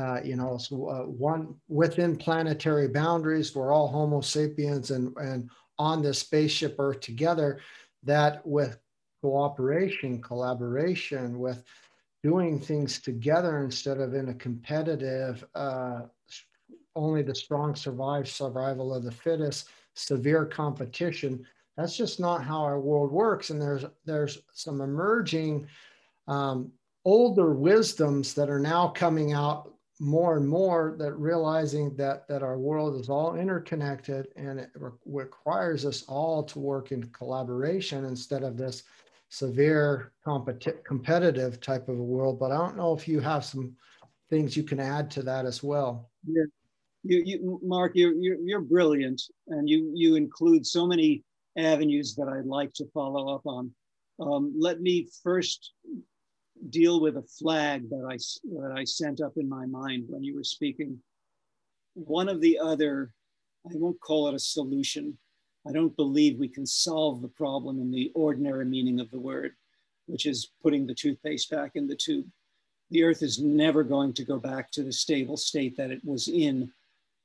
uh, 0.00 0.20
you 0.24 0.34
know, 0.34 0.58
uh, 0.72 1.04
one 1.04 1.54
within 1.68 2.16
planetary 2.16 2.88
boundaries, 2.88 3.54
we're 3.54 3.72
all 3.72 3.88
Homo 3.88 4.22
sapiens 4.22 4.90
and, 4.92 5.14
and 5.18 5.50
on 5.78 6.02
this 6.02 6.20
spaceship 6.20 6.76
earth 6.78 7.00
together 7.00 7.60
that 8.02 8.44
with 8.46 8.78
cooperation, 9.20 10.22
collaboration, 10.22 11.38
with 11.38 11.62
doing 12.22 12.58
things 12.58 12.98
together 12.98 13.62
instead 13.62 13.98
of 13.98 14.14
in 14.14 14.30
a 14.30 14.34
competitive, 14.34 15.44
uh, 15.54 16.02
only 16.96 17.22
the 17.22 17.34
strong 17.34 17.74
survive, 17.74 18.28
survival 18.28 18.94
of 18.94 19.04
the 19.04 19.12
fittest, 19.12 19.68
severe 20.00 20.44
competition. 20.46 21.44
That's 21.76 21.96
just 21.96 22.20
not 22.20 22.44
how 22.44 22.60
our 22.60 22.80
world 22.80 23.10
works. 23.10 23.50
And 23.50 23.60
there's 23.60 23.84
there's 24.04 24.38
some 24.52 24.80
emerging 24.80 25.66
um, 26.26 26.72
older 27.04 27.54
wisdoms 27.54 28.34
that 28.34 28.50
are 28.50 28.60
now 28.60 28.88
coming 28.88 29.32
out 29.32 29.74
more 29.98 30.38
and 30.38 30.48
more 30.48 30.96
that 30.98 31.12
realizing 31.12 31.94
that 31.96 32.26
that 32.28 32.42
our 32.42 32.58
world 32.58 32.98
is 32.98 33.08
all 33.08 33.36
interconnected 33.36 34.28
and 34.36 34.58
it 34.58 34.70
re- 34.74 34.90
requires 35.04 35.84
us 35.84 36.04
all 36.08 36.42
to 36.42 36.58
work 36.58 36.90
in 36.90 37.04
collaboration 37.10 38.06
instead 38.06 38.42
of 38.42 38.56
this 38.56 38.82
severe 39.28 40.12
competi- 40.26 40.82
competitive 40.84 41.60
type 41.60 41.88
of 41.88 41.98
a 41.98 42.02
world. 42.02 42.38
But 42.38 42.50
I 42.50 42.56
don't 42.56 42.76
know 42.76 42.94
if 42.94 43.06
you 43.06 43.20
have 43.20 43.44
some 43.44 43.76
things 44.30 44.56
you 44.56 44.62
can 44.62 44.80
add 44.80 45.10
to 45.12 45.22
that 45.22 45.44
as 45.44 45.62
well. 45.62 46.10
Yeah. 46.26 46.44
You, 47.02 47.22
you 47.24 47.60
Mark, 47.62 47.92
you're, 47.94 48.12
you're, 48.12 48.40
you're 48.40 48.60
brilliant 48.60 49.22
and 49.48 49.68
you, 49.68 49.90
you 49.94 50.16
include 50.16 50.66
so 50.66 50.86
many 50.86 51.22
avenues 51.56 52.14
that 52.16 52.28
I'd 52.28 52.46
like 52.46 52.72
to 52.74 52.86
follow 52.92 53.34
up 53.34 53.46
on. 53.46 53.70
Um, 54.20 54.54
let 54.58 54.80
me 54.80 55.08
first 55.22 55.72
deal 56.68 57.00
with 57.00 57.16
a 57.16 57.22
flag 57.22 57.88
that 57.88 58.06
I, 58.08 58.16
that 58.54 58.72
I 58.76 58.84
sent 58.84 59.20
up 59.20 59.32
in 59.36 59.48
my 59.48 59.64
mind 59.64 60.04
when 60.08 60.22
you 60.22 60.34
were 60.34 60.44
speaking. 60.44 60.98
One 61.94 62.28
of 62.28 62.40
the 62.40 62.58
other, 62.58 63.12
I 63.66 63.72
won't 63.74 64.00
call 64.00 64.28
it 64.28 64.34
a 64.34 64.38
solution. 64.38 65.16
I 65.66 65.72
don't 65.72 65.96
believe 65.96 66.38
we 66.38 66.48
can 66.48 66.66
solve 66.66 67.22
the 67.22 67.28
problem 67.28 67.80
in 67.80 67.90
the 67.90 68.12
ordinary 68.14 68.64
meaning 68.64 69.00
of 69.00 69.10
the 69.10 69.18
word, 69.18 69.52
which 70.06 70.26
is 70.26 70.50
putting 70.62 70.86
the 70.86 70.94
toothpaste 70.94 71.50
back 71.50 71.72
in 71.74 71.86
the 71.86 71.96
tube. 71.96 72.26
The 72.90 73.04
earth 73.04 73.22
is 73.22 73.38
never 73.38 73.82
going 73.82 74.12
to 74.14 74.24
go 74.24 74.38
back 74.38 74.70
to 74.72 74.82
the 74.82 74.92
stable 74.92 75.36
state 75.36 75.76
that 75.76 75.90
it 75.90 76.04
was 76.04 76.28
in 76.28 76.70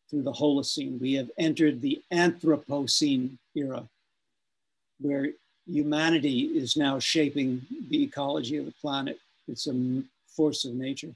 through 0.09 0.23
the 0.23 0.31
Holocene. 0.31 0.99
We 0.99 1.13
have 1.13 1.29
entered 1.37 1.81
the 1.81 2.01
Anthropocene 2.11 3.37
era, 3.55 3.87
where 4.99 5.29
humanity 5.65 6.45
is 6.57 6.77
now 6.77 6.99
shaping 6.99 7.65
the 7.89 8.03
ecology 8.03 8.57
of 8.57 8.65
the 8.65 8.73
planet. 8.81 9.19
It's 9.47 9.67
a 9.67 10.03
force 10.27 10.65
of 10.65 10.73
nature. 10.73 11.13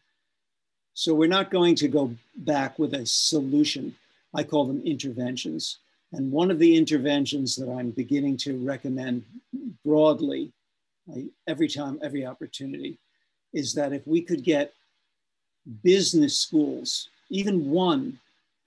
So 0.93 1.13
we're 1.13 1.27
not 1.27 1.51
going 1.51 1.75
to 1.75 1.87
go 1.87 2.13
back 2.35 2.77
with 2.79 2.93
a 2.93 3.05
solution. 3.05 3.95
I 4.33 4.43
call 4.43 4.65
them 4.65 4.81
interventions. 4.83 5.77
And 6.11 6.31
one 6.31 6.49
of 6.49 6.59
the 6.59 6.75
interventions 6.75 7.55
that 7.55 7.71
I'm 7.71 7.91
beginning 7.91 8.37
to 8.37 8.57
recommend 8.65 9.23
broadly 9.85 10.51
every 11.47 11.67
time, 11.67 11.99
every 12.01 12.25
opportunity, 12.25 12.97
is 13.53 13.73
that 13.75 13.93
if 13.93 14.05
we 14.05 14.21
could 14.21 14.43
get 14.43 14.73
business 15.83 16.37
schools, 16.37 17.09
even 17.29 17.69
one 17.69 18.19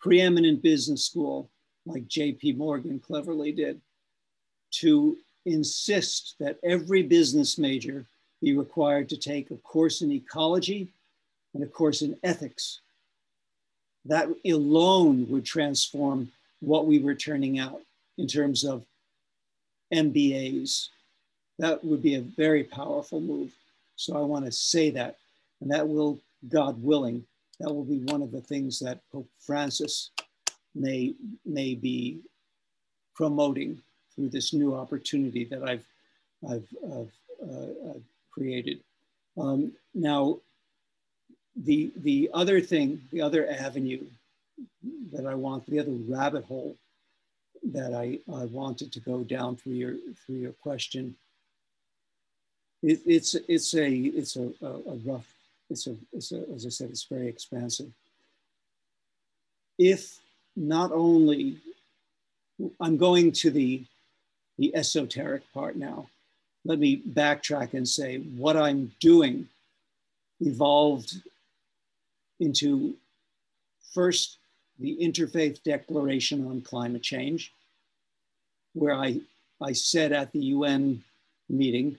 preeminent 0.02 0.60
business 0.62 1.06
school 1.06 1.48
like 1.86 2.08
JP 2.08 2.56
Morgan 2.56 3.00
cleverly 3.00 3.52
did, 3.52 3.80
to 4.72 5.16
insist 5.46 6.34
that 6.40 6.58
every 6.62 7.02
business 7.02 7.58
major 7.58 8.04
be 8.40 8.56
required 8.56 9.08
to 9.08 9.16
take 9.16 9.50
a 9.50 9.56
course 9.56 10.02
in 10.02 10.12
ecology 10.12 10.88
and 11.54 11.62
a 11.62 11.66
course 11.66 12.02
in 12.02 12.16
ethics. 12.22 12.80
That 14.04 14.28
alone 14.44 15.26
would 15.28 15.44
transform 15.44 16.30
what 16.60 16.86
we 16.86 16.98
were 16.98 17.14
turning 17.14 17.58
out 17.58 17.80
in 18.18 18.26
terms 18.26 18.64
of 18.64 18.84
MBAs. 19.92 20.88
That 21.58 21.84
would 21.84 22.02
be 22.02 22.16
a 22.16 22.22
very 22.22 22.64
powerful 22.64 23.20
move. 23.20 23.52
So 23.96 24.16
I 24.16 24.20
want 24.20 24.46
to 24.46 24.52
say 24.52 24.90
that. 24.90 25.16
And 25.60 25.70
that 25.70 25.88
will, 25.88 26.18
God 26.48 26.82
willing, 26.82 27.24
that 27.60 27.72
will 27.72 27.84
be 27.84 27.98
one 27.98 28.22
of 28.22 28.32
the 28.32 28.40
things 28.40 28.78
that 28.80 29.00
Pope 29.12 29.28
Francis 29.38 30.10
may, 30.74 31.14
may 31.44 31.74
be 31.74 32.20
promoting 33.14 33.80
through 34.14 34.28
this 34.28 34.52
new 34.52 34.74
opportunity 34.74 35.44
that 35.44 35.62
I've, 35.62 35.86
I've, 36.48 36.68
I've 36.84 37.12
uh, 37.42 37.98
created. 38.30 38.80
Um, 39.38 39.72
now, 39.94 40.38
the, 41.56 41.92
the 41.96 42.30
other 42.32 42.60
thing, 42.60 43.02
the 43.12 43.20
other 43.20 43.48
avenue 43.48 44.04
that 45.12 45.26
I 45.26 45.34
want, 45.34 45.66
the 45.66 45.78
other 45.78 45.92
rabbit 46.08 46.44
hole 46.44 46.76
that 47.72 47.94
I, 47.94 48.18
I 48.32 48.44
wanted 48.46 48.92
to 48.92 49.00
go 49.00 49.22
down 49.22 49.56
through 49.56 49.74
your, 49.74 49.94
through 50.26 50.36
your 50.36 50.52
question, 50.52 51.14
it, 52.82 53.00
it's, 53.06 53.34
it's 53.34 53.74
a, 53.74 53.88
it's 53.88 54.36
a, 54.36 54.52
a, 54.62 54.66
a 54.66 54.94
rough, 55.04 55.31
it's 55.72 55.86
a, 55.86 55.96
it's 56.12 56.32
a, 56.32 56.44
as 56.54 56.66
I 56.66 56.68
said, 56.68 56.90
it's 56.90 57.04
very 57.04 57.26
expansive. 57.26 57.90
If 59.78 60.20
not 60.54 60.92
only, 60.92 61.56
I'm 62.80 62.96
going 62.96 63.32
to 63.32 63.50
the, 63.50 63.82
the 64.58 64.76
esoteric 64.76 65.42
part 65.52 65.76
now, 65.76 66.08
let 66.64 66.78
me 66.78 67.02
backtrack 67.12 67.74
and 67.74 67.88
say 67.88 68.18
what 68.18 68.56
I'm 68.56 68.92
doing 69.00 69.48
evolved 70.40 71.14
into 72.38 72.94
first 73.92 74.38
the 74.78 74.96
Interfaith 75.00 75.62
Declaration 75.62 76.46
on 76.46 76.60
Climate 76.60 77.02
Change, 77.02 77.52
where 78.74 78.94
I, 78.94 79.20
I 79.60 79.72
said 79.72 80.12
at 80.12 80.32
the 80.32 80.40
UN 80.56 81.02
meeting 81.48 81.98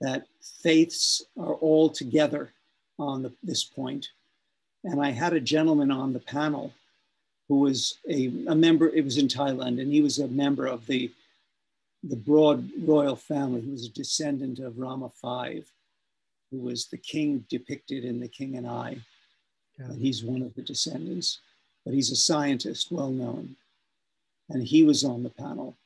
that 0.00 0.26
faiths 0.62 1.22
are 1.38 1.54
all 1.54 1.88
together 1.88 2.52
on 3.00 3.22
the, 3.22 3.32
this 3.42 3.64
point. 3.64 4.08
And 4.84 5.00
I 5.00 5.10
had 5.10 5.32
a 5.32 5.40
gentleman 5.40 5.90
on 5.90 6.12
the 6.12 6.20
panel 6.20 6.72
who 7.48 7.60
was 7.60 7.98
a, 8.08 8.26
a 8.46 8.54
member, 8.54 8.88
it 8.88 9.04
was 9.04 9.18
in 9.18 9.28
Thailand, 9.28 9.80
and 9.80 9.92
he 9.92 10.00
was 10.00 10.18
a 10.18 10.28
member 10.28 10.66
of 10.66 10.86
the 10.86 11.10
the 12.02 12.16
broad 12.16 12.66
royal 12.82 13.16
family, 13.16 13.60
who 13.60 13.72
was 13.72 13.84
a 13.84 13.90
descendant 13.90 14.58
of 14.58 14.78
Rama 14.78 15.10
V, 15.22 15.62
who 16.50 16.58
was 16.58 16.86
the 16.86 16.96
king 16.96 17.44
depicted 17.50 18.04
in 18.04 18.20
The 18.20 18.28
King 18.28 18.56
and 18.56 18.66
I. 18.66 18.96
Yeah. 19.78 19.86
And 19.86 20.00
he's 20.00 20.24
one 20.24 20.42
of 20.42 20.54
the 20.54 20.62
descendants, 20.62 21.40
but 21.84 21.92
he's 21.92 22.10
a 22.10 22.16
scientist, 22.16 22.90
well 22.90 23.10
known. 23.10 23.56
And 24.48 24.62
he 24.62 24.82
was 24.82 25.04
on 25.04 25.22
the 25.22 25.28
panel. 25.30 25.76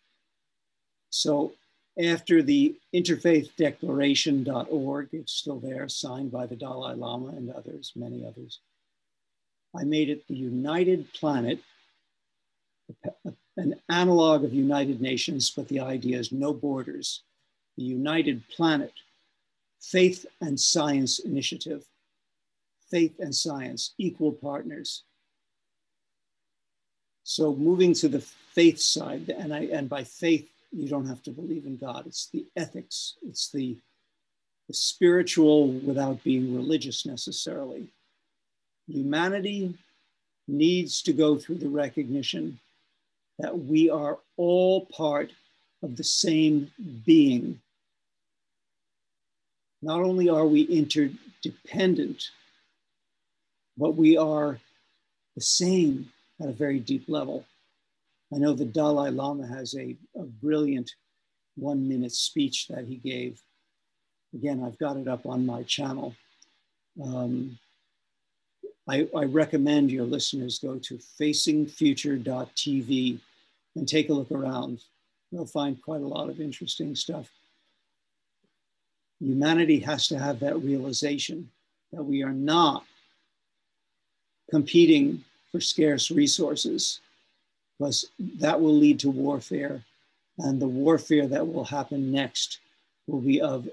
So 1.10 1.52
after 1.98 2.42
the 2.42 2.76
Interfaith 2.94 3.54
Declaration.org, 3.56 5.08
it's 5.12 5.32
still 5.32 5.60
there, 5.60 5.88
signed 5.88 6.32
by 6.32 6.46
the 6.46 6.56
Dalai 6.56 6.94
Lama 6.94 7.28
and 7.28 7.50
others, 7.50 7.92
many 7.94 8.26
others. 8.26 8.60
I 9.76 9.84
made 9.84 10.10
it 10.10 10.26
the 10.26 10.34
United 10.34 11.12
Planet, 11.14 11.60
an 13.56 13.76
analog 13.88 14.44
of 14.44 14.52
United 14.52 15.00
Nations, 15.00 15.50
but 15.50 15.68
the 15.68 15.80
idea 15.80 16.18
is 16.18 16.32
no 16.32 16.52
borders, 16.52 17.22
the 17.76 17.84
United 17.84 18.42
Planet, 18.48 18.92
Faith 19.80 20.26
and 20.40 20.58
Science 20.58 21.18
Initiative, 21.20 21.84
faith 22.90 23.18
and 23.18 23.34
science, 23.34 23.94
equal 23.98 24.32
partners. 24.32 25.02
So 27.24 27.54
moving 27.54 27.94
to 27.94 28.08
the 28.08 28.20
faith 28.20 28.78
side, 28.80 29.28
and, 29.30 29.52
I, 29.52 29.64
and 29.64 29.88
by 29.88 30.04
faith, 30.04 30.48
you 30.74 30.88
don't 30.88 31.06
have 31.06 31.22
to 31.22 31.30
believe 31.30 31.66
in 31.66 31.76
God. 31.76 32.06
It's 32.06 32.28
the 32.32 32.46
ethics, 32.56 33.14
it's 33.22 33.50
the, 33.50 33.78
the 34.68 34.74
spiritual 34.74 35.68
without 35.68 36.22
being 36.24 36.54
religious 36.54 37.06
necessarily. 37.06 37.88
Humanity 38.88 39.74
needs 40.48 41.02
to 41.02 41.12
go 41.12 41.38
through 41.38 41.56
the 41.56 41.68
recognition 41.68 42.58
that 43.38 43.58
we 43.58 43.88
are 43.88 44.18
all 44.36 44.86
part 44.86 45.30
of 45.82 45.96
the 45.96 46.04
same 46.04 46.70
being. 47.04 47.60
Not 49.82 50.00
only 50.00 50.28
are 50.28 50.46
we 50.46 50.62
interdependent, 50.62 52.30
but 53.76 53.96
we 53.96 54.16
are 54.16 54.58
the 55.34 55.40
same 55.40 56.10
at 56.40 56.48
a 56.48 56.52
very 56.52 56.78
deep 56.78 57.04
level. 57.08 57.44
I 58.32 58.38
know 58.38 58.54
the 58.54 58.64
Dalai 58.64 59.10
Lama 59.10 59.46
has 59.46 59.74
a, 59.74 59.94
a 60.16 60.22
brilliant 60.22 60.90
one 61.56 61.86
minute 61.88 62.12
speech 62.12 62.68
that 62.68 62.86
he 62.86 62.96
gave. 62.96 63.42
Again, 64.34 64.64
I've 64.64 64.78
got 64.78 64.96
it 64.96 65.08
up 65.08 65.26
on 65.26 65.44
my 65.46 65.62
channel. 65.64 66.14
Um, 67.02 67.58
I, 68.88 69.08
I 69.16 69.24
recommend 69.24 69.90
your 69.90 70.04
listeners 70.04 70.58
go 70.58 70.78
to 70.78 70.98
facingfuture.tv 70.98 73.18
and 73.76 73.88
take 73.88 74.08
a 74.08 74.12
look 74.12 74.30
around. 74.30 74.82
You'll 75.30 75.46
find 75.46 75.82
quite 75.82 76.02
a 76.02 76.06
lot 76.06 76.28
of 76.28 76.40
interesting 76.40 76.94
stuff. 76.94 77.30
Humanity 79.20 79.80
has 79.80 80.06
to 80.08 80.18
have 80.18 80.40
that 80.40 80.62
realization 80.62 81.50
that 81.92 82.02
we 82.02 82.22
are 82.22 82.32
not 82.32 82.84
competing 84.50 85.24
for 85.50 85.60
scarce 85.60 86.10
resources, 86.10 87.00
because 87.84 88.06
that 88.40 88.58
will 88.62 88.74
lead 88.74 88.98
to 89.00 89.10
warfare. 89.10 89.82
And 90.38 90.58
the 90.58 90.66
warfare 90.66 91.28
that 91.28 91.46
will 91.46 91.64
happen 91.64 92.10
next 92.10 92.60
will 93.06 93.20
be 93.20 93.42
of, 93.42 93.68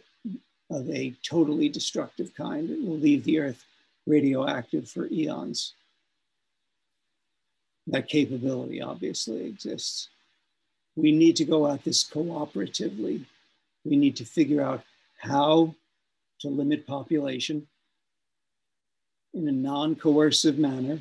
of 0.70 0.90
a 0.90 1.14
totally 1.24 1.70
destructive 1.70 2.36
kind. 2.36 2.70
It 2.70 2.84
will 2.84 2.98
leave 2.98 3.24
the 3.24 3.40
earth 3.40 3.64
radioactive 4.06 4.90
for 4.90 5.08
eons. 5.10 5.76
That 7.88 8.10
capability 8.10 8.82
obviously 8.82 9.46
exists. 9.46 10.10
We 10.98 11.14
need 11.14 11.38
to 11.38 11.46
go 11.46 11.72
at 11.72 11.86
this 11.86 12.04
cooperatively. 12.04 13.24
We 13.86 13.96
need 13.96 14.18
to 14.18 14.26
figure 14.26 14.62
out 14.62 14.84
how 15.20 15.74
to 16.42 16.50
limit 16.50 16.86
population 16.86 17.66
in 19.34 19.48
a 19.48 19.54
non 19.54 19.96
coercive 19.96 20.60
manner. 20.60 21.00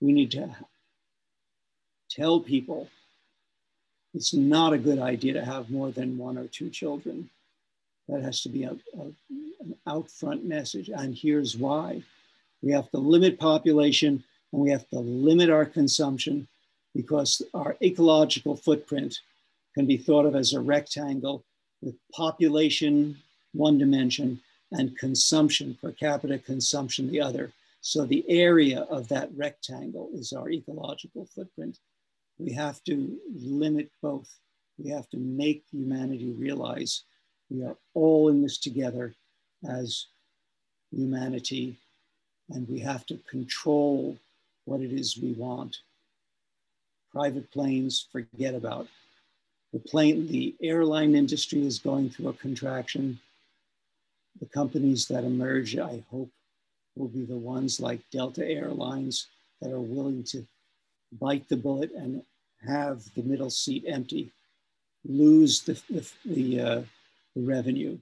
We 0.00 0.12
need 0.12 0.30
to 0.30 0.48
tell 2.14 2.40
people 2.40 2.88
it's 4.14 4.32
not 4.32 4.72
a 4.72 4.78
good 4.78 4.98
idea 4.98 5.32
to 5.32 5.44
have 5.44 5.70
more 5.70 5.90
than 5.90 6.16
one 6.16 6.38
or 6.38 6.46
two 6.46 6.70
children. 6.70 7.28
That 8.08 8.22
has 8.22 8.42
to 8.42 8.48
be 8.48 8.64
a, 8.64 8.70
a, 8.70 9.02
an 9.60 9.74
out 9.86 10.10
front 10.10 10.44
message. 10.44 10.88
And 10.88 11.14
here's 11.14 11.56
why 11.56 12.02
we 12.62 12.72
have 12.72 12.90
to 12.92 12.98
limit 12.98 13.38
population 13.38 14.22
and 14.52 14.62
we 14.62 14.70
have 14.70 14.88
to 14.90 14.98
limit 14.98 15.50
our 15.50 15.64
consumption 15.64 16.46
because 16.94 17.42
our 17.54 17.76
ecological 17.82 18.56
footprint 18.56 19.18
can 19.74 19.86
be 19.86 19.96
thought 19.96 20.26
of 20.26 20.36
as 20.36 20.52
a 20.52 20.60
rectangle 20.60 21.44
with 21.82 21.96
population 22.12 23.16
one 23.52 23.78
dimension 23.78 24.40
and 24.72 24.96
consumption 24.98 25.76
per 25.80 25.92
capita 25.92 26.38
consumption 26.38 27.10
the 27.10 27.20
other. 27.20 27.52
So 27.80 28.04
the 28.04 28.24
area 28.28 28.80
of 28.82 29.08
that 29.08 29.30
rectangle 29.36 30.10
is 30.14 30.32
our 30.32 30.50
ecological 30.50 31.26
footprint. 31.26 31.78
We 32.38 32.52
have 32.52 32.82
to 32.84 33.18
limit 33.34 33.90
both. 34.02 34.38
We 34.78 34.90
have 34.90 35.08
to 35.10 35.16
make 35.16 35.64
humanity 35.70 36.32
realize 36.32 37.04
we 37.50 37.62
are 37.64 37.76
all 37.94 38.28
in 38.28 38.42
this 38.42 38.58
together 38.58 39.14
as 39.68 40.06
humanity, 40.90 41.76
and 42.50 42.68
we 42.68 42.80
have 42.80 43.06
to 43.06 43.18
control 43.30 44.18
what 44.64 44.80
it 44.80 44.92
is 44.92 45.18
we 45.18 45.32
want. 45.32 45.78
Private 47.12 47.50
planes, 47.52 48.08
forget 48.10 48.54
about. 48.54 48.88
The 49.72 49.78
plane, 49.78 50.26
the 50.26 50.54
airline 50.62 51.14
industry 51.14 51.64
is 51.66 51.78
going 51.78 52.10
through 52.10 52.28
a 52.28 52.34
contraction. 52.34 53.18
The 54.40 54.46
companies 54.46 55.06
that 55.06 55.24
emerge, 55.24 55.78
I 55.78 56.02
hope, 56.10 56.30
will 56.96 57.08
be 57.08 57.24
the 57.24 57.36
ones 57.36 57.80
like 57.80 58.00
Delta 58.10 58.44
Airlines 58.44 59.28
that 59.60 59.72
are 59.72 59.80
willing 59.80 60.24
to 60.24 60.46
bite 61.20 61.48
the 61.48 61.56
bullet 61.56 61.92
and 61.92 62.22
have 62.66 63.02
the 63.14 63.22
middle 63.22 63.50
seat 63.50 63.84
empty, 63.86 64.30
lose 65.06 65.62
the, 65.62 65.80
the, 65.90 66.12
the, 66.24 66.60
uh, 66.60 66.82
the 67.36 67.42
revenue. 67.42 67.98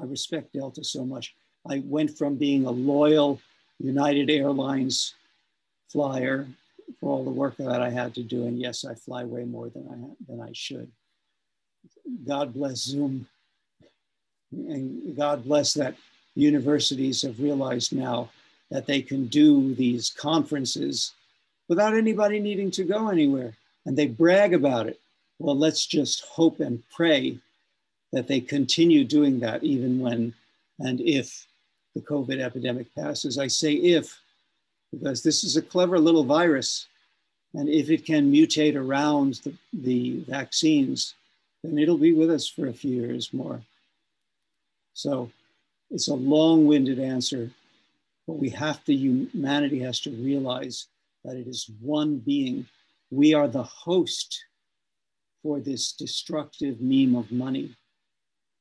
I 0.00 0.04
respect 0.04 0.52
Delta 0.52 0.84
so 0.84 1.04
much. 1.04 1.34
I 1.68 1.82
went 1.84 2.16
from 2.16 2.36
being 2.36 2.66
a 2.66 2.70
loyal 2.70 3.40
United 3.78 4.30
Airlines 4.30 5.14
flyer 5.90 6.46
for 7.00 7.10
all 7.10 7.24
the 7.24 7.30
work 7.30 7.56
that 7.58 7.82
I 7.82 7.90
had 7.90 8.14
to 8.14 8.22
do, 8.22 8.46
and 8.46 8.58
yes, 8.58 8.84
I 8.84 8.94
fly 8.94 9.24
way 9.24 9.44
more 9.44 9.68
than 9.68 9.86
I 9.90 10.30
than 10.30 10.40
I 10.40 10.50
should. 10.52 10.90
God 12.26 12.54
bless 12.54 12.78
Zoom, 12.78 13.26
and 14.52 15.16
God 15.16 15.44
bless 15.44 15.74
that 15.74 15.96
universities 16.34 17.22
have 17.22 17.40
realized 17.40 17.92
now 17.92 18.30
that 18.70 18.86
they 18.86 19.02
can 19.02 19.26
do 19.26 19.74
these 19.74 20.10
conferences 20.10 21.12
without 21.68 21.94
anybody 21.94 22.40
needing 22.40 22.70
to 22.72 22.84
go 22.84 23.08
anywhere, 23.08 23.54
and 23.86 23.96
they 23.96 24.06
brag 24.06 24.54
about 24.54 24.86
it. 24.86 24.98
Well, 25.38 25.56
let's 25.56 25.86
just 25.86 26.24
hope 26.24 26.60
and 26.60 26.82
pray 26.90 27.38
that 28.12 28.26
they 28.26 28.40
continue 28.40 29.04
doing 29.04 29.40
that 29.40 29.62
even 29.62 30.00
when 30.00 30.34
and 30.80 31.00
if 31.00 31.46
the 31.94 32.00
COVID 32.00 32.40
epidemic 32.40 32.92
passes. 32.94 33.38
I 33.38 33.46
say 33.46 33.74
if, 33.74 34.18
because 34.92 35.22
this 35.22 35.44
is 35.44 35.56
a 35.56 35.62
clever 35.62 35.98
little 35.98 36.24
virus. 36.24 36.86
And 37.54 37.68
if 37.68 37.90
it 37.90 38.04
can 38.04 38.32
mutate 38.32 38.76
around 38.76 39.40
the, 39.44 39.54
the 39.72 40.20
vaccines, 40.28 41.14
then 41.62 41.78
it'll 41.78 41.98
be 41.98 42.12
with 42.12 42.30
us 42.30 42.46
for 42.48 42.68
a 42.68 42.72
few 42.72 42.94
years 42.94 43.32
more. 43.32 43.60
So 44.94 45.30
it's 45.90 46.08
a 46.08 46.14
long 46.14 46.66
winded 46.66 46.98
answer, 46.98 47.50
but 48.26 48.34
we 48.34 48.50
have 48.50 48.84
to, 48.84 48.94
humanity 48.94 49.80
has 49.80 50.00
to 50.00 50.10
realize 50.10 50.86
that 51.28 51.36
it 51.36 51.46
is 51.46 51.70
one 51.80 52.16
being. 52.18 52.66
We 53.10 53.34
are 53.34 53.48
the 53.48 53.62
host 53.62 54.44
for 55.42 55.60
this 55.60 55.92
destructive 55.92 56.80
meme 56.80 57.14
of 57.14 57.30
money. 57.30 57.76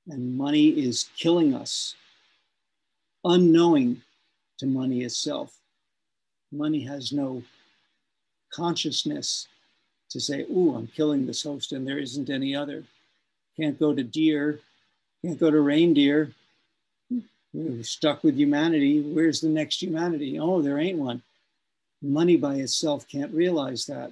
And 0.07 0.38
money 0.38 0.70
is 0.70 1.09
killing 1.18 1.53
us 1.53 1.95
unknowing 3.24 4.01
to 4.59 4.65
money 4.65 5.03
itself. 5.03 5.57
Money 6.51 6.82
has 6.82 7.11
no 7.11 7.43
consciousness 8.53 9.47
to 10.09 10.20
say, 10.20 10.43
"Ooh, 10.43 10.76
I'm 10.76 10.88
killing 10.88 11.26
this 11.26 11.43
host, 11.43 11.72
and 11.72 11.86
there 11.86 11.99
isn't 11.99 12.30
any 12.30 12.55
other." 12.55 12.86
Can't 13.55 13.80
go 13.80 13.93
to 13.93 14.03
deer, 14.03 14.61
can't 15.22 15.39
go 15.39 15.51
to 15.51 15.59
reindeer. 15.59 16.34
We're 17.53 17.84
stuck 17.84 18.24
with 18.24 18.38
humanity. 18.38 19.01
Where's 19.01 19.41
the 19.41 19.49
next 19.49 19.82
humanity? 19.82 20.38
Oh, 20.39 20.61
there 20.61 20.80
ain't 20.80 20.99
one. 20.99 21.24
Money 22.02 22.38
by 22.38 22.56
itself 22.56 23.08
can't 23.08 23.34
realize 23.34 23.86
that. 23.86 24.12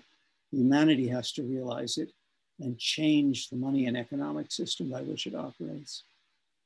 Humanity 0.52 1.08
has 1.08 1.32
to 1.34 1.44
realize 1.44 1.98
it 1.98 2.12
and 2.60 2.78
change 2.78 3.50
the 3.50 3.58
money 3.58 3.88
and 3.88 3.98
economic 3.98 4.52
system 4.52 4.90
by 4.90 5.02
which 5.02 5.28
it 5.28 5.36
operates. 5.36 6.04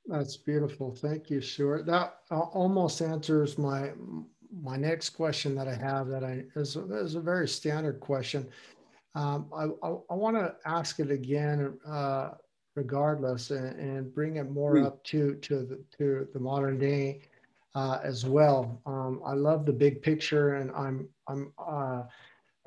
That's 0.06 0.38
beautiful. 0.38 0.96
Thank 0.96 1.30
you, 1.30 1.42
Stuart. 1.42 1.86
That 1.86 2.16
almost 2.32 3.02
answers 3.02 3.58
my 3.58 3.92
my 4.64 4.76
next 4.76 5.10
question 5.12 5.54
that 5.56 5.68
I 5.68 5.76
have. 5.76 6.08
That 6.08 6.24
I 6.24 6.44
is, 6.56 6.76
is 6.76 7.16
a 7.16 7.22
very 7.22 7.48
standard 7.48 8.00
question. 8.00 8.48
Um, 9.16 9.48
I, 9.56 9.66
I, 9.86 9.96
I 10.10 10.14
want 10.14 10.38
to 10.38 10.56
ask 10.66 11.00
it 11.00 11.12
again, 11.12 11.78
uh, 11.88 12.32
regardless, 12.76 13.52
and, 13.52 13.80
and, 13.80 14.14
bring 14.14 14.38
it 14.38 14.50
more 14.52 14.76
mm. 14.76 14.86
up 14.86 15.04
to 15.06 15.36
to 15.36 15.64
the 15.64 15.84
to 15.98 16.28
the 16.34 16.40
modern 16.40 16.80
day 16.80 17.22
uh, 17.80 18.00
as 18.04 18.26
well. 18.26 18.82
Um, 18.86 19.22
I 19.26 19.34
love 19.34 19.66
the 19.66 19.72
big 19.72 20.02
picture, 20.02 20.56
and 20.56 20.70
I'm 20.72 21.08
I'm 21.28 21.54
uh, 21.58 22.04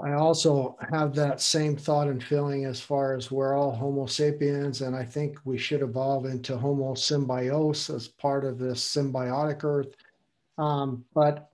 I 0.01 0.13
also 0.15 0.77
have 0.91 1.15
that 1.15 1.41
same 1.41 1.77
thought 1.77 2.09
and 2.09 2.23
feeling 2.23 2.65
as 2.65 2.81
far 2.81 3.15
as 3.15 3.31
we're 3.31 3.55
all 3.55 3.73
Homo 3.73 4.07
sapiens, 4.07 4.81
and 4.81 4.97
I 4.97 5.05
think 5.05 5.39
we 5.45 5.59
should 5.59 5.83
evolve 5.83 6.25
into 6.25 6.57
Homo 6.57 6.95
symbiosis 6.95 7.95
as 7.95 8.09
part 8.09 8.45
of 8.45 8.59
this 8.59 8.83
symbiotic 8.83 9.63
Earth. 9.65 9.95
Um, 10.57 11.05
but 11.15 11.51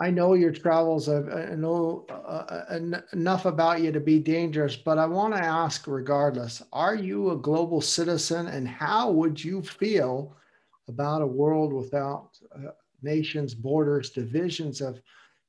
I 0.00 0.10
know 0.10 0.34
your 0.34 0.50
travels. 0.50 1.08
I 1.08 1.54
know 1.54 2.06
uh, 2.10 2.64
uh 2.74 3.00
enough 3.12 3.44
about 3.44 3.82
you 3.82 3.92
to 3.92 4.00
be 4.00 4.18
dangerous, 4.18 4.74
but 4.74 4.98
I 4.98 5.06
want 5.06 5.32
to 5.34 5.42
ask, 5.42 5.86
regardless, 5.86 6.60
are 6.72 6.96
you 6.96 7.30
a 7.30 7.36
global 7.36 7.80
citizen, 7.80 8.48
and 8.48 8.66
how 8.66 9.12
would 9.12 9.42
you 9.42 9.62
feel 9.62 10.36
about 10.88 11.22
a 11.22 11.26
world 11.26 11.72
without 11.72 12.30
uh, 12.54 12.70
nations, 13.02 13.54
borders, 13.54 14.10
divisions 14.10 14.80
of 14.80 15.00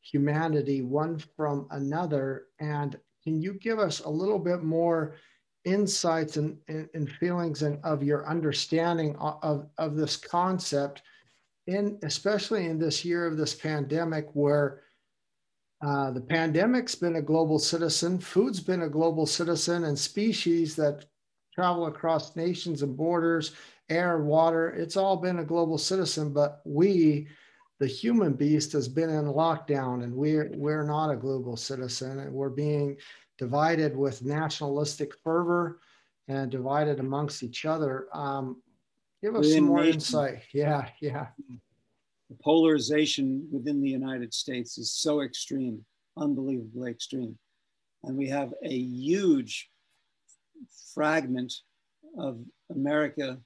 humanity 0.01 0.81
one 0.81 1.17
from 1.17 1.67
another. 1.71 2.45
And 2.59 2.97
can 3.23 3.41
you 3.41 3.53
give 3.53 3.79
us 3.79 4.01
a 4.01 4.09
little 4.09 4.39
bit 4.39 4.63
more 4.63 5.15
insights 5.63 6.38
and, 6.38 6.57
and, 6.67 6.88
and 6.93 7.09
feelings 7.09 7.63
and 7.63 7.79
of 7.83 8.03
your 8.03 8.27
understanding 8.29 9.15
of, 9.17 9.67
of 9.77 9.95
this 9.95 10.15
concept 10.15 11.01
in 11.67 11.97
especially 12.03 12.67
in 12.67 12.77
this 12.77 13.03
year 13.03 13.25
of 13.25 13.38
this 13.38 13.55
pandemic 13.55 14.27
where 14.33 14.81
uh, 15.81 16.11
the 16.11 16.21
pandemic's 16.21 16.95
been 16.95 17.17
a 17.17 17.21
global 17.21 17.59
citizen, 17.59 18.17
food's 18.17 18.59
been 18.59 18.83
a 18.83 18.89
global 18.89 19.25
citizen, 19.25 19.83
and 19.86 19.97
species 19.97 20.75
that 20.75 21.05
travel 21.53 21.88
across 21.88 22.36
nations 22.36 22.81
and 22.81 22.95
borders, 22.95 23.51
air, 23.89 24.21
water, 24.23 24.69
it's 24.69 24.97
all 24.97 25.17
been 25.17 25.39
a 25.39 25.45
global 25.45 25.77
citizen. 25.77 26.33
But 26.33 26.61
we 26.65 27.27
the 27.79 27.88
human 27.88 28.33
beast 28.33 28.71
has 28.71 28.88
been 28.88 29.09
in 29.09 29.25
lockdown 29.25 30.03
and 30.03 30.15
we're 30.15 30.51
we're 30.55 30.83
not 30.86 31.11
a 31.11 31.15
global 31.15 31.57
citizen 31.57 32.19
and 32.19 32.33
we're 32.33 32.49
being 32.49 32.97
divided 33.38 33.95
with 33.95 34.23
nationalistic 34.23 35.13
fervor 35.23 35.79
and 36.27 36.49
divided 36.49 36.99
amongst 36.99 37.43
each 37.43 37.65
other 37.65 38.07
um, 38.13 38.61
give 39.21 39.36
us 39.36 39.41
within 39.41 39.57
some 39.57 39.65
more 39.65 39.79
nation. 39.79 39.93
insight 39.95 40.43
yeah 40.53 40.88
yeah 41.01 41.27
the 42.29 42.38
polarization 42.41 43.47
within 43.51 43.81
the 43.81 43.89
united 43.89 44.33
states 44.33 44.77
is 44.77 44.91
so 44.93 45.21
extreme 45.21 45.83
unbelievably 46.17 46.89
extreme 46.89 47.38
and 48.03 48.15
we 48.15 48.27
have 48.27 48.53
a 48.63 48.73
huge 48.73 49.69
fragment 50.93 51.53
of 52.17 52.39
america 52.73 53.38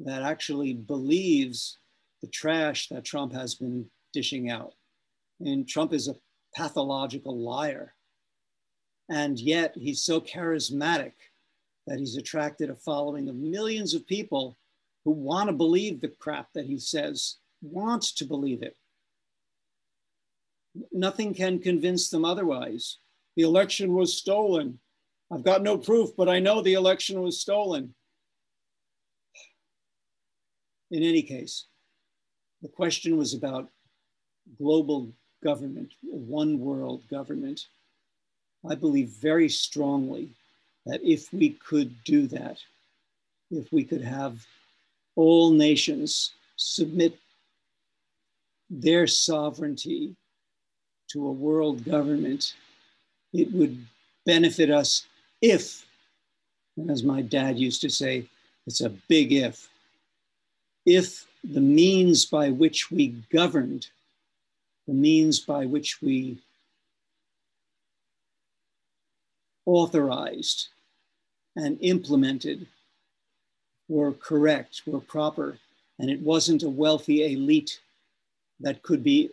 that 0.00 0.22
actually 0.22 0.74
believes 0.74 1.78
the 2.20 2.28
trash 2.28 2.88
that 2.88 3.04
Trump 3.04 3.32
has 3.32 3.54
been 3.54 3.86
dishing 4.12 4.50
out. 4.50 4.74
And 5.40 5.68
Trump 5.68 5.92
is 5.92 6.08
a 6.08 6.16
pathological 6.54 7.38
liar. 7.38 7.94
And 9.10 9.38
yet 9.38 9.74
he's 9.76 10.02
so 10.02 10.20
charismatic 10.20 11.12
that 11.86 11.98
he's 11.98 12.16
attracted 12.16 12.70
a 12.70 12.74
following 12.74 13.28
of 13.28 13.36
millions 13.36 13.94
of 13.94 14.06
people 14.06 14.56
who 15.04 15.10
want 15.10 15.48
to 15.48 15.54
believe 15.54 16.00
the 16.00 16.08
crap 16.08 16.48
that 16.54 16.64
he 16.64 16.78
says, 16.78 17.36
wants 17.60 18.12
to 18.14 18.24
believe 18.24 18.62
it. 18.62 18.76
Nothing 20.92 21.34
can 21.34 21.58
convince 21.58 22.08
them 22.08 22.24
otherwise. 22.24 22.98
The 23.36 23.42
election 23.42 23.94
was 23.94 24.16
stolen. 24.16 24.78
I've 25.30 25.44
got 25.44 25.62
no 25.62 25.76
proof, 25.76 26.10
but 26.16 26.28
I 26.28 26.40
know 26.40 26.62
the 26.62 26.74
election 26.74 27.20
was 27.20 27.40
stolen. 27.40 27.94
In 30.90 31.02
any 31.02 31.22
case, 31.22 31.66
the 32.62 32.68
question 32.68 33.16
was 33.16 33.34
about 33.34 33.68
global 34.58 35.12
government, 35.42 35.92
one 36.02 36.58
world 36.58 37.02
government. 37.10 37.66
I 38.68 38.74
believe 38.74 39.08
very 39.08 39.48
strongly 39.48 40.30
that 40.86 41.02
if 41.02 41.32
we 41.32 41.50
could 41.50 41.94
do 42.04 42.26
that, 42.28 42.58
if 43.50 43.72
we 43.72 43.84
could 43.84 44.02
have 44.02 44.46
all 45.16 45.50
nations 45.50 46.32
submit 46.56 47.18
their 48.70 49.06
sovereignty 49.06 50.16
to 51.08 51.26
a 51.26 51.32
world 51.32 51.84
government, 51.84 52.54
it 53.32 53.52
would 53.52 53.84
benefit 54.24 54.70
us 54.70 55.06
if, 55.42 55.84
as 56.88 57.02
my 57.02 57.20
dad 57.20 57.58
used 57.58 57.80
to 57.82 57.90
say, 57.90 58.26
it's 58.66 58.80
a 58.80 58.90
big 59.08 59.32
if, 59.32 59.68
if 60.86 61.26
the 61.42 61.60
means 61.60 62.24
by 62.24 62.50
which 62.50 62.90
we 62.90 63.08
governed, 63.30 63.88
the 64.86 64.94
means 64.94 65.40
by 65.40 65.66
which 65.66 66.00
we 66.02 66.38
authorized 69.66 70.68
and 71.56 71.78
implemented 71.80 72.66
were 73.88 74.12
correct, 74.12 74.82
were 74.86 75.00
proper, 75.00 75.58
and 75.98 76.10
it 76.10 76.20
wasn't 76.20 76.62
a 76.62 76.68
wealthy 76.68 77.32
elite 77.32 77.80
that 78.60 78.82
could 78.82 79.02
be 79.02 79.30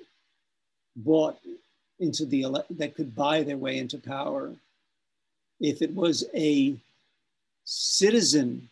bought 0.95 1.39
into 1.99 2.25
the 2.25 2.45
that 2.71 2.95
could 2.95 3.15
buy 3.15 3.43
their 3.43 3.57
way 3.57 3.77
into 3.77 3.97
power. 3.97 4.51
If 5.59 5.81
it 5.81 5.93
was 5.93 6.25
a 6.33 6.75
citizen 7.65 8.69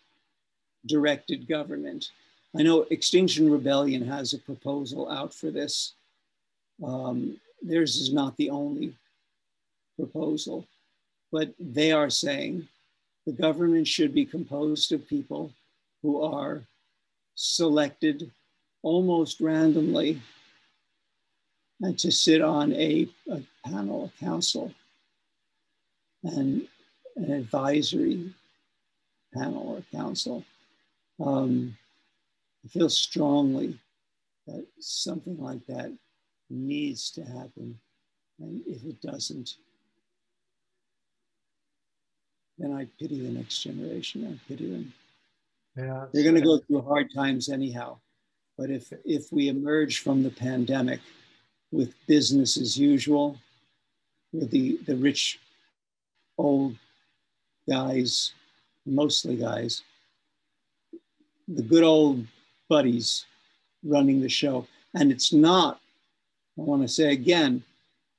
directed 0.86 1.48
government, 1.48 2.10
I 2.58 2.64
know 2.64 2.88
Extinction 2.90 3.52
Rebellion 3.52 4.06
has 4.08 4.34
a 4.34 4.40
proposal 4.40 5.10
out 5.10 5.34
for 5.34 5.52
this. 5.52 5.94
Um, 6.84 7.40
theirs 7.62 7.98
is 7.98 8.12
not 8.12 8.36
the 8.38 8.50
only 8.50 8.96
proposal, 9.98 10.66
but 11.32 11.54
they 11.60 11.92
are 11.92 12.10
saying 12.10 12.68
the 13.26 13.34
government 13.34 13.88
should 13.88 14.14
be 14.14 14.26
composed 14.26 14.92
of 14.92 15.08
people 15.08 15.52
who 16.02 16.24
are 16.24 16.64
selected 17.36 18.32
almost 18.82 19.42
randomly 19.42 20.22
and 21.82 22.00
to 22.00 22.12
sit 22.12 22.42
on 22.42 22.74
a, 22.74 23.08
a 23.32 23.42
panel, 23.66 24.12
a 24.12 24.26
council, 24.26 24.74
and 26.24 26.68
an 27.16 27.32
advisory 27.32 28.34
panel 29.34 29.76
or 29.76 29.98
council. 29.98 30.44
Um, 31.24 31.78
I 32.64 32.68
feel 32.68 32.90
strongly 32.90 33.80
that 34.48 34.66
something 34.80 35.38
like 35.38 35.66
that 35.68 35.92
needs 36.50 37.12
to 37.12 37.24
happen. 37.24 37.80
And 38.40 38.62
if 38.68 38.84
it 38.84 39.02
doesn't, 39.02 39.56
then 42.58 42.74
I 42.74 42.88
pity 43.00 43.20
the 43.20 43.30
next 43.30 43.60
generation. 43.60 44.28
I 44.28 44.48
pity 44.48 44.70
them. 44.70 44.94
Yeah, 45.78 46.06
They're 46.12 46.24
going 46.24 46.36
to 46.36 46.42
go 46.42 46.58
through 46.58 46.82
hard 46.82 47.14
times 47.14 47.50
anyhow. 47.50 48.00
But 48.58 48.70
if, 48.70 48.92
if 49.06 49.32
we 49.32 49.48
emerge 49.48 50.00
from 50.00 50.24
the 50.24 50.30
pandemic 50.30 51.00
with 51.72 51.94
business 52.08 52.58
as 52.58 52.78
usual, 52.78 53.38
with 54.34 54.52
the, 54.52 54.80
the 54.86 54.96
rich 54.98 55.40
old 56.38 56.76
guys, 57.70 58.34
mostly 58.86 59.38
guys, 59.38 59.84
the 61.48 61.64
good 61.64 61.84
old 61.84 62.26
buddies 62.70 63.26
running 63.84 64.22
the 64.22 64.30
show. 64.30 64.68
And 64.94 65.12
it's 65.12 65.34
not, 65.34 65.80
I 66.58 66.62
want 66.62 66.82
to 66.82 66.88
say 66.88 67.12
again, 67.12 67.64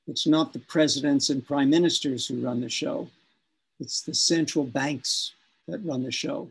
it's 0.06 0.26
not 0.26 0.52
the 0.52 0.58
presidents 0.58 1.30
and 1.30 1.46
prime 1.46 1.70
ministers 1.70 2.26
who 2.26 2.44
run 2.44 2.60
the 2.60 2.68
show. 2.68 3.08
It's 3.78 4.02
the 4.02 4.14
central 4.14 4.64
banks 4.64 5.32
that 5.68 5.84
run 5.84 6.02
the 6.02 6.12
show. 6.12 6.50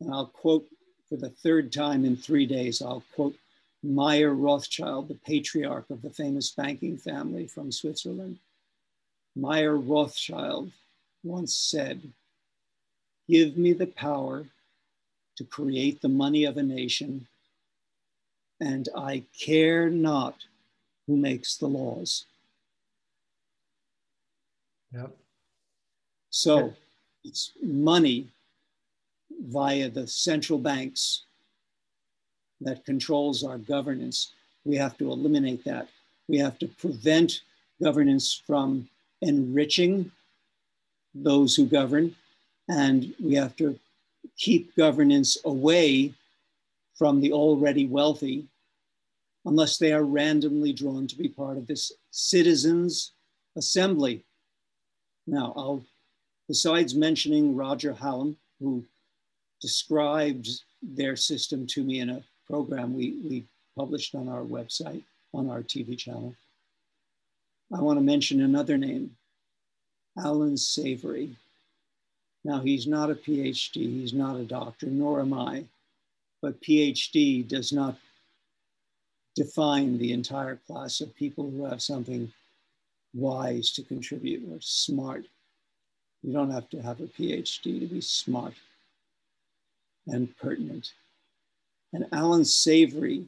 And 0.00 0.12
I'll 0.12 0.26
quote 0.26 0.66
for 1.08 1.16
the 1.16 1.30
third 1.30 1.72
time 1.72 2.04
in 2.04 2.16
three 2.16 2.46
days, 2.46 2.80
I'll 2.82 3.02
quote 3.14 3.34
Mayer 3.82 4.34
Rothschild, 4.34 5.08
the 5.08 5.18
patriarch 5.26 5.88
of 5.90 6.02
the 6.02 6.10
famous 6.10 6.50
banking 6.50 6.96
family 6.96 7.46
from 7.46 7.72
Switzerland. 7.72 8.38
Mayer 9.34 9.76
Rothschild 9.76 10.70
once 11.24 11.54
said, 11.54 12.00
Give 13.28 13.56
me 13.56 13.72
the 13.72 13.86
power 13.86 14.44
to 15.40 15.44
create 15.46 16.02
the 16.02 16.08
money 16.08 16.44
of 16.44 16.58
a 16.58 16.62
nation, 16.62 17.26
and 18.60 18.90
I 18.94 19.22
care 19.32 19.88
not 19.88 20.34
who 21.06 21.16
makes 21.16 21.56
the 21.56 21.66
laws. 21.66 22.26
Yep. 24.92 25.16
So 26.28 26.74
it's 27.24 27.52
money 27.62 28.28
via 29.48 29.88
the 29.88 30.06
central 30.06 30.58
banks 30.58 31.22
that 32.60 32.84
controls 32.84 33.42
our 33.42 33.56
governance. 33.56 34.34
We 34.66 34.76
have 34.76 34.98
to 34.98 35.10
eliminate 35.10 35.64
that. 35.64 35.88
We 36.28 36.36
have 36.36 36.58
to 36.58 36.68
prevent 36.68 37.40
governance 37.82 38.42
from 38.46 38.90
enriching 39.22 40.12
those 41.14 41.56
who 41.56 41.64
govern, 41.64 42.14
and 42.68 43.14
we 43.24 43.36
have 43.36 43.56
to 43.56 43.78
keep 44.40 44.74
governance 44.74 45.36
away 45.44 46.12
from 46.94 47.20
the 47.20 47.32
already 47.32 47.86
wealthy 47.86 48.46
unless 49.44 49.76
they 49.76 49.92
are 49.92 50.02
randomly 50.02 50.72
drawn 50.72 51.06
to 51.06 51.16
be 51.16 51.28
part 51.28 51.56
of 51.56 51.66
this 51.66 51.92
citizens 52.10 53.12
assembly. 53.56 54.24
Now, 55.26 55.52
I'll, 55.56 55.84
besides 56.48 56.94
mentioning 56.94 57.54
Roger 57.54 57.92
Hallam, 57.92 58.36
who 58.58 58.84
described 59.60 60.48
their 60.82 61.16
system 61.16 61.66
to 61.68 61.84
me 61.84 62.00
in 62.00 62.10
a 62.10 62.22
program 62.46 62.94
we, 62.94 63.16
we 63.22 63.44
published 63.76 64.14
on 64.14 64.28
our 64.28 64.42
website, 64.42 65.02
on 65.34 65.50
our 65.50 65.60
TV 65.60 65.96
channel. 65.96 66.34
I 67.72 67.80
want 67.80 67.98
to 67.98 68.04
mention 68.04 68.40
another 68.40 68.76
name, 68.76 69.16
Allan 70.18 70.56
Savory. 70.56 71.36
Now, 72.44 72.60
he's 72.60 72.86
not 72.86 73.10
a 73.10 73.14
PhD, 73.14 73.74
he's 73.74 74.14
not 74.14 74.36
a 74.36 74.44
doctor, 74.44 74.86
nor 74.86 75.20
am 75.20 75.34
I, 75.34 75.64
but 76.40 76.60
PhD 76.62 77.46
does 77.46 77.72
not 77.72 77.96
define 79.36 79.98
the 79.98 80.12
entire 80.12 80.56
class 80.66 81.00
of 81.00 81.14
people 81.14 81.50
who 81.50 81.64
have 81.64 81.82
something 81.82 82.32
wise 83.14 83.70
to 83.72 83.82
contribute 83.82 84.42
or 84.50 84.58
smart. 84.60 85.26
You 86.22 86.32
don't 86.32 86.50
have 86.50 86.68
to 86.70 86.82
have 86.82 87.00
a 87.00 87.06
PhD 87.06 87.80
to 87.80 87.86
be 87.86 88.00
smart 88.00 88.54
and 90.06 90.34
pertinent. 90.36 90.92
And 91.92 92.06
Allan 92.12 92.44
Savory 92.44 93.24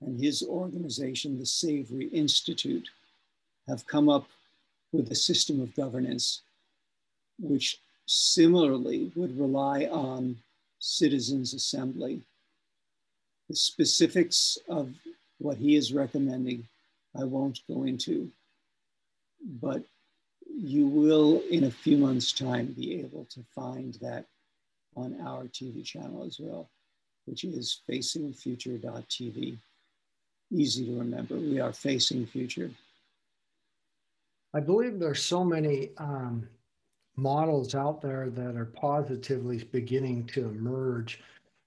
and 0.00 0.20
his 0.20 0.42
organization, 0.42 1.38
the 1.38 1.46
Savory 1.46 2.06
Institute, 2.06 2.88
have 3.66 3.86
come 3.86 4.08
up 4.08 4.28
with 4.92 5.10
a 5.10 5.14
system 5.14 5.60
of 5.60 5.74
governance 5.74 6.42
which 7.38 7.78
similarly 8.08 9.12
would 9.14 9.38
rely 9.38 9.84
on 9.84 10.36
citizens' 10.78 11.54
assembly. 11.54 12.22
The 13.48 13.56
specifics 13.56 14.58
of 14.68 14.94
what 15.38 15.56
he 15.56 15.76
is 15.76 15.92
recommending, 15.92 16.66
I 17.18 17.24
won't 17.24 17.60
go 17.68 17.84
into, 17.84 18.30
but 19.60 19.82
you 20.46 20.86
will, 20.86 21.42
in 21.50 21.64
a 21.64 21.70
few 21.70 21.96
months' 21.98 22.32
time, 22.32 22.74
be 22.76 23.00
able 23.00 23.26
to 23.26 23.44
find 23.54 23.94
that 24.00 24.26
on 24.96 25.20
our 25.20 25.44
TV 25.44 25.84
channel 25.84 26.24
as 26.24 26.40
well 26.40 26.68
which 27.28 27.44
is 27.44 27.82
facingfuture.tv. 27.88 29.58
Easy 30.50 30.86
to 30.86 30.98
remember. 30.98 31.36
We 31.36 31.60
are 31.60 31.72
facing 31.72 32.26
future. 32.26 32.70
I 34.54 34.60
believe 34.60 34.98
there's 34.98 35.22
so 35.22 35.44
many 35.44 35.90
um, 35.98 36.48
models 37.18 37.74
out 37.74 38.00
there 38.00 38.30
that 38.30 38.56
are 38.56 38.66
positively 38.66 39.64
beginning 39.72 40.24
to 40.26 40.46
emerge. 40.48 41.20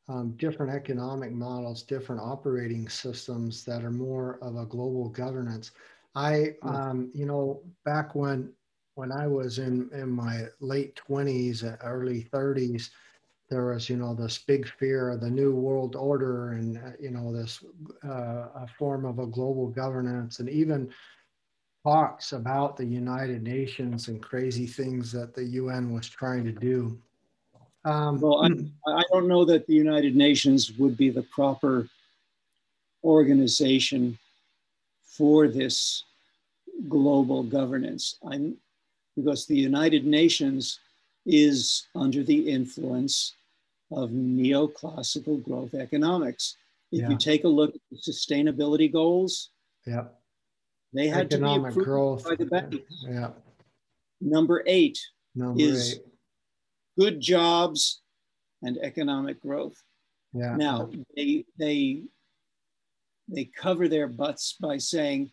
Um, 0.10 0.32
different 0.32 0.74
economic 0.74 1.32
models, 1.32 1.84
different 1.84 2.22
operating 2.22 2.90
systems 2.90 3.64
that 3.66 3.84
are 3.84 3.92
more 3.92 4.40
of 4.42 4.58
a 4.58 4.66
global 4.66 5.10
governance. 5.10 5.72
I, 6.16 6.56
um, 6.64 7.12
you 7.14 7.26
know, 7.26 7.62
back 7.86 8.16
when 8.16 8.52
when 8.96 9.12
I 9.12 9.28
was 9.28 9.60
in 9.60 9.90
in 9.94 10.10
my 10.10 10.48
late 10.60 10.96
20s, 11.08 11.64
early 11.82 12.28
30s, 12.34 12.92
there 13.50 13.68
was, 13.68 13.90
you 13.90 13.98
know, 13.98 14.14
this 14.16 14.40
big 14.40 14.68
fear 14.68 15.10
of 15.12 15.22
the 15.22 15.30
new 15.30 15.54
world 15.54 15.96
order 15.96 16.54
and, 16.54 16.78
uh, 16.78 16.92
you 17.00 17.12
know, 17.12 17.34
this 17.34 17.64
uh, 18.04 18.48
a 18.56 18.68
form 18.78 19.06
of 19.06 19.20
a 19.20 19.28
global 19.28 19.68
governance 19.68 20.40
and 20.40 20.50
even 20.50 20.90
talks 21.84 22.34
about 22.34 22.78
the 22.78 22.86
United 22.86 23.44
Nations 23.44 24.08
and 24.08 24.22
crazy 24.22 24.68
things 24.68 25.12
that 25.12 25.34
the 25.34 25.44
UN 25.44 25.94
was 25.94 26.08
trying 26.08 26.44
to 26.46 26.52
do. 26.52 26.98
Um, 27.86 28.20
well, 28.20 28.44
I, 28.44 28.92
I 28.92 29.04
don't 29.12 29.28
know 29.28 29.44
that 29.46 29.66
the 29.66 29.74
United 29.74 30.16
Nations 30.16 30.78
would 30.78 30.96
be 30.96 31.10
the 31.10 31.24
proper 31.24 31.88
organization 33.04 34.18
for 35.04 35.48
this 35.48 36.04
global 36.88 37.44
governance. 37.44 38.18
I'm, 38.24 38.56
because 39.16 39.46
the 39.46 39.58
United 39.58 40.06
Nations 40.06 40.80
is 41.26 41.88
under 41.96 42.24
the 42.24 42.50
influence 42.50 43.34
of 43.92 44.12
neoclassical 44.12 45.44
growth 45.44 45.74
economics. 45.74 46.58
If 46.92 47.02
yeah. 47.02 47.10
you 47.10 47.18
take 47.18 47.44
a 47.44 47.48
look 47.48 47.74
at 47.74 47.82
the 47.90 47.98
sustainability 47.98 48.92
goals, 48.92 49.50
yeah. 49.86 50.06
They 50.94 51.08
had 51.08 51.32
economic 51.34 51.74
to 51.74 51.80
be 51.80 51.86
growth. 51.86 52.24
by 52.24 52.36
the 52.36 52.46
bank. 52.46 52.76
Yeah. 53.02 53.32
Number 54.20 54.64
eight 54.68 55.00
Number 55.36 55.60
is 55.62 55.94
eight. 55.96 56.02
good 57.00 57.20
jobs 57.22 58.02
and 58.62 58.78
economic 58.80 59.42
growth. 59.42 59.82
Yeah. 60.34 60.56
Now 60.56 60.90
they 61.16 61.46
they 61.58 62.04
they 63.28 63.46
cover 63.46 63.88
their 63.88 64.08
butts 64.08 64.56
by 64.60 64.78
saying 64.78 65.32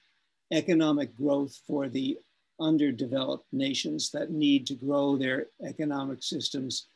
economic 0.53 1.15
growth 1.17 1.59
for 1.67 1.89
the 1.89 2.19
underdeveloped 2.61 3.47
nations 3.53 4.11
that 4.11 4.31
need 4.31 4.67
to 4.67 4.75
grow 4.75 5.17
their 5.17 5.47
economic 5.65 6.23
systems 6.23 6.87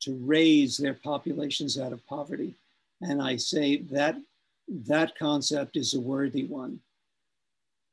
to 0.00 0.14
raise 0.16 0.76
their 0.76 0.94
populations 0.94 1.78
out 1.78 1.92
of 1.92 2.06
poverty. 2.06 2.54
And 3.02 3.20
I 3.20 3.36
say 3.36 3.78
that 3.92 4.16
that 4.86 5.18
concept 5.18 5.76
is 5.76 5.92
a 5.94 6.00
worthy 6.00 6.44
one. 6.44 6.80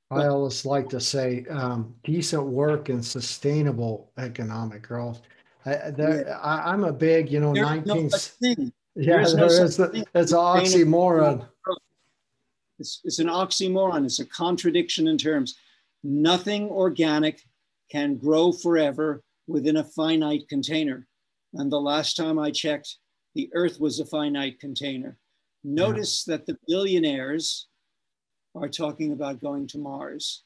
I 0.09 0.27
always 0.27 0.65
like 0.65 0.87
to 0.89 0.99
say 1.01 1.45
um, 1.49 1.93
decent 2.03 2.43
work 2.45 2.89
and 2.89 3.03
sustainable 3.03 4.11
economic 4.17 4.83
growth. 4.83 5.21
I, 5.65 5.91
there, 5.91 6.25
Yeah. 6.25 6.37
I, 6.37 6.71
I'm 6.71 6.85
a 6.85 6.93
big, 6.93 7.29
you 7.29 7.39
know, 7.41 7.53
There's 7.53 7.85
19. 7.85 8.09
no 8.41 8.71
yeah, 8.95 9.17
there's 9.17 9.33
no 9.35 9.49
there 9.49 9.65
is. 9.65 9.79
a- 9.79 9.91
It's 10.15 10.31
an 10.31 10.37
oxymoron. 10.37 11.45
It's, 12.79 13.01
it's 13.03 13.19
an 13.19 13.27
oxymoron. 13.27 14.05
It's 14.05 14.19
a 14.19 14.25
contradiction 14.25 15.07
in 15.07 15.17
terms. 15.17 15.55
Nothing 16.03 16.69
organic 16.69 17.41
can 17.91 18.15
grow 18.17 18.51
forever 18.51 19.23
within 19.47 19.77
a 19.77 19.83
finite 19.83 20.47
container. 20.47 21.05
And 21.53 21.71
the 21.71 21.79
last 21.81 22.15
time 22.15 22.39
I 22.39 22.51
checked, 22.51 22.97
the 23.35 23.49
earth 23.53 23.79
was 23.79 23.99
a 23.99 24.05
finite 24.05 24.59
container. 24.59 25.17
Notice 25.63 26.23
that 26.25 26.45
the 26.45 26.57
billionaires 26.67 27.67
are 28.57 28.69
talking 28.69 29.11
about 29.11 29.41
going 29.41 29.67
to 29.67 29.77
Mars. 29.77 30.43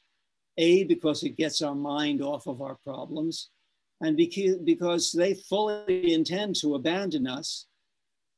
A, 0.58 0.84
because 0.84 1.22
it 1.22 1.36
gets 1.36 1.62
our 1.62 1.74
mind 1.74 2.20
off 2.22 2.46
of 2.46 2.60
our 2.60 2.76
problems, 2.84 3.50
and 4.02 4.16
because, 4.16 5.12
they 5.12 5.34
fully 5.34 6.12
intend 6.12 6.56
to 6.56 6.74
abandon 6.74 7.26
us 7.26 7.66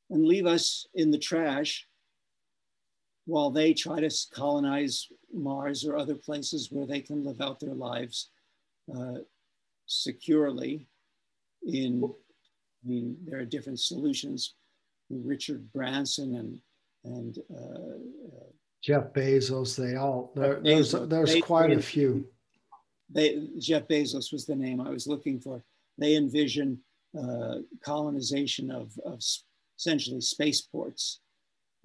and 0.09 0.25
leave 0.25 0.45
us 0.45 0.87
in 0.93 1.11
the 1.11 1.17
trash 1.17 1.87
while 3.25 3.49
they 3.49 3.73
try 3.73 3.99
to 3.99 4.09
colonize 4.31 5.07
Mars 5.33 5.83
or 5.83 5.97
other 5.97 6.15
places 6.15 6.71
where 6.71 6.85
they 6.85 7.01
can 7.01 7.23
live 7.23 7.41
out 7.41 7.59
their 7.59 7.73
lives 7.73 8.29
uh, 8.95 9.15
securely. 9.87 10.87
In, 11.65 12.03
I 12.03 12.87
mean, 12.87 13.17
there 13.25 13.39
are 13.39 13.45
different 13.45 13.79
solutions. 13.79 14.53
Richard 15.09 15.71
Branson 15.73 16.35
and 16.35 16.61
and 17.05 17.37
uh, 17.55 18.45
Jeff 18.85 19.13
Bezos, 19.13 19.75
they 19.75 19.95
all, 19.95 20.31
there, 20.35 20.59
there's, 20.59 20.91
there's 20.91 21.33
they- 21.33 21.41
quite 21.41 21.71
a 21.71 21.81
few. 21.81 22.23
they 23.09 23.47
Jeff 23.57 23.87
Bezos 23.87 24.31
was 24.31 24.45
the 24.45 24.55
name 24.55 24.79
I 24.79 24.89
was 24.91 25.07
looking 25.07 25.39
for. 25.39 25.59
They 25.97 26.15
envision 26.15 26.79
uh, 27.19 27.55
colonization 27.83 28.69
of, 28.69 28.91
of 29.03 29.23
essentially 29.79 30.21
spaceports. 30.21 31.19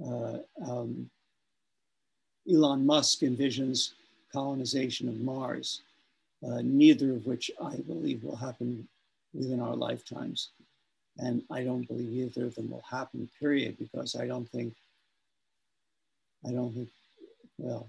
Uh, 0.04 0.38
um, 0.68 1.08
Elon 2.50 2.84
Musk 2.84 3.20
envisions 3.20 3.92
colonization 4.30 5.08
of 5.08 5.20
Mars, 5.20 5.80
uh, 6.46 6.60
neither 6.62 7.12
of 7.12 7.24
which 7.26 7.50
I 7.62 7.76
believe 7.76 8.24
will 8.24 8.36
happen 8.36 8.86
within 9.32 9.60
our 9.60 9.74
lifetimes. 9.74 10.50
And 11.16 11.42
I 11.50 11.64
don't 11.64 11.88
believe 11.88 12.12
either 12.12 12.46
of 12.46 12.54
them 12.56 12.70
will 12.70 12.84
happen, 12.88 13.26
period, 13.38 13.78
because 13.78 14.16
I 14.16 14.26
don't 14.26 14.48
think, 14.50 14.74
I 16.46 16.52
don't 16.52 16.72
think, 16.72 16.88
well, 17.58 17.88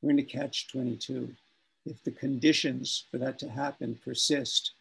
we're 0.00 0.10
in 0.10 0.18
a 0.18 0.22
catch 0.22 0.68
22 0.68 1.34
if 1.88 2.02
the 2.04 2.10
conditions 2.10 3.06
for 3.10 3.18
that 3.18 3.38
to 3.38 3.48
happen 3.48 3.98
persist, 4.04 4.72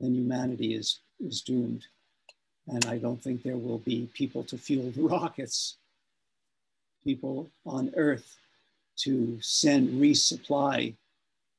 then 0.00 0.14
humanity 0.14 0.74
is, 0.74 1.00
is 1.20 1.40
doomed. 1.42 1.86
And 2.66 2.84
I 2.86 2.98
don't 2.98 3.22
think 3.22 3.42
there 3.42 3.56
will 3.56 3.78
be 3.78 4.10
people 4.14 4.42
to 4.44 4.58
fuel 4.58 4.90
the 4.90 5.02
rockets, 5.08 5.76
people 7.04 7.50
on 7.64 7.92
Earth 7.96 8.36
to 8.96 9.38
send 9.40 10.00
resupply 10.00 10.94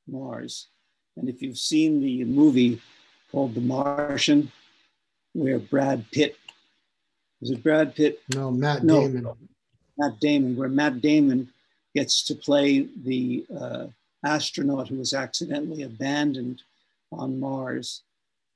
Mars. 0.06 0.68
And 1.16 1.28
if 1.28 1.40
you've 1.40 1.58
seen 1.58 2.00
the 2.00 2.24
movie 2.24 2.80
called 3.32 3.54
The 3.54 3.60
Martian, 3.60 4.50
where 5.32 5.58
Brad 5.58 6.04
Pitt, 6.10 6.36
was 7.40 7.50
it 7.50 7.62
Brad 7.62 7.94
Pitt? 7.94 8.20
No, 8.34 8.50
Matt 8.50 8.84
No. 8.84 9.00
Damon. 9.00 9.36
Matt 9.98 10.20
Damon, 10.20 10.56
where 10.56 10.68
Matt 10.68 11.00
Damon 11.00 11.48
gets 11.94 12.22
to 12.24 12.34
play 12.34 12.88
the 13.04 13.46
uh, 13.58 13.86
astronaut 14.24 14.88
who 14.88 14.96
was 14.96 15.14
accidentally 15.14 15.82
abandoned 15.82 16.62
on 17.12 17.40
Mars. 17.40 18.02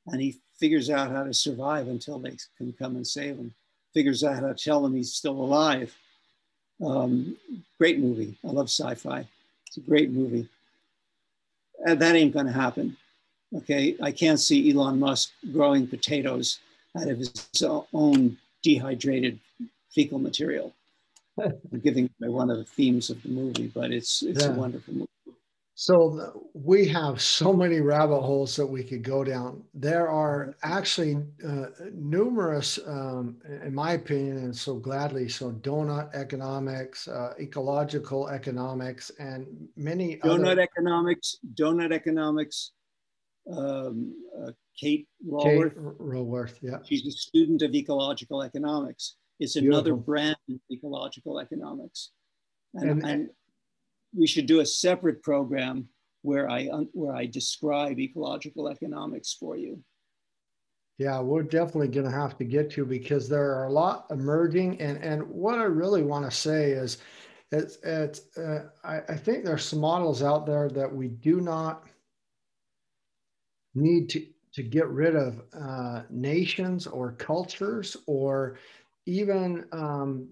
And 0.07 0.21
he 0.21 0.39
figures 0.59 0.91
out 0.91 1.11
how 1.11 1.25
to 1.25 1.33
survive 1.33 1.89
until 1.89 2.19
they 2.19 2.37
can 2.59 2.73
come 2.75 2.97
and 2.97 3.07
save 3.07 3.37
him, 3.37 3.55
figures 3.95 4.23
out 4.23 4.35
how 4.35 4.49
to 4.49 4.55
tell 4.55 4.85
him 4.85 4.95
he's 4.95 5.15
still 5.15 5.33
alive. 5.33 5.97
Um, 6.85 7.37
great 7.79 7.99
movie. 7.99 8.39
I 8.45 8.49
love 8.49 8.67
sci 8.67 8.95
fi. 8.95 9.27
It's 9.67 9.77
a 9.77 9.81
great 9.81 10.11
movie. 10.11 10.49
And 11.87 12.01
that 12.01 12.17
ain't 12.17 12.35
going 12.35 12.47
to 12.47 12.53
happen. 12.53 12.97
Okay. 13.57 13.97
I 14.03 14.13
can't 14.13 14.41
see 14.41 14.71
Elon 14.71 14.99
Musk 14.99 15.31
growing 15.53 15.87
potatoes 15.87 16.59
out 16.97 17.09
of 17.09 17.19
his 17.19 17.33
own 17.93 18.37
dehydrated 18.63 19.39
fecal 19.91 20.19
material. 20.19 20.75
I'm 21.73 21.81
giving 21.81 22.11
one 22.19 22.51
of 22.51 22.59
the 22.59 22.65
themes 22.65 23.11
of 23.11 23.23
the 23.23 23.29
movie, 23.29 23.69
but 23.69 23.91
it's 23.93 24.23
it's 24.23 24.45
Yeah. 24.45 24.53
a 24.53 24.55
wonderful 24.55 24.95
movie. 24.95 25.07
So 25.75 26.49
we 26.53 26.87
have 26.89 27.23
so 27.23 27.55
many 27.55 27.81
rabbit 27.81 28.21
holes 28.21 28.55
that 28.57 28.67
we 28.67 28.85
could 28.85 29.03
go 29.03 29.25
down. 29.25 29.63
There 29.73 30.11
are 30.11 30.55
actually 30.63 31.17
uh, 31.43 31.67
numerous, 31.95 32.79
um, 32.87 33.39
in 33.67 33.75
my 33.75 33.93
opinion, 33.93 34.37
and 34.39 34.55
so 34.55 34.75
gladly 34.77 35.27
so, 35.31 35.53
donut 35.53 36.15
economics, 36.15 37.09
uh, 37.09 37.33
ecological 37.41 38.29
economics, 38.29 39.11
and 39.19 39.47
many 39.75 40.19
Donut 40.19 40.53
other. 40.53 40.61
economics, 40.61 41.39
donut 41.55 41.93
economics. 41.93 42.73
Um, 43.51 44.15
uh, 44.39 44.53
Kate 44.79 45.09
Kate 45.43 45.73
Raworth, 45.73 45.97
Raworth, 45.99 46.59
yeah. 46.63 46.79
she's 46.85 47.07
a 47.07 47.11
student 47.11 47.63
of 47.63 47.75
ecological 47.75 48.43
economics. 48.43 49.17
It's 49.41 49.57
another 49.57 49.95
Beautiful. 49.95 50.05
brand 50.05 50.37
in 50.49 50.61
ecological 50.71 51.41
economics, 51.41 52.11
and, 52.75 52.91
And- 52.91 53.05
and 53.05 53.31
we 54.15 54.27
should 54.27 54.47
do 54.47 54.61
a 54.61 54.67
separate 54.67 55.23
program 55.23 55.89
where 56.23 56.51
I 56.51 56.67
where 56.93 57.15
I 57.15 57.25
describe 57.27 57.99
ecological 57.99 58.69
economics 58.69 59.33
for 59.33 59.57
you. 59.57 59.83
Yeah, 60.99 61.21
we're 61.21 61.43
definitely 61.45 61.89
going 61.89 62.05
to 62.05 62.13
have 62.13 62.37
to 62.37 62.45
get 62.45 62.71
to 62.73 62.85
because 62.85 63.27
there 63.27 63.55
are 63.55 63.65
a 63.65 63.73
lot 63.73 64.07
emerging, 64.11 64.79
and 64.83 64.99
and 64.99 65.23
what 65.31 65.59
I 65.59 65.63
really 65.63 66.03
want 66.03 66.31
to 66.31 66.37
say 66.37 66.73
is, 66.73 66.99
it's 67.53 67.79
it's 67.83 68.37
uh, 68.37 68.69
I, 68.85 68.99
I 69.09 69.17
think 69.17 69.45
there's 69.45 69.65
some 69.65 69.79
models 69.81 70.23
out 70.23 70.45
there 70.45 70.69
that 70.69 70.95
we 70.95 71.09
do 71.09 71.41
not 71.41 71.85
need 73.75 74.11
to 74.11 74.27
to 74.53 74.63
get 74.63 74.89
rid 74.89 75.15
of 75.17 75.41
uh, 75.59 76.03
nations 76.11 76.87
or 76.87 77.13
cultures 77.13 77.97
or 78.07 78.59
even 79.11 79.65
um, 79.73 80.29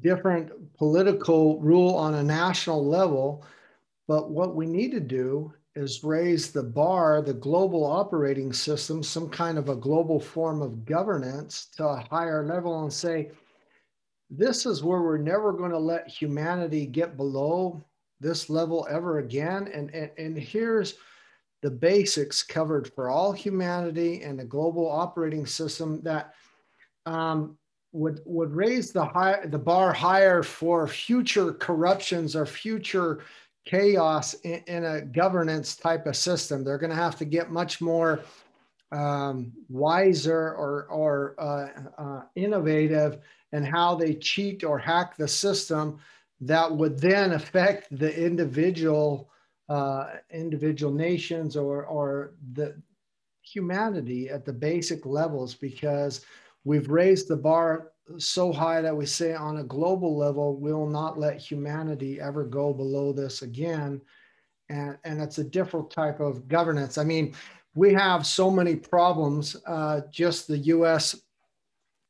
different 0.00 0.50
political 0.76 1.60
rule 1.60 1.94
on 1.94 2.14
a 2.14 2.22
national 2.22 2.84
level. 2.84 3.44
But 4.08 4.30
what 4.30 4.56
we 4.56 4.66
need 4.66 4.90
to 4.92 5.00
do 5.00 5.52
is 5.76 6.02
raise 6.02 6.50
the 6.50 6.62
bar, 6.62 7.22
the 7.22 7.34
global 7.34 7.84
operating 7.84 8.52
system, 8.52 9.02
some 9.02 9.28
kind 9.28 9.58
of 9.58 9.68
a 9.68 9.76
global 9.76 10.18
form 10.18 10.62
of 10.62 10.84
governance 10.84 11.66
to 11.76 11.86
a 11.86 12.04
higher 12.10 12.44
level 12.44 12.82
and 12.82 12.92
say, 12.92 13.30
this 14.28 14.66
is 14.66 14.82
where 14.82 15.02
we're 15.02 15.18
never 15.18 15.52
going 15.52 15.70
to 15.70 15.78
let 15.78 16.08
humanity 16.08 16.86
get 16.86 17.16
below 17.16 17.84
this 18.18 18.50
level 18.50 18.86
ever 18.90 19.18
again. 19.18 19.68
And, 19.72 19.94
and, 19.94 20.10
and 20.18 20.36
here's 20.36 20.94
the 21.66 21.70
basics 21.72 22.44
covered 22.44 22.86
for 22.94 23.10
all 23.10 23.32
humanity 23.32 24.22
and 24.22 24.40
a 24.40 24.44
global 24.44 24.88
operating 24.88 25.44
system 25.44 26.00
that 26.04 26.32
um, 27.06 27.58
would 27.90 28.20
would 28.24 28.52
raise 28.54 28.92
the 28.92 29.04
high 29.04 29.44
the 29.46 29.58
bar 29.58 29.92
higher 29.92 30.44
for 30.44 30.86
future 30.86 31.52
corruptions 31.54 32.36
or 32.36 32.46
future 32.46 33.24
chaos 33.64 34.34
in, 34.44 34.62
in 34.68 34.84
a 34.84 35.00
governance 35.00 35.74
type 35.74 36.06
of 36.06 36.14
system. 36.14 36.62
They're 36.62 36.78
going 36.78 36.90
to 36.90 37.04
have 37.04 37.16
to 37.16 37.24
get 37.24 37.50
much 37.50 37.80
more 37.80 38.20
um, 38.92 39.52
wiser 39.68 40.54
or 40.54 40.86
or 40.88 41.34
uh, 41.36 42.00
uh, 42.00 42.22
innovative 42.36 43.18
in 43.50 43.64
how 43.64 43.96
they 43.96 44.14
cheat 44.14 44.62
or 44.62 44.78
hack 44.78 45.16
the 45.16 45.26
system 45.26 45.98
that 46.42 46.70
would 46.70 47.00
then 47.00 47.32
affect 47.32 47.88
the 47.90 48.24
individual 48.24 49.28
uh, 49.68 50.14
individual 50.30 50.92
nations 50.92 51.56
or 51.56 51.84
or 51.86 52.34
the 52.52 52.80
humanity 53.42 54.28
at 54.28 54.44
the 54.44 54.52
basic 54.52 55.06
levels 55.06 55.54
because 55.54 56.24
we've 56.64 56.88
raised 56.88 57.28
the 57.28 57.36
bar 57.36 57.92
so 58.18 58.52
high 58.52 58.80
that 58.80 58.96
we 58.96 59.06
say 59.06 59.34
on 59.34 59.58
a 59.58 59.64
global 59.64 60.16
level, 60.16 60.56
we'll 60.56 60.86
not 60.86 61.18
let 61.18 61.38
humanity 61.38 62.20
ever 62.20 62.44
go 62.44 62.72
below 62.72 63.12
this 63.12 63.42
again. 63.42 64.00
And, 64.68 64.96
and 65.04 65.20
it's 65.20 65.38
a 65.38 65.44
different 65.44 65.90
type 65.90 66.20
of 66.20 66.48
governance. 66.48 66.98
I 66.98 67.04
mean, 67.04 67.34
we 67.74 67.92
have 67.92 68.26
so 68.26 68.50
many 68.50 68.76
problems, 68.76 69.56
uh, 69.66 70.02
just 70.10 70.48
the 70.48 70.58
US 70.58 71.16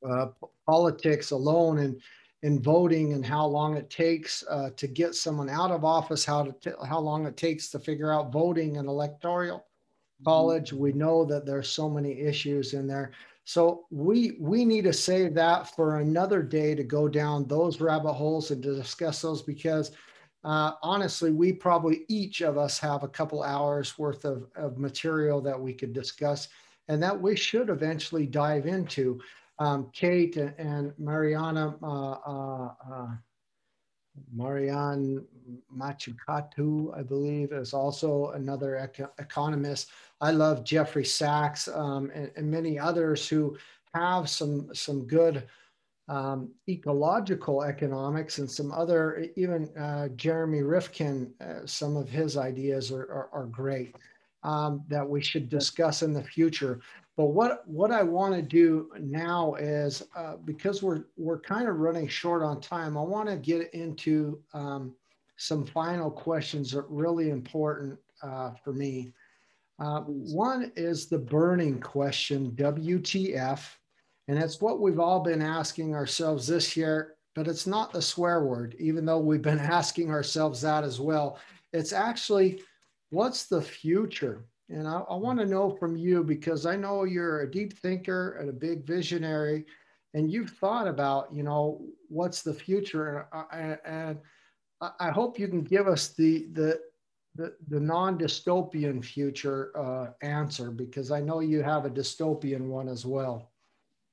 uh, 0.08 0.28
politics 0.66 1.30
alone 1.30 1.78
and 1.78 2.00
in 2.46 2.62
voting 2.62 3.12
and 3.12 3.26
how 3.26 3.44
long 3.44 3.76
it 3.76 3.90
takes 3.90 4.44
uh, 4.48 4.70
to 4.76 4.86
get 4.86 5.16
someone 5.16 5.50
out 5.50 5.72
of 5.72 5.84
office, 5.84 6.24
how 6.24 6.44
to 6.44 6.76
how 6.86 7.00
long 7.00 7.26
it 7.26 7.36
takes 7.36 7.68
to 7.70 7.78
figure 7.80 8.12
out 8.12 8.32
voting 8.32 8.76
and 8.76 8.88
electoral 8.88 9.66
college. 10.24 10.72
We 10.72 10.92
know 10.92 11.24
that 11.24 11.44
there's 11.44 11.68
so 11.68 11.90
many 11.90 12.20
issues 12.20 12.72
in 12.72 12.86
there. 12.86 13.10
So 13.42 13.86
we 13.90 14.36
we 14.38 14.64
need 14.64 14.84
to 14.84 14.92
save 14.92 15.34
that 15.34 15.74
for 15.74 15.98
another 15.98 16.40
day 16.40 16.76
to 16.76 16.84
go 16.84 17.08
down 17.08 17.48
those 17.48 17.80
rabbit 17.80 18.12
holes 18.12 18.52
and 18.52 18.62
to 18.62 18.76
discuss 18.76 19.22
those 19.22 19.42
because 19.42 19.90
uh, 20.44 20.74
honestly, 20.84 21.32
we 21.32 21.52
probably 21.52 22.04
each 22.06 22.42
of 22.42 22.56
us 22.58 22.78
have 22.78 23.02
a 23.02 23.08
couple 23.08 23.42
hours 23.42 23.98
worth 23.98 24.24
of, 24.24 24.46
of 24.54 24.78
material 24.78 25.40
that 25.40 25.60
we 25.60 25.72
could 25.72 25.92
discuss 25.92 26.46
and 26.86 27.02
that 27.02 27.20
we 27.20 27.34
should 27.34 27.70
eventually 27.70 28.24
dive 28.24 28.66
into 28.66 29.20
um, 29.58 29.90
Kate 29.92 30.36
and 30.36 30.92
Mariana, 30.98 31.76
uh, 31.82 32.10
uh, 32.12 32.74
uh, 32.92 33.08
Marianne 34.34 35.24
Mazzucato, 35.74 36.96
I 36.96 37.02
believe, 37.02 37.52
is 37.52 37.72
also 37.72 38.30
another 38.30 38.76
ec- 38.76 39.10
economist. 39.18 39.90
I 40.20 40.30
love 40.30 40.64
Jeffrey 40.64 41.04
Sachs 41.04 41.68
um, 41.68 42.10
and, 42.14 42.30
and, 42.36 42.50
many 42.50 42.78
others 42.78 43.28
who 43.28 43.56
have 43.94 44.30
some 44.30 44.74
some 44.74 45.06
good 45.06 45.46
um, 46.08 46.50
ecological 46.68 47.62
economics 47.62 48.38
and 48.38 48.50
some 48.50 48.72
other, 48.72 49.26
even 49.36 49.68
uh, 49.76 50.08
Jeremy 50.16 50.62
Rifkin, 50.62 51.32
uh, 51.40 51.66
some 51.66 51.96
of 51.96 52.08
his 52.08 52.36
ideas 52.36 52.92
are, 52.92 53.02
are, 53.02 53.28
are 53.32 53.46
great 53.46 53.96
um, 54.44 54.84
that 54.88 55.08
we 55.08 55.20
should 55.20 55.48
discuss 55.48 56.02
in 56.02 56.12
the 56.12 56.22
future. 56.22 56.80
But 57.16 57.26
what 57.26 57.66
what 57.66 57.90
I 57.90 58.02
want 58.02 58.34
to 58.34 58.42
do 58.42 58.90
now 59.00 59.54
is 59.54 60.02
uh, 60.14 60.36
because 60.44 60.82
we're 60.82 61.04
we're 61.16 61.40
kind 61.40 61.66
of 61.66 61.76
running 61.76 62.08
short 62.08 62.42
on 62.42 62.60
time. 62.60 62.98
I 62.98 63.02
want 63.02 63.28
to 63.28 63.36
get 63.36 63.72
into 63.72 64.38
um, 64.52 64.94
some 65.36 65.64
final 65.64 66.10
questions 66.10 66.72
that 66.72 66.80
are 66.80 66.86
really 66.88 67.30
important 67.30 67.98
uh, 68.22 68.50
for 68.62 68.74
me. 68.74 69.12
Uh, 69.78 70.00
one 70.02 70.72
is 70.76 71.06
the 71.06 71.18
burning 71.18 71.80
question, 71.80 72.50
WTF, 72.52 73.60
and 74.28 74.38
it's 74.38 74.60
what 74.60 74.80
we've 74.80 75.00
all 75.00 75.20
been 75.20 75.42
asking 75.42 75.94
ourselves 75.94 76.46
this 76.46 76.76
year. 76.76 77.14
But 77.34 77.48
it's 77.48 77.66
not 77.66 77.92
the 77.92 78.00
swear 78.00 78.44
word, 78.44 78.76
even 78.78 79.04
though 79.04 79.18
we've 79.18 79.42
been 79.42 79.58
asking 79.78 80.10
ourselves 80.10 80.60
that 80.62 80.84
as 80.84 81.00
well. 81.00 81.38
It's 81.72 81.92
actually 81.94 82.62
what's 83.10 83.46
the 83.46 83.62
future 83.62 84.44
and 84.68 84.86
I, 84.88 84.98
I 84.98 85.14
want 85.14 85.38
to 85.38 85.46
know 85.46 85.70
from 85.70 85.96
you 85.96 86.24
because 86.24 86.66
I 86.66 86.76
know 86.76 87.04
you're 87.04 87.40
a 87.40 87.50
deep 87.50 87.78
thinker 87.78 88.36
and 88.40 88.48
a 88.48 88.52
big 88.52 88.84
visionary, 88.84 89.64
and 90.14 90.30
you've 90.30 90.50
thought 90.50 90.88
about, 90.88 91.32
you 91.32 91.42
know, 91.42 91.82
what's 92.08 92.42
the 92.42 92.54
future. 92.54 93.28
And, 93.52 93.78
and 93.84 94.18
I 95.00 95.10
hope 95.10 95.38
you 95.38 95.48
can 95.48 95.62
give 95.62 95.88
us 95.88 96.08
the 96.08 96.46
the 96.52 96.80
the, 97.36 97.54
the 97.68 97.78
non-dystopian 97.78 99.04
future 99.04 99.70
uh, 99.78 100.12
answer 100.22 100.70
because 100.70 101.10
I 101.10 101.20
know 101.20 101.40
you 101.40 101.62
have 101.62 101.84
a 101.84 101.90
dystopian 101.90 102.68
one 102.68 102.88
as 102.88 103.04
well. 103.04 103.52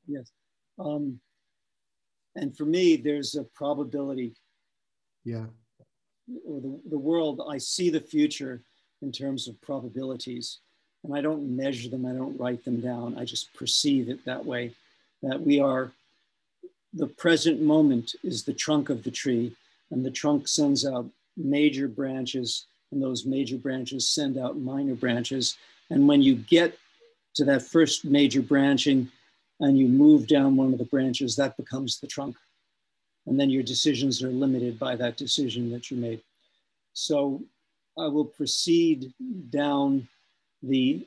Yes. 0.06 0.30
Um, 0.78 1.20
and 2.36 2.56
for 2.58 2.66
me, 2.66 2.98
there's 2.98 3.36
a 3.36 3.46
probability. 3.56 4.36
Yeah. 5.24 5.46
Or 6.46 6.60
the, 6.60 6.82
the 6.90 7.00
world, 7.00 7.42
I 7.50 7.58
see 7.58 7.90
the 7.90 8.02
future 8.02 8.66
in 9.04 9.12
terms 9.12 9.48
of 9.48 9.62
probabilities. 9.62 10.60
And 11.04 11.14
I 11.14 11.22
don't 11.22 11.56
measure 11.56 11.90
them, 11.90 12.06
I 12.06 12.14
don't 12.14 12.40
write 12.40 12.64
them 12.64 12.80
down. 12.80 13.18
I 13.18 13.26
just 13.26 13.54
perceive 13.54 14.10
it 14.10 14.24
that 14.26 14.44
way 14.44 14.72
that 15.22 15.40
we 15.40 15.60
are, 15.60 15.92
the 16.94 17.08
present 17.08 17.62
moment 17.62 18.16
is 18.24 18.44
the 18.44 18.54
trunk 18.54 18.90
of 18.90 19.04
the 19.04 19.12
tree, 19.12 19.56
and 19.92 20.06
the 20.06 20.12
trunk 20.12 20.48
sends 20.48 20.86
out 20.86 21.06
major 21.36 21.88
branches, 21.88 22.66
and 22.92 23.02
those 23.02 23.26
major 23.26 23.58
branches 23.58 24.10
send 24.10 24.38
out 24.38 24.58
minor 24.58 24.96
branches. 24.96 25.58
And 25.90 26.08
when 26.08 26.22
you 26.22 26.36
get 26.36 26.78
to 27.36 27.44
that 27.46 27.64
first 27.64 28.06
major 28.06 28.42
branching 28.42 29.10
and 29.60 29.78
you 29.78 29.88
move 29.88 30.28
down 30.28 30.56
one 30.56 30.72
of 30.72 30.80
the 30.80 30.86
branches, 30.86 31.36
that 31.36 31.58
becomes 31.58 32.00
the 32.00 32.08
trunk. 32.08 32.36
And 33.26 33.40
then 33.40 33.50
your 33.50 33.64
decisions 33.64 34.22
are 34.24 34.30
limited 34.30 34.78
by 34.78 34.96
that 34.98 35.18
decision 35.18 35.72
that 35.72 35.90
you 35.90 35.98
made. 35.98 36.22
So 36.94 37.42
I 37.98 38.08
will 38.08 38.26
proceed 38.26 39.14
down 39.50 40.08
the 40.62 41.06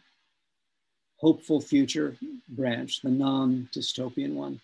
hopeful 1.18 1.60
future 1.60 2.16
branch, 2.48 3.00
the 3.00 3.10
non 3.10 3.68
dystopian 3.74 4.34
one. 4.34 4.60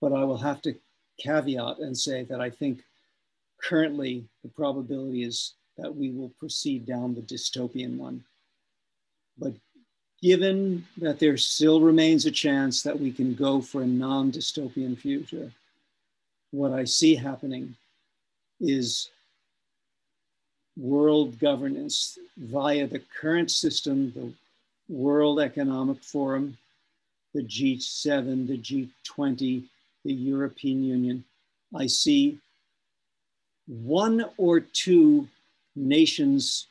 But 0.00 0.12
I 0.12 0.24
will 0.24 0.38
have 0.38 0.62
to 0.62 0.74
caveat 1.18 1.78
and 1.78 1.96
say 1.96 2.22
that 2.24 2.40
I 2.40 2.50
think 2.50 2.82
currently 3.62 4.24
the 4.42 4.48
probability 4.50 5.24
is 5.24 5.54
that 5.76 5.94
we 5.94 6.10
will 6.10 6.30
proceed 6.38 6.86
down 6.86 7.14
the 7.14 7.22
dystopian 7.22 7.96
one. 7.96 8.24
But 9.36 9.54
given 10.22 10.86
that 10.98 11.18
there 11.18 11.36
still 11.36 11.80
remains 11.80 12.26
a 12.26 12.30
chance 12.30 12.82
that 12.82 12.98
we 12.98 13.12
can 13.12 13.34
go 13.34 13.60
for 13.60 13.82
a 13.82 13.86
non 13.86 14.32
dystopian 14.32 14.96
future, 14.96 15.52
what 16.50 16.72
I 16.72 16.84
see 16.84 17.14
happening 17.14 17.76
is 18.60 19.10
world 20.78 21.38
governance 21.38 22.18
via 22.36 22.86
the 22.86 23.02
current 23.20 23.50
system, 23.50 24.12
the 24.14 24.32
World 24.88 25.40
Economic 25.40 26.02
Forum, 26.02 26.56
the 27.34 27.42
G7, 27.42 28.46
the 28.46 28.58
G20, 28.58 29.64
the 30.04 30.12
European 30.12 30.82
Union. 30.82 31.24
I 31.76 31.86
see 31.86 32.38
one 33.66 34.24
or 34.38 34.60
two 34.60 35.28
nations, 35.76 36.68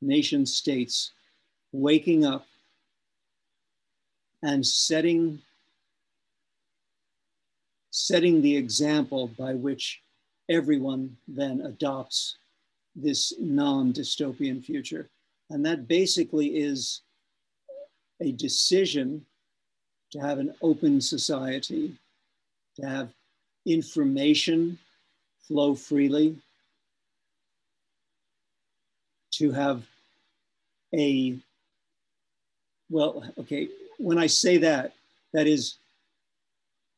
nation 0.00 0.46
states 0.46 1.10
waking 1.72 2.24
up 2.24 2.46
and 4.42 4.66
setting 4.66 5.40
setting 7.92 8.40
the 8.40 8.56
example 8.56 9.26
by 9.36 9.52
which 9.52 10.00
everyone 10.48 11.16
then 11.26 11.60
adopts 11.62 12.36
this 12.94 13.32
non 13.38 13.92
dystopian 13.92 14.64
future. 14.64 15.08
And 15.50 15.64
that 15.66 15.88
basically 15.88 16.58
is 16.58 17.02
a 18.20 18.32
decision 18.32 19.24
to 20.12 20.20
have 20.20 20.38
an 20.38 20.54
open 20.62 21.00
society, 21.00 21.96
to 22.76 22.86
have 22.86 23.12
information 23.66 24.78
flow 25.46 25.74
freely, 25.74 26.36
to 29.32 29.50
have 29.52 29.84
a, 30.94 31.36
well, 32.90 33.24
okay, 33.38 33.68
when 33.98 34.18
I 34.18 34.26
say 34.26 34.58
that, 34.58 34.92
that 35.32 35.46
is 35.46 35.76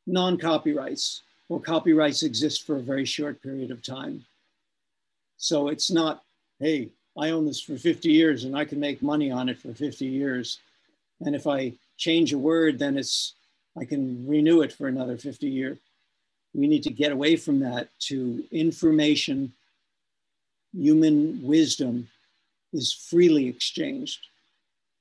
non 0.06 0.38
copyrights 0.38 1.22
or 1.48 1.60
copyrights 1.60 2.22
exist 2.22 2.66
for 2.66 2.76
a 2.76 2.82
very 2.82 3.04
short 3.04 3.42
period 3.42 3.70
of 3.70 3.82
time. 3.82 4.24
So 5.42 5.66
it's 5.66 5.90
not, 5.90 6.22
hey, 6.60 6.90
I 7.18 7.30
own 7.30 7.44
this 7.46 7.60
for 7.60 7.76
50 7.76 8.08
years 8.08 8.44
and 8.44 8.56
I 8.56 8.64
can 8.64 8.78
make 8.78 9.02
money 9.02 9.32
on 9.32 9.48
it 9.48 9.58
for 9.58 9.74
50 9.74 10.06
years. 10.06 10.60
And 11.20 11.34
if 11.34 11.48
I 11.48 11.72
change 11.96 12.32
a 12.32 12.38
word, 12.38 12.78
then 12.78 12.96
it's, 12.96 13.34
I 13.76 13.84
can 13.84 14.24
renew 14.24 14.60
it 14.60 14.72
for 14.72 14.86
another 14.86 15.16
50 15.16 15.48
years. 15.48 15.78
We 16.54 16.68
need 16.68 16.84
to 16.84 16.90
get 16.90 17.10
away 17.10 17.34
from 17.34 17.58
that 17.58 17.88
to 18.02 18.44
information, 18.52 19.52
human 20.72 21.42
wisdom 21.42 22.08
is 22.72 22.92
freely 22.92 23.48
exchanged. 23.48 24.20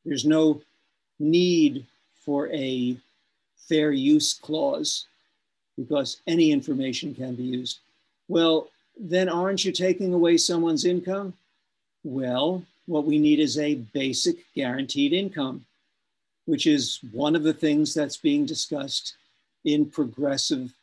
There's 0.06 0.26
no 0.26 0.64
need 1.20 1.86
for 2.16 2.50
a 2.52 2.98
fair 3.70 3.92
use 3.92 4.34
clause 4.34 5.06
because 5.78 6.20
any 6.26 6.52
information 6.52 7.14
can 7.14 7.36
be 7.36 7.44
used. 7.44 7.78
Well, 8.28 8.72
then 9.00 9.30
aren't 9.30 9.66
you 9.66 9.72
taking 9.72 10.14
away 10.14 10.38
someone's 10.38 10.86
income? 10.86 11.34
Well, 12.04 12.64
what 12.86 13.06
we 13.06 13.20
need 13.20 13.40
is 13.40 13.58
a 13.58 13.76
basic 13.76 14.38
guaranteed 14.56 15.14
income, 15.14 15.66
which 16.46 16.68
is 16.68 17.00
one 17.12 17.36
of 17.36 17.44
the 17.44 17.54
things 17.54 17.94
that's 17.94 18.18
being 18.18 18.46
discussed 18.46 19.16
in 19.64 19.86
progressive 19.86 20.74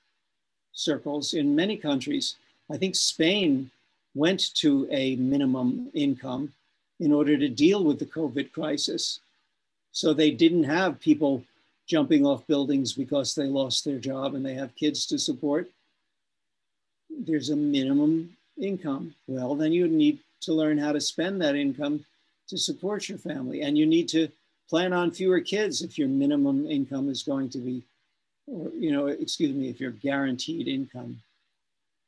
circles 0.72 1.34
in 1.34 1.56
many 1.56 1.76
countries. 1.76 2.36
I 2.70 2.76
think 2.76 2.94
Spain 2.94 3.70
went 4.14 4.54
to 4.54 4.88
a 4.90 5.16
minimum 5.16 5.90
income 5.94 6.52
in 7.00 7.12
order 7.12 7.36
to 7.36 7.48
deal 7.48 7.84
with 7.84 7.98
the 7.98 8.06
COVID 8.06 8.52
crisis. 8.52 9.20
So 9.92 10.12
they 10.12 10.30
didn't 10.30 10.64
have 10.64 11.00
people 11.00 11.44
jumping 11.86 12.24
off 12.24 12.46
buildings 12.46 12.92
because 12.92 13.34
they 13.34 13.46
lost 13.46 13.84
their 13.84 13.98
job 13.98 14.34
and 14.34 14.44
they 14.44 14.54
have 14.54 14.74
kids 14.76 15.06
to 15.06 15.18
support. 15.18 15.70
There's 17.26 17.50
a 17.50 17.56
minimum 17.56 18.36
income. 18.60 19.14
Well, 19.26 19.54
then 19.54 19.72
you 19.72 19.88
need 19.88 20.20
to 20.42 20.52
learn 20.52 20.78
how 20.78 20.92
to 20.92 21.00
spend 21.00 21.40
that 21.42 21.56
income 21.56 22.04
to 22.48 22.56
support 22.56 23.08
your 23.08 23.18
family. 23.18 23.62
And 23.62 23.76
you 23.76 23.86
need 23.86 24.08
to 24.10 24.28
plan 24.70 24.92
on 24.92 25.10
fewer 25.10 25.40
kids 25.40 25.82
if 25.82 25.98
your 25.98 26.08
minimum 26.08 26.70
income 26.70 27.08
is 27.10 27.22
going 27.22 27.50
to 27.50 27.58
be, 27.58 27.82
or, 28.46 28.70
you 28.70 28.92
know, 28.92 29.06
excuse 29.08 29.54
me, 29.54 29.68
if 29.68 29.80
your 29.80 29.90
guaranteed 29.90 30.68
income, 30.68 31.20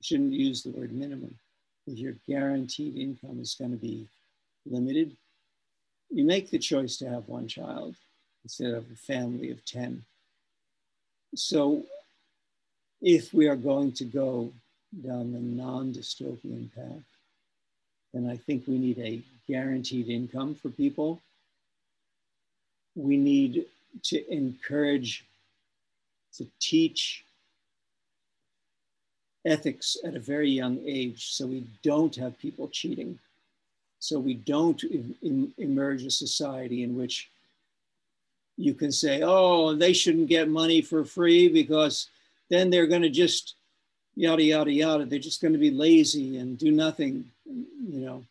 shouldn't 0.03 0.33
use 0.33 0.63
the 0.63 0.71
word 0.71 0.93
minimum. 0.93 1.35
If 1.87 1.99
your 1.99 2.15
guaranteed 2.27 2.97
income 2.97 3.41
is 3.41 3.55
going 3.55 3.73
to 3.73 3.77
be 3.77 4.07
limited, 4.65 5.17
you 6.11 6.25
make 6.25 6.51
the 6.51 6.59
choice 6.59 6.97
to 6.99 7.09
have 7.09 7.29
one 7.29 7.49
child 7.49 7.95
instead 8.45 8.73
of 8.73 8.85
a 8.91 8.97
family 8.97 9.51
of 9.51 9.65
10. 9.65 10.03
So 11.35 11.85
if 13.03 13.35
we 13.35 13.47
are 13.49 13.57
going 13.57 13.93
to 13.93 14.05
go 14.05 14.53
down 15.07 15.33
the 15.33 15.39
non-dystopian 15.39 16.69
path, 16.75 17.05
And 18.13 18.29
I 18.29 18.37
think 18.37 18.67
we 18.67 18.77
need 18.79 18.99
a 18.99 19.23
guaranteed 19.47 20.09
income 20.09 20.55
for 20.55 20.69
people. 20.69 21.21
We 22.97 23.17
need 23.17 23.67
to 24.05 24.33
encourage, 24.33 25.25
to 26.35 26.47
teach 26.59 27.25
ethics 29.45 29.97
at 30.05 30.17
a 30.17 30.21
very 30.21 30.51
young 30.51 30.81
age 30.85 31.33
so 31.33 31.47
we 31.47 31.65
don't 31.83 32.15
have 32.17 32.39
people 32.39 32.69
cheating. 32.69 33.19
So 34.01 34.19
we 34.19 34.35
don't 34.35 34.83
emerge 35.59 36.05
a 36.05 36.11
society 36.11 36.83
in 36.83 36.97
which 36.97 37.31
you 38.57 38.75
can 38.75 38.93
say, 38.93 39.23
oh, 39.23 39.75
they 39.75 39.93
shouldn't 39.93 40.29
get 40.29 40.49
money 40.49 40.83
for 40.83 41.05
free 41.05 41.49
because 41.49 42.09
then 42.51 42.71
they're 42.71 42.87
going 42.87 43.03
to 43.03 43.11
just 43.11 43.55
yada, 44.15 44.43
yada, 44.43 44.73
yada. 44.73 45.05
They're 45.05 45.19
just 45.19 45.41
going 45.41 45.53
to 45.53 45.59
be 45.59 45.71
lazy 45.71 46.39
and 46.39 46.59
do 46.59 46.71
nothing, 46.71 47.25
you 47.47 48.01
know. 48.01 48.25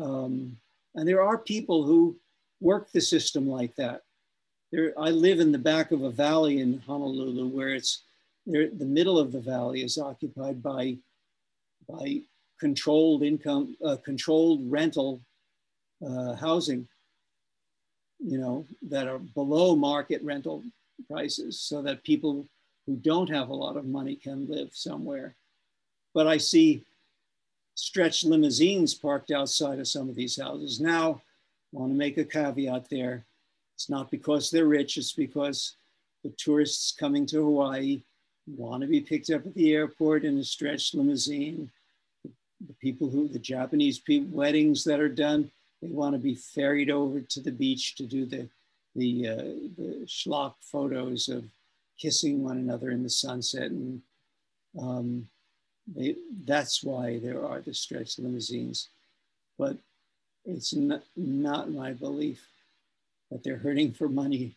Um, 0.00 0.56
and 0.94 1.08
there 1.08 1.22
are 1.22 1.38
people 1.38 1.84
who 1.84 2.16
work 2.60 2.90
the 2.90 3.00
system 3.00 3.48
like 3.48 3.74
that. 3.76 4.02
There, 4.72 4.92
I 4.98 5.10
live 5.10 5.40
in 5.40 5.52
the 5.52 5.58
back 5.58 5.92
of 5.92 6.02
a 6.02 6.10
valley 6.10 6.60
in 6.60 6.82
Honolulu 6.86 7.48
where 7.48 7.70
it's 7.70 8.02
there, 8.46 8.68
the 8.68 8.84
middle 8.84 9.18
of 9.18 9.32
the 9.32 9.40
valley 9.40 9.82
is 9.82 9.98
occupied 9.98 10.62
by, 10.62 10.96
by 11.88 12.22
controlled 12.60 13.22
income, 13.22 13.76
uh, 13.84 13.96
controlled 13.96 14.60
rental 14.70 15.20
uh, 16.06 16.34
housing 16.34 16.86
you 18.20 18.38
know, 18.38 18.66
that 18.82 19.06
are 19.06 19.18
below 19.18 19.76
market 19.76 20.22
rental 20.22 20.62
prices 21.10 21.60
so 21.60 21.82
that 21.82 22.02
people 22.02 22.46
who 22.88 22.96
don't 22.96 23.28
have 23.28 23.50
a 23.50 23.54
lot 23.54 23.76
of 23.76 23.84
money 23.84 24.16
can 24.16 24.48
live 24.48 24.70
somewhere. 24.72 25.34
But 26.14 26.26
I 26.26 26.38
see 26.38 26.84
stretched 27.74 28.24
limousines 28.24 28.94
parked 28.94 29.30
outside 29.30 29.78
of 29.78 29.86
some 29.86 30.08
of 30.08 30.14
these 30.14 30.40
houses. 30.40 30.80
Now, 30.80 31.20
I 31.74 31.78
want 31.78 31.92
to 31.92 31.98
make 31.98 32.16
a 32.16 32.24
caveat 32.24 32.88
there. 32.88 33.26
It's 33.74 33.90
not 33.90 34.10
because 34.10 34.50
they're 34.50 34.64
rich, 34.64 34.96
it's 34.96 35.12
because 35.12 35.76
the 36.24 36.30
tourists 36.38 36.92
coming 36.98 37.26
to 37.26 37.44
Hawaii 37.44 38.00
want 38.46 38.80
to 38.80 38.88
be 38.88 39.02
picked 39.02 39.28
up 39.28 39.44
at 39.44 39.54
the 39.54 39.74
airport 39.74 40.24
in 40.24 40.38
a 40.38 40.42
stretched 40.42 40.94
limousine. 40.94 41.70
The 42.24 42.74
people 42.80 43.10
who, 43.10 43.28
the 43.28 43.38
Japanese 43.38 43.98
people, 43.98 44.34
weddings 44.34 44.82
that 44.84 44.98
are 44.98 45.10
done, 45.10 45.50
they 45.82 45.88
want 45.88 46.14
to 46.14 46.18
be 46.18 46.34
ferried 46.34 46.90
over 46.90 47.20
to 47.20 47.40
the 47.40 47.52
beach 47.52 47.96
to 47.96 48.04
do 48.04 48.24
the, 48.24 48.48
the, 48.96 49.28
uh, 49.28 49.42
the 49.76 50.06
schlock 50.06 50.54
photos 50.62 51.28
of 51.28 51.44
kissing 51.98 52.42
one 52.42 52.58
another 52.58 52.90
in 52.90 53.02
the 53.02 53.10
sunset. 53.10 53.70
And 53.70 54.00
um, 54.80 55.28
they, 55.86 56.16
that's 56.44 56.82
why 56.82 57.18
there 57.18 57.44
are 57.44 57.60
the 57.60 57.74
stretch 57.74 58.18
limousines. 58.18 58.88
But 59.58 59.76
it's 60.44 60.74
not, 60.74 61.02
not 61.16 61.70
my 61.70 61.92
belief 61.92 62.46
that 63.30 63.42
they're 63.42 63.58
hurting 63.58 63.92
for 63.92 64.08
money. 64.08 64.56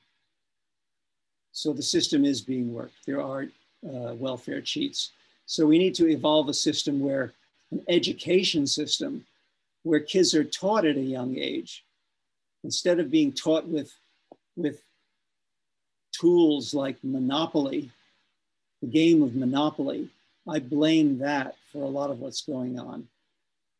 So 1.51 1.73
the 1.73 1.81
system 1.81 2.23
is 2.23 2.41
being 2.41 2.73
worked. 2.73 3.05
There 3.05 3.21
are 3.21 3.47
uh, 3.85 4.13
welfare 4.15 4.61
cheats. 4.61 5.11
So 5.45 5.65
we 5.65 5.77
need 5.77 5.95
to 5.95 6.07
evolve 6.07 6.47
a 6.47 6.53
system 6.53 6.99
where 6.99 7.33
an 7.71 7.83
education 7.89 8.67
system 8.67 9.25
where 9.83 9.99
kids 9.99 10.33
are 10.35 10.43
taught 10.43 10.85
at 10.85 10.97
a 10.97 11.01
young 11.01 11.37
age 11.37 11.85
instead 12.63 12.99
of 12.99 13.09
being 13.09 13.31
taught 13.31 13.67
with, 13.67 13.91
with 14.55 14.81
tools 16.11 16.73
like 16.73 16.97
Monopoly, 17.03 17.91
the 18.81 18.87
game 18.87 19.21
of 19.21 19.35
Monopoly. 19.35 20.09
I 20.47 20.59
blame 20.59 21.19
that 21.19 21.55
for 21.71 21.83
a 21.83 21.87
lot 21.87 22.09
of 22.09 22.19
what's 22.19 22.41
going 22.41 22.79
on 22.79 23.07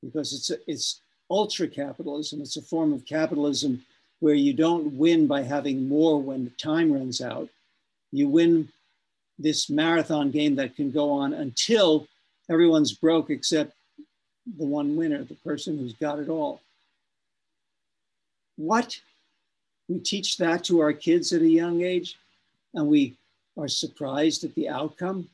because 0.03 0.34
it's, 0.34 0.49
a, 0.52 0.58
it's 0.68 1.02
ultra 1.30 1.68
capitalism. 1.68 2.41
It's 2.41 2.58
a 2.58 2.62
form 2.62 2.94
of 2.94 3.06
capitalism 3.06 3.84
where 4.20 4.36
you 4.36 4.53
don't 4.53 4.94
win 4.94 5.28
by 5.28 5.41
having 5.41 5.88
more 5.88 6.22
when 6.22 6.44
the 6.45 6.52
time 6.52 6.91
runs 6.91 7.22
out. 7.22 7.49
You 8.12 8.28
win 8.28 8.70
this 9.40 9.70
marathon 9.70 10.30
game 10.30 10.56
that 10.56 10.76
can 10.76 10.91
go 10.91 11.12
on 11.12 11.34
until 11.34 12.08
everyone's 12.49 12.94
broke 12.94 13.30
except 13.30 13.74
the 14.58 14.66
one 14.66 14.95
winner, 14.95 15.24
the 15.24 15.36
person 15.36 15.78
who's 15.78 15.94
got 15.94 16.20
it 16.20 16.30
all. 16.30 16.62
What? 18.58 18.99
We 19.91 19.99
teach 19.99 20.38
that 20.38 20.63
to 20.65 20.80
our 20.80 20.93
kids 20.93 21.34
at 21.34 21.41
a 21.41 21.49
young 21.49 21.81
age 21.81 22.15
and 22.73 22.88
we 22.88 23.18
are 23.57 23.68
surprised 23.68 24.45
at 24.45 24.55
the 24.55 24.69
outcome. 24.69 25.27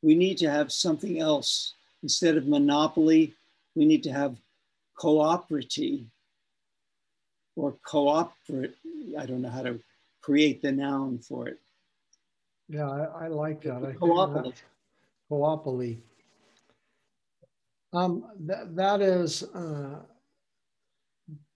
We 0.00 0.14
need 0.14 0.38
to 0.38 0.50
have 0.50 0.72
something 0.72 1.20
else. 1.20 1.74
Instead 2.02 2.38
of 2.38 2.46
monopoly, 2.46 3.34
we 3.74 3.84
need 3.84 4.02
to 4.04 4.12
have 4.12 4.38
cooperative 4.98 6.00
or 7.56 7.74
cooperate. 7.84 8.74
I 9.18 9.26
don't 9.26 9.42
know 9.42 9.50
how 9.50 9.64
to 9.64 9.78
create 10.22 10.62
the 10.62 10.72
noun 10.72 11.18
for 11.18 11.48
it. 11.48 11.58
Yeah, 12.70 12.88
I, 12.88 13.26
I 13.26 13.28
like 13.28 13.60
that. 13.62 13.96
Cooperate. 14.00 14.62
Cooperate. 15.28 16.02
Um, 17.92 18.24
that, 18.40 18.74
that 18.74 19.02
is 19.02 19.42
uh, 19.54 20.00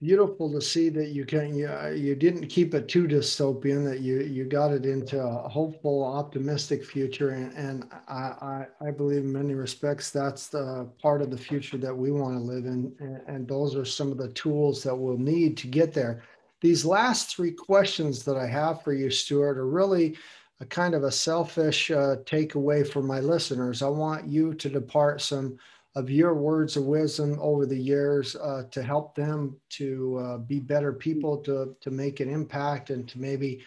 beautiful 0.01 0.51
to 0.53 0.61
see 0.61 0.89
that 0.89 1.09
you 1.09 1.27
can 1.27 1.55
you, 1.55 1.69
you 1.95 2.15
didn't 2.15 2.47
keep 2.47 2.73
it 2.75 2.89
too 2.89 3.07
dystopian 3.07 3.85
that 3.85 4.01
you 4.01 4.21
you 4.21 4.45
got 4.45 4.73
it 4.73 4.87
into 4.87 5.21
a 5.21 5.49
hopeful 5.49 6.05
optimistic 6.05 6.85
future. 6.85 7.31
And, 7.31 7.53
and 7.55 7.91
I, 8.09 8.67
I, 8.81 8.89
I 8.89 8.91
believe 8.91 9.25
in 9.25 9.33
many 9.33 9.55
respects 9.55 10.11
that's 10.11 10.49
the 10.49 10.89
part 11.03 11.21
of 11.21 11.31
the 11.31 11.37
future 11.37 11.79
that 11.79 11.97
we 11.97 12.11
want 12.13 12.37
to 12.37 12.41
live 12.41 12.65
in. 12.65 12.95
And, 13.01 13.21
and 13.27 13.49
those 13.49 13.75
are 13.77 13.85
some 13.85 14.11
of 14.11 14.19
the 14.19 14.33
tools 14.33 14.83
that 14.85 14.97
we'll 14.97 15.19
need 15.19 15.57
to 15.59 15.67
get 15.67 15.93
there. 15.93 16.23
These 16.61 16.85
last 16.85 17.37
three 17.37 17.53
questions 17.53 18.25
that 18.25 18.37
i 18.37 18.47
have 18.47 18.83
for 18.83 18.93
you 18.93 19.11
stuart 19.11 19.59
are 19.59 19.69
really 19.69 20.17
a 20.61 20.65
kind 20.65 20.95
of 20.95 21.05
a 21.05 21.13
selfish 21.13 21.91
uh, 21.91 22.17
takeaway 22.25 22.87
for 22.87 23.03
my 23.03 23.21
listeners. 23.21 23.83
I 23.83 23.89
want 23.89 24.27
you 24.27 24.55
to 24.55 24.69
depart 24.69 25.21
some 25.21 25.59
of 25.99 26.09
your 26.09 26.35
words 26.35 26.77
of 26.77 26.85
wisdom 26.85 27.37
over 27.41 27.67
the 27.67 27.77
years 27.77 28.37
uh, 28.37 28.63
to 28.71 28.83
help 28.85 29.17
them 29.17 29.57
to 29.71 30.17
uh, 30.23 30.39
be 30.39 30.61
better 30.61 30.93
people, 30.93 31.37
to, 31.39 31.75
to 31.81 31.91
make 31.91 32.21
an 32.21 32.31
impact, 32.31 32.91
and 32.91 33.09
to 33.09 33.19
maybe 33.19 33.65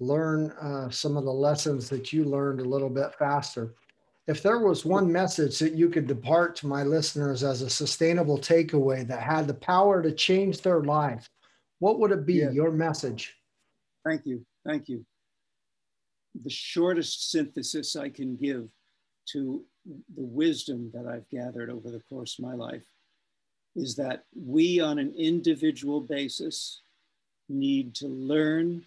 learn 0.00 0.52
uh, 0.52 0.88
some 0.88 1.18
of 1.18 1.24
the 1.24 1.32
lessons 1.32 1.90
that 1.90 2.14
you 2.14 2.24
learned 2.24 2.60
a 2.60 2.64
little 2.64 2.88
bit 2.88 3.14
faster. 3.18 3.74
If 4.26 4.42
there 4.42 4.60
was 4.60 4.86
one 4.86 5.12
message 5.12 5.58
that 5.58 5.74
you 5.74 5.90
could 5.90 6.06
depart 6.06 6.56
to 6.56 6.66
my 6.66 6.82
listeners 6.82 7.44
as 7.44 7.60
a 7.60 7.68
sustainable 7.68 8.38
takeaway 8.38 9.06
that 9.06 9.22
had 9.22 9.46
the 9.46 9.54
power 9.54 10.02
to 10.02 10.12
change 10.12 10.62
their 10.62 10.82
life, 10.82 11.28
what 11.78 12.00
would 12.00 12.10
it 12.10 12.24
be, 12.24 12.36
yeah. 12.36 12.50
your 12.50 12.72
message? 12.72 13.36
Thank 14.02 14.24
you. 14.24 14.46
Thank 14.64 14.88
you. 14.88 15.04
The 16.42 16.50
shortest 16.50 17.30
synthesis 17.30 17.96
I 17.96 18.08
can 18.08 18.36
give 18.36 18.66
to 19.32 19.62
the 19.86 20.24
wisdom 20.24 20.90
that 20.94 21.06
I've 21.06 21.28
gathered 21.30 21.70
over 21.70 21.90
the 21.90 22.02
course 22.08 22.38
of 22.38 22.44
my 22.44 22.54
life 22.54 22.82
is 23.74 23.94
that 23.96 24.24
we, 24.34 24.80
on 24.80 24.98
an 24.98 25.14
individual 25.16 26.00
basis, 26.00 26.80
need 27.48 27.94
to 27.96 28.08
learn 28.08 28.84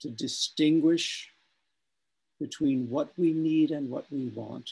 to 0.00 0.10
distinguish 0.10 1.30
between 2.40 2.90
what 2.90 3.12
we 3.16 3.32
need 3.32 3.70
and 3.70 3.88
what 3.88 4.06
we 4.10 4.26
want. 4.34 4.70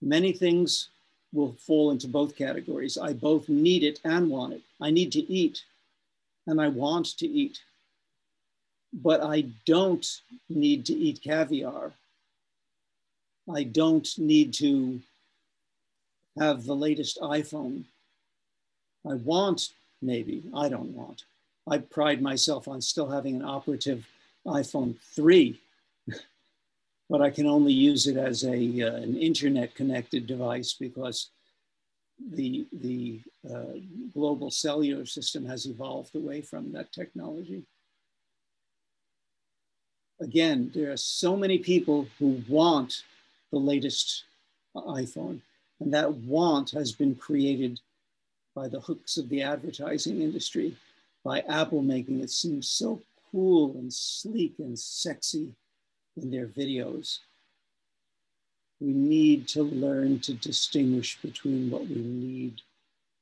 Many 0.00 0.32
things 0.32 0.88
will 1.32 1.54
fall 1.58 1.92
into 1.92 2.08
both 2.08 2.36
categories. 2.36 2.98
I 2.98 3.12
both 3.12 3.48
need 3.48 3.84
it 3.84 4.00
and 4.04 4.28
want 4.28 4.54
it. 4.54 4.62
I 4.80 4.90
need 4.90 5.12
to 5.12 5.32
eat 5.32 5.62
and 6.46 6.60
I 6.60 6.68
want 6.68 7.06
to 7.18 7.26
eat. 7.26 7.60
But 8.92 9.22
I 9.22 9.46
don't 9.64 10.06
need 10.48 10.84
to 10.86 10.94
eat 10.94 11.22
caviar 11.22 11.92
I 13.50 13.64
don't 13.64 14.08
need 14.18 14.54
to 14.54 15.00
have 16.38 16.64
the 16.64 16.74
latest 16.74 17.18
iPhone. 17.20 17.84
I 19.08 19.14
want, 19.14 19.70
maybe, 20.00 20.44
I 20.54 20.68
don't 20.68 20.94
want. 20.94 21.24
I 21.68 21.78
pride 21.78 22.22
myself 22.22 22.68
on 22.68 22.80
still 22.80 23.08
having 23.08 23.36
an 23.36 23.44
operative 23.44 24.06
iPhone 24.46 24.96
3, 25.14 25.60
but 27.10 27.20
I 27.20 27.30
can 27.30 27.46
only 27.46 27.72
use 27.72 28.06
it 28.06 28.16
as 28.16 28.44
a, 28.44 28.82
uh, 28.82 28.94
an 28.94 29.16
internet 29.16 29.74
connected 29.74 30.26
device 30.26 30.74
because 30.74 31.30
the, 32.30 32.66
the 32.72 33.20
uh, 33.52 33.78
global 34.14 34.50
cellular 34.50 35.06
system 35.06 35.44
has 35.46 35.66
evolved 35.66 36.14
away 36.14 36.42
from 36.42 36.72
that 36.72 36.92
technology. 36.92 37.64
Again, 40.20 40.70
there 40.72 40.92
are 40.92 40.96
so 40.96 41.36
many 41.36 41.58
people 41.58 42.06
who 42.18 42.42
want 42.48 43.02
the 43.52 43.58
latest 43.58 44.24
uh, 44.74 44.80
iPhone, 44.82 45.40
and 45.80 45.92
that 45.94 46.12
want 46.12 46.70
has 46.70 46.92
been 46.92 47.14
created 47.14 47.80
by 48.54 48.68
the 48.68 48.80
hooks 48.80 49.16
of 49.16 49.28
the 49.28 49.42
advertising 49.42 50.20
industry, 50.20 50.76
by 51.24 51.40
Apple 51.40 51.82
making 51.82 52.20
it 52.20 52.30
seem 52.30 52.60
so 52.62 53.00
cool 53.30 53.72
and 53.72 53.92
sleek 53.92 54.54
and 54.58 54.78
sexy 54.78 55.52
in 56.16 56.30
their 56.30 56.46
videos 56.46 57.20
we 58.82 58.92
need 58.92 59.46
to 59.46 59.62
learn 59.62 60.18
to 60.20 60.34
distinguish 60.34 61.16
between 61.22 61.70
what 61.70 61.86
we 61.86 61.96
need 61.96 62.60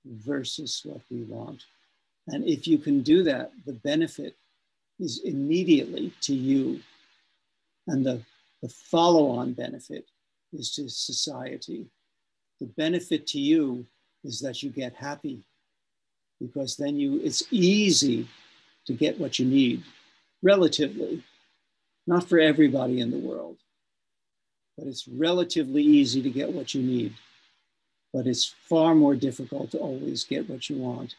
versus 0.07 0.81
what 0.85 1.03
we 1.11 1.23
want. 1.25 1.65
And 2.29 2.45
if 2.47 2.67
you 2.67 2.79
can 2.79 3.03
do 3.03 3.23
that, 3.25 3.53
the 3.67 3.75
benefit 3.75 4.37
is 4.99 5.21
immediately 5.25 6.15
to 6.23 6.35
you. 6.35 6.81
And 7.87 8.07
the, 8.07 8.23
the 8.63 8.71
follow 8.71 9.29
on 9.29 9.53
benefit 9.53 10.07
is 10.53 10.71
to 10.73 10.89
society. 10.89 11.87
The 12.61 12.67
benefit 12.67 13.27
to 13.29 13.41
you 13.41 13.87
is 14.25 14.41
that 14.41 14.63
you 14.63 14.71
get 14.71 14.95
happy 14.95 15.41
because 16.41 16.77
then 16.77 16.97
you 16.97 17.21
it's 17.23 17.43
easy 17.51 18.27
to 18.87 18.93
get 18.93 19.19
what 19.19 19.39
you 19.39 19.47
need 19.47 19.83
relatively 20.43 21.23
not 22.07 22.29
for 22.29 22.39
everybody 22.39 23.01
in 23.01 23.11
the 23.11 23.19
world 23.19 23.57
but 24.81 24.89
it's 24.89 25.07
relatively 25.07 25.83
easy 25.83 26.23
to 26.23 26.31
get 26.31 26.51
what 26.51 26.73
you 26.73 26.83
need. 26.83 27.13
But 28.15 28.27
it's 28.27 28.47
far 28.47 28.95
more 28.95 29.15
difficult 29.15 29.71
to 29.73 29.79
always 29.79 30.25
get 30.25 30.49
what 30.49 30.71
you 30.71 30.79
want. 30.79 31.17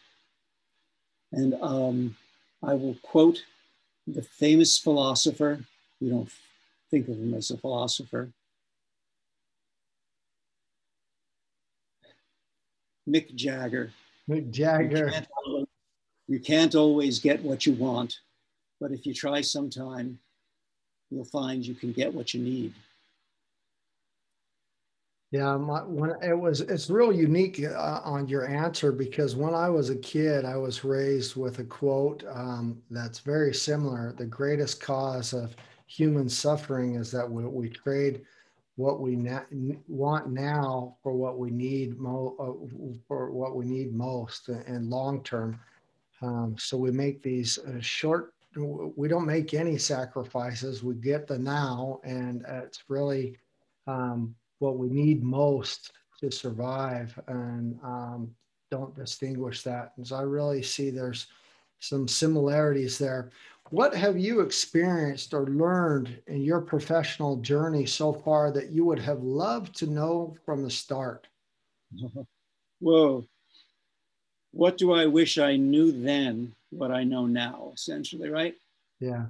And 1.31 1.53
um, 1.61 2.17
I 2.63 2.73
will 2.73 2.97
quote 3.03 3.43
the 4.07 4.23
famous 4.23 4.79
philosopher. 4.79 5.63
We 6.01 6.09
don't 6.09 6.29
think 6.89 7.07
of 7.07 7.17
him 7.17 7.35
as 7.35 7.51
a 7.51 7.57
philosopher. 7.57 8.29
Mick 13.11 13.35
Jagger. 13.35 13.91
Mick 14.29 14.51
Jagger. 14.51 15.05
You 15.05 15.11
can't, 15.11 15.27
always, 15.45 15.67
you 16.27 16.39
can't 16.39 16.75
always 16.75 17.19
get 17.19 17.43
what 17.43 17.65
you 17.65 17.73
want, 17.73 18.19
but 18.79 18.91
if 18.91 19.05
you 19.05 19.13
try 19.13 19.41
sometime, 19.41 20.17
you'll 21.09 21.25
find 21.25 21.65
you 21.65 21.75
can 21.75 21.91
get 21.91 22.13
what 22.13 22.33
you 22.33 22.41
need. 22.41 22.73
Yeah, 25.31 25.55
my, 25.55 25.79
when 25.83 26.11
it 26.21 26.37
was, 26.37 26.59
it's 26.59 26.89
real 26.89 27.13
unique 27.13 27.63
uh, 27.63 28.01
on 28.03 28.27
your 28.27 28.47
answer 28.47 28.91
because 28.91 29.33
when 29.33 29.53
I 29.53 29.69
was 29.69 29.89
a 29.89 29.95
kid, 29.95 30.43
I 30.43 30.57
was 30.57 30.83
raised 30.83 31.37
with 31.37 31.59
a 31.59 31.63
quote 31.63 32.25
um, 32.29 32.81
that's 32.91 33.19
very 33.19 33.53
similar. 33.53 34.11
The 34.11 34.25
greatest 34.25 34.81
cause 34.81 35.31
of 35.31 35.55
human 35.87 36.27
suffering 36.27 36.95
is 36.95 37.11
that 37.11 37.29
we, 37.29 37.45
we 37.45 37.69
trade 37.69 38.25
what 38.81 38.99
we 38.99 39.15
na- 39.15 39.51
want 39.87 40.29
now 40.29 40.95
for 41.01 41.13
what 41.13 41.37
we 41.37 41.51
need 41.51 41.99
mo- 41.99 42.35
uh, 42.39 42.97
for 43.07 43.31
what 43.31 43.55
we 43.55 43.65
need 43.65 43.93
most 43.93 44.49
and 44.49 44.89
long 44.89 45.23
term. 45.23 45.59
Um, 46.21 46.55
so 46.57 46.77
we 46.77 46.91
make 46.91 47.21
these 47.21 47.59
uh, 47.59 47.79
short. 47.79 48.33
We 48.97 49.07
don't 49.07 49.25
make 49.25 49.53
any 49.53 49.77
sacrifices. 49.77 50.83
We 50.83 50.95
get 50.95 51.27
the 51.27 51.39
now, 51.39 52.01
and 52.03 52.43
it's 52.47 52.83
really 52.89 53.37
um, 53.87 54.35
what 54.59 54.77
we 54.77 54.89
need 54.89 55.23
most 55.23 55.93
to 56.19 56.31
survive 56.31 57.17
and 57.27 57.79
um, 57.83 58.29
don't 58.69 58.95
distinguish 58.95 59.63
that. 59.63 59.93
And 59.97 60.07
so 60.07 60.17
I 60.17 60.21
really 60.21 60.63
see 60.63 60.89
there's 60.89 61.27
some 61.79 62.07
similarities 62.07 62.97
there. 62.97 63.31
What 63.71 63.95
have 63.95 64.19
you 64.19 64.41
experienced 64.41 65.33
or 65.33 65.45
learned 65.45 66.17
in 66.27 66.41
your 66.41 66.59
professional 66.59 67.37
journey 67.37 67.85
so 67.85 68.11
far 68.11 68.51
that 68.51 68.69
you 68.69 68.83
would 68.83 68.99
have 68.99 69.23
loved 69.23 69.73
to 69.77 69.87
know 69.87 70.35
from 70.45 70.61
the 70.61 70.69
start? 70.69 71.27
Whoa. 72.79 73.25
What 74.51 74.77
do 74.77 74.91
I 74.91 75.05
wish 75.05 75.37
I 75.37 75.55
knew 75.55 75.93
then, 75.93 76.53
what 76.71 76.91
I 76.91 77.05
know 77.05 77.25
now, 77.25 77.71
essentially, 77.73 78.27
right? 78.27 78.55
Yeah. 78.99 79.27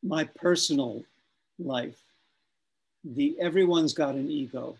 My 0.00 0.22
personal 0.22 1.02
life. 1.58 2.00
The 3.04 3.36
everyone's 3.40 3.94
got 3.94 4.14
an 4.14 4.30
ego. 4.30 4.76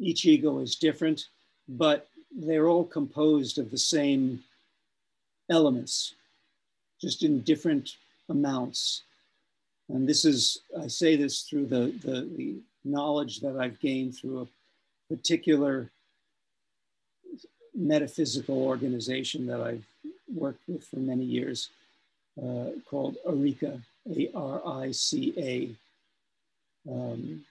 Each 0.00 0.26
ego 0.26 0.58
is 0.58 0.74
different, 0.74 1.28
but 1.68 2.08
they're 2.36 2.66
all 2.66 2.84
composed 2.84 3.58
of 3.58 3.70
the 3.70 3.78
same 3.78 4.42
elements, 5.50 6.14
just 7.00 7.22
in 7.22 7.40
different 7.42 7.90
amounts. 8.28 9.02
And 9.88 10.08
this 10.08 10.24
is, 10.24 10.60
I 10.80 10.88
say 10.88 11.16
this 11.16 11.42
through 11.42 11.66
the, 11.66 11.94
the, 12.02 12.28
the 12.36 12.56
knowledge 12.84 13.40
that 13.40 13.56
I've 13.56 13.80
gained 13.80 14.16
through 14.16 14.42
a 14.42 15.14
particular 15.14 15.90
metaphysical 17.74 18.62
organization 18.62 19.46
that 19.46 19.60
I've 19.60 19.84
worked 20.34 20.62
with 20.66 20.84
for 20.84 20.96
many 20.96 21.24
years 21.24 21.68
uh, 22.42 22.70
called 22.88 23.16
Arica, 23.26 23.80
a-R-I-C-A. 24.14 25.70
Um, 26.90 27.44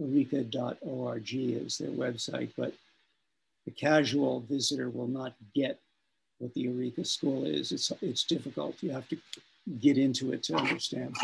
Arica.org 0.00 1.34
is 1.34 1.78
their 1.78 1.90
website, 1.90 2.50
but 2.56 2.72
the 3.64 3.70
casual 3.70 4.40
visitor 4.40 4.88
will 4.88 5.08
not 5.08 5.34
get 5.54 5.78
what 6.42 6.52
the 6.54 6.66
Arica 6.66 7.04
school 7.04 7.44
is. 7.44 7.70
It's, 7.70 7.92
it's 8.02 8.24
difficult. 8.24 8.82
You 8.82 8.90
have 8.90 9.08
to 9.08 9.16
get 9.80 9.96
into 9.96 10.32
it 10.32 10.42
to 10.44 10.56
understand. 10.56 11.16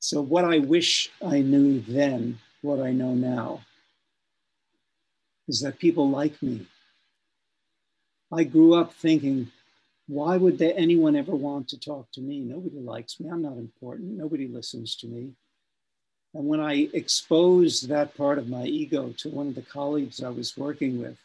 So 0.00 0.20
what 0.20 0.44
I 0.44 0.58
wish 0.58 1.10
I 1.24 1.40
knew 1.40 1.80
then, 1.80 2.38
what 2.62 2.80
I 2.80 2.90
know 2.90 3.14
now, 3.14 3.60
is 5.46 5.60
that 5.60 5.78
people 5.78 6.10
like 6.10 6.42
me. 6.42 6.66
I 8.32 8.44
grew 8.44 8.74
up 8.74 8.94
thinking 8.94 9.50
why 10.08 10.36
would 10.36 10.58
they, 10.58 10.72
anyone 10.72 11.14
ever 11.14 11.36
want 11.36 11.68
to 11.68 11.78
talk 11.78 12.10
to 12.12 12.20
me? 12.20 12.40
Nobody 12.40 12.80
likes 12.80 13.20
me. 13.20 13.30
I'm 13.30 13.42
not 13.42 13.58
important. 13.58 14.18
Nobody 14.18 14.48
listens 14.48 14.96
to 14.96 15.06
me. 15.06 15.30
And 16.34 16.46
when 16.46 16.58
I 16.58 16.88
exposed 16.92 17.88
that 17.88 18.16
part 18.16 18.38
of 18.38 18.48
my 18.48 18.64
ego 18.64 19.14
to 19.18 19.28
one 19.28 19.46
of 19.46 19.54
the 19.54 19.62
colleagues 19.62 20.20
I 20.20 20.30
was 20.30 20.56
working 20.56 21.00
with, 21.00 21.16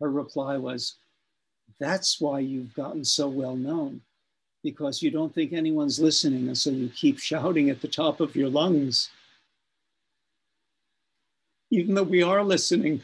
her 0.00 0.08
reply 0.08 0.58
was, 0.58 0.94
That's 1.78 2.20
why 2.20 2.40
you've 2.40 2.74
gotten 2.74 3.04
so 3.04 3.28
well 3.28 3.56
known, 3.56 4.00
because 4.62 5.02
you 5.02 5.10
don't 5.10 5.34
think 5.34 5.52
anyone's 5.52 6.00
listening. 6.00 6.48
And 6.48 6.58
so 6.58 6.70
you 6.70 6.88
keep 6.88 7.18
shouting 7.30 7.70
at 7.70 7.80
the 7.80 7.88
top 7.88 8.20
of 8.20 8.36
your 8.36 8.48
lungs. 8.48 9.10
Even 11.70 11.94
though 11.94 12.02
we 12.02 12.22
are 12.22 12.42
listening, 12.42 13.02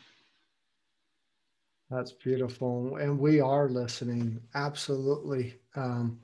that's 1.90 2.12
beautiful. 2.12 2.96
And 2.96 3.18
we 3.18 3.40
are 3.40 3.68
listening. 3.68 4.40
Absolutely. 4.54 5.54
Um, 5.76 6.18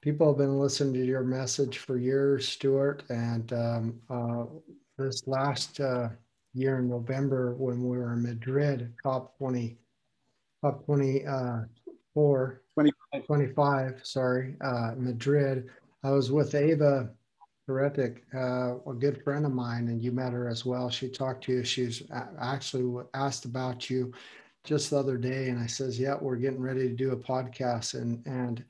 people 0.00 0.28
have 0.28 0.38
been 0.38 0.60
listening 0.60 0.94
to 0.94 1.04
your 1.04 1.24
message 1.24 1.78
for 1.78 1.98
years, 1.98 2.48
Stuart. 2.48 3.02
And 3.08 3.52
um, 3.52 4.00
uh, 4.08 4.44
this 4.96 5.26
last 5.26 5.80
uh, 5.80 6.10
year 6.54 6.78
in 6.78 6.88
November, 6.88 7.54
when 7.54 7.82
we 7.82 7.98
were 7.98 8.12
in 8.12 8.22
Madrid, 8.22 8.92
COP 9.02 9.36
20, 9.38 9.76
COP 10.60 10.86
24, 12.18 12.62
25, 12.74 13.26
25 13.26 14.00
sorry, 14.02 14.56
uh, 14.60 14.92
Madrid, 14.96 15.68
I 16.02 16.10
was 16.10 16.32
with 16.32 16.54
Ava 16.54 17.10
Heretic, 17.68 18.24
uh, 18.34 18.76
a 18.88 18.94
good 18.98 19.22
friend 19.22 19.46
of 19.46 19.52
mine, 19.52 19.86
and 19.86 20.02
you 20.02 20.10
met 20.10 20.32
her 20.32 20.48
as 20.48 20.66
well. 20.66 20.90
She 20.90 21.08
talked 21.08 21.44
to 21.44 21.52
you. 21.52 21.64
She's 21.64 22.02
actually 22.40 23.04
asked 23.14 23.44
about 23.44 23.88
you 23.88 24.12
just 24.64 24.90
the 24.90 24.98
other 24.98 25.16
day 25.16 25.48
and 25.48 25.60
I 25.60 25.66
says, 25.66 25.98
yeah, 26.00 26.16
we're 26.20 26.36
getting 26.36 26.60
ready 26.60 26.88
to 26.88 26.94
do 26.94 27.12
a 27.12 27.16
podcast. 27.16 27.94
And, 27.94 28.20
and 28.26 28.64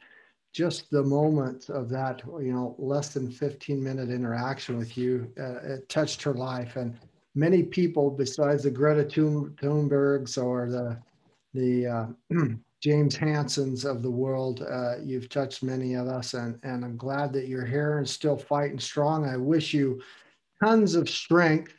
just 0.52 0.90
the 0.90 1.02
moment 1.02 1.70
of 1.70 1.88
that, 1.88 2.22
you 2.40 2.52
know, 2.52 2.74
less 2.78 3.14
than 3.14 3.30
15 3.30 3.82
minute 3.82 4.10
interaction 4.10 4.76
with 4.76 4.98
you, 4.98 5.32
uh, 5.40 5.74
it 5.74 5.88
touched 5.88 6.22
her 6.22 6.34
life. 6.34 6.76
And 6.76 6.98
many 7.34 7.62
people 7.62 8.10
besides 8.10 8.64
the 8.64 8.70
Greta 8.70 9.04
Thunbergs 9.04 10.42
or 10.42 10.68
the, 10.70 10.98
the 11.54 11.86
uh, 11.86 12.06
James 12.80 13.16
Hansons 13.16 13.84
of 13.84 14.02
the 14.02 14.10
world, 14.10 14.62
uh, 14.62 14.96
you've 15.02 15.28
touched 15.28 15.62
many 15.62 15.94
of 15.94 16.06
us. 16.06 16.34
And, 16.34 16.58
and 16.62 16.84
I'm 16.84 16.96
glad 16.96 17.32
that 17.32 17.48
you're 17.48 17.66
here 17.66 17.98
and 17.98 18.08
still 18.08 18.36
fighting 18.36 18.78
strong. 18.78 19.28
I 19.28 19.36
wish 19.36 19.74
you 19.74 20.00
tons 20.62 20.94
of 20.94 21.08
strength 21.08 21.74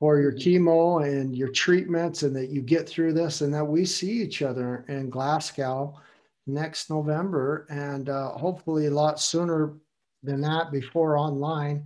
for 0.00 0.20
your 0.20 0.32
chemo 0.32 1.04
and 1.04 1.36
your 1.36 1.48
treatments 1.48 2.22
and 2.22 2.34
that 2.36 2.50
you 2.50 2.62
get 2.62 2.88
through 2.88 3.12
this 3.12 3.40
and 3.40 3.52
that 3.52 3.64
we 3.64 3.84
see 3.84 4.12
each 4.12 4.42
other 4.42 4.84
in 4.88 5.10
Glasgow 5.10 5.98
next 6.46 6.88
November 6.88 7.66
and 7.68 8.08
uh, 8.08 8.30
hopefully 8.30 8.86
a 8.86 8.90
lot 8.90 9.20
sooner 9.20 9.74
than 10.22 10.40
that 10.40 10.70
before 10.72 11.18
online 11.18 11.84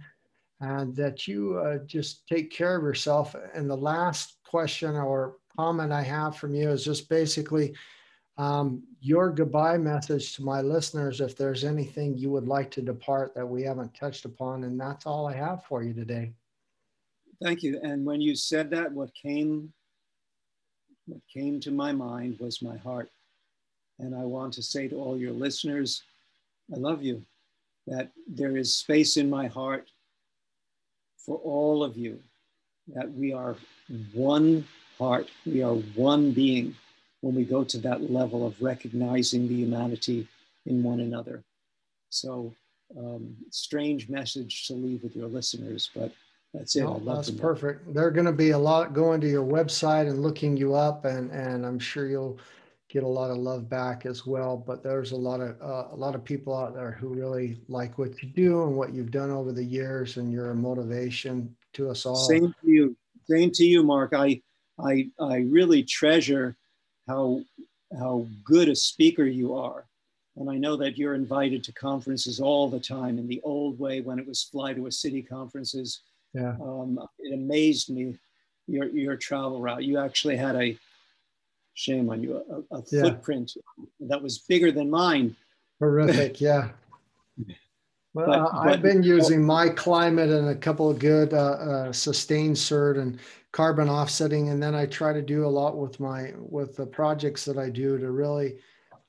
and 0.61 0.95
that 0.95 1.27
you 1.27 1.59
uh, 1.59 1.79
just 1.87 2.27
take 2.29 2.53
care 2.53 2.77
of 2.77 2.85
yourself. 2.85 3.35
And 3.55 3.69
the 3.69 3.77
last 3.77 4.37
question 4.47 4.95
or 4.95 5.39
comment 5.57 5.93
I 5.93 6.03
have 6.03 6.37
from 6.37 6.55
you 6.55 6.71
is 6.71 6.85
just 6.85 7.09
basically 7.09 7.75
um, 8.39 8.83
your 9.01 9.31
goodbye 9.31 9.77
message 9.77 10.37
to 10.37 10.43
my 10.43 10.61
listeners 10.61 11.21
if 11.21 11.37
there's 11.37 11.65
anything 11.65 12.17
you 12.17 12.31
would 12.31 12.47
like 12.47 12.71
to 12.73 12.83
depart 12.83 13.35
that 13.35 13.47
we 13.47 13.63
haven't 13.63 13.95
touched 13.95 14.25
upon. 14.25 14.65
And 14.65 14.81
that's 14.81 15.07
all 15.07 15.29
I 15.29 15.35
have 15.35 15.65
for 15.65 15.83
you 15.83 15.93
today. 15.93 16.33
Thank 17.43 17.63
you. 17.63 17.81
And 17.83 18.05
when 18.05 18.21
you 18.21 18.35
said 18.35 18.71
that, 18.71 18.93
what 18.93 19.11
came 19.15 19.73
what 21.07 21.21
came 21.33 21.59
to 21.61 21.73
my 21.73 21.93
mind 21.93 22.39
was 22.39 22.63
my 22.63 22.77
heart. 22.77 23.11
And 23.99 24.15
I 24.15 24.25
want 24.25 24.53
to 24.55 24.63
say 24.63 24.87
to 24.89 24.97
all 24.97 25.19
your 25.19 25.33
listeners, 25.33 26.03
I 26.73 26.79
love 26.79 27.03
you, 27.03 27.25
that 27.89 28.13
there 28.29 28.57
is 28.57 28.77
space 28.77 29.17
in 29.17 29.29
my 29.29 29.49
heart 29.49 29.91
for 31.19 31.39
all 31.39 31.83
of 31.83 31.97
you, 31.97 32.21
that 32.95 33.13
we 33.13 33.33
are 33.33 33.57
one 34.13 34.65
heart, 34.97 35.29
we 35.45 35.63
are 35.63 35.75
one 35.75 36.31
being 36.31 36.77
when 37.23 37.35
we 37.35 37.45
go 37.45 37.65
to 37.65 37.79
that 37.79 38.11
level 38.11 38.47
of 38.47 38.61
recognizing 38.61 39.49
the 39.49 39.55
humanity 39.55 40.29
in 40.67 40.83
one 40.83 41.01
another. 41.01 41.43
So, 42.11 42.55
um, 42.99 43.35
strange 43.51 44.09
message 44.09 44.67
to 44.67 44.75
leave 44.75 45.03
with 45.03 45.17
your 45.17 45.29
listeners, 45.29 45.91
but 45.95 46.13
that's 46.53 46.77
it. 46.77 46.83
No, 46.83 47.01
that's 47.05 47.31
perfect. 47.31 47.95
There 47.95 48.07
are 48.07 48.11
going 48.11 48.27
to 48.27 48.33
be 48.33 48.51
a 48.51 48.59
lot 48.59 48.93
going 48.93 49.21
to 49.23 49.29
your 49.29 49.45
website 49.45 50.09
and 50.09 50.21
looking 50.21 50.57
you 50.57 50.75
up, 50.75 51.07
and 51.07 51.31
and 51.31 51.65
I'm 51.65 51.79
sure 51.79 52.07
you'll 52.07 52.39
get 52.91 53.05
a 53.05 53.09
lot 53.09 53.31
of 53.31 53.39
love 53.39 53.71
back 53.71 54.05
as 54.05 54.27
well. 54.27 54.59
But 54.59 54.83
there's 54.83 55.13
a 55.13 55.17
lot 55.17 55.41
of 55.41 55.57
uh, 55.63 55.95
a 55.95 55.97
lot 55.97 56.15
of 56.15 56.25
people 56.25 56.55
out 56.55 56.75
there 56.75 56.91
who 56.91 57.09
really 57.09 57.59
like 57.69 57.97
what 57.97 58.23
you 58.23 58.29
do 58.29 58.65
and 58.65 58.77
what 58.77 58.93
you've 58.93 59.11
done 59.11 59.31
over 59.31 59.53
the 59.53 59.65
years, 59.65 60.19
and 60.19 60.31
you're 60.31 60.51
a 60.51 60.55
motivation 60.55 61.57
to 61.73 61.89
us 61.89 62.05
all. 62.05 62.17
Same 62.17 62.55
to 62.63 62.71
you. 62.71 62.97
Same 63.31 63.51
to 63.53 63.65
you, 63.65 63.83
Mark. 63.83 64.13
I 64.13 64.43
I 64.79 65.09
I 65.19 65.37
really 65.39 65.85
treasure 65.85 66.57
how 67.07 67.43
how 67.99 68.27
good 68.45 68.69
a 68.69 68.77
speaker 68.77 69.25
you 69.25 69.55
are. 69.55 69.87
And 70.37 70.49
I 70.49 70.57
know 70.57 70.77
that 70.77 70.97
you're 70.97 71.15
invited 71.15 71.63
to 71.65 71.73
conferences 71.73 72.41
all 72.41 72.71
the 72.71 72.81
time 72.81 73.19
in 73.19 73.29
the 73.29 73.41
old 73.45 73.79
way 73.79 74.01
when 74.01 74.19
it 74.19 74.27
was 74.27 74.43
fly 74.43 74.73
to 74.73 74.87
a 74.87 74.93
city 74.93 75.21
conferences 75.21 76.01
yeah. 76.35 76.55
Um, 76.61 76.99
it 77.19 77.35
amazed 77.35 77.91
me 77.91 78.17
your 78.67 78.89
your 78.89 79.17
travel 79.17 79.61
route. 79.61 79.85
You 79.85 79.99
actually 79.99 80.37
had 80.37 80.57
a 80.57 80.77
shame 81.75 82.09
on 82.11 82.23
you 82.23 82.43
a, 82.71 82.77
a 82.77 82.83
yeah. 82.91 83.03
footprint 83.03 83.53
that 84.01 84.23
was 84.23 84.39
bigger 84.39 84.73
than 84.73 84.91
mine. 84.91 85.37
Horrific, 85.79 86.41
yeah. 86.41 86.71
Well, 88.15 88.27
but, 88.27 88.39
uh, 88.39 88.59
I've 88.61 88.83
been 88.83 89.03
using 89.03 89.41
myclimate 89.41 90.37
and 90.37 90.49
a 90.49 90.55
couple 90.55 90.91
of 90.91 90.99
good 90.99 91.33
uh, 91.33 91.37
uh, 91.37 91.89
SustainCERT 91.89 93.01
and 93.01 93.19
carbon 93.53 93.89
offsetting, 93.89 94.51
and 94.51 94.63
then 94.63 94.75
I 94.75 94.87
try 94.87 95.13
to 95.13 95.23
do 95.23 95.47
a 95.47 95.49
lot 95.49 95.77
with 95.79 95.99
my 95.99 96.33
with 96.37 96.77
the 96.77 96.87
projects 96.87 97.45
that 97.47 97.57
I 97.57 97.71
do 97.71 97.99
to 97.99 98.11
really 98.11 98.59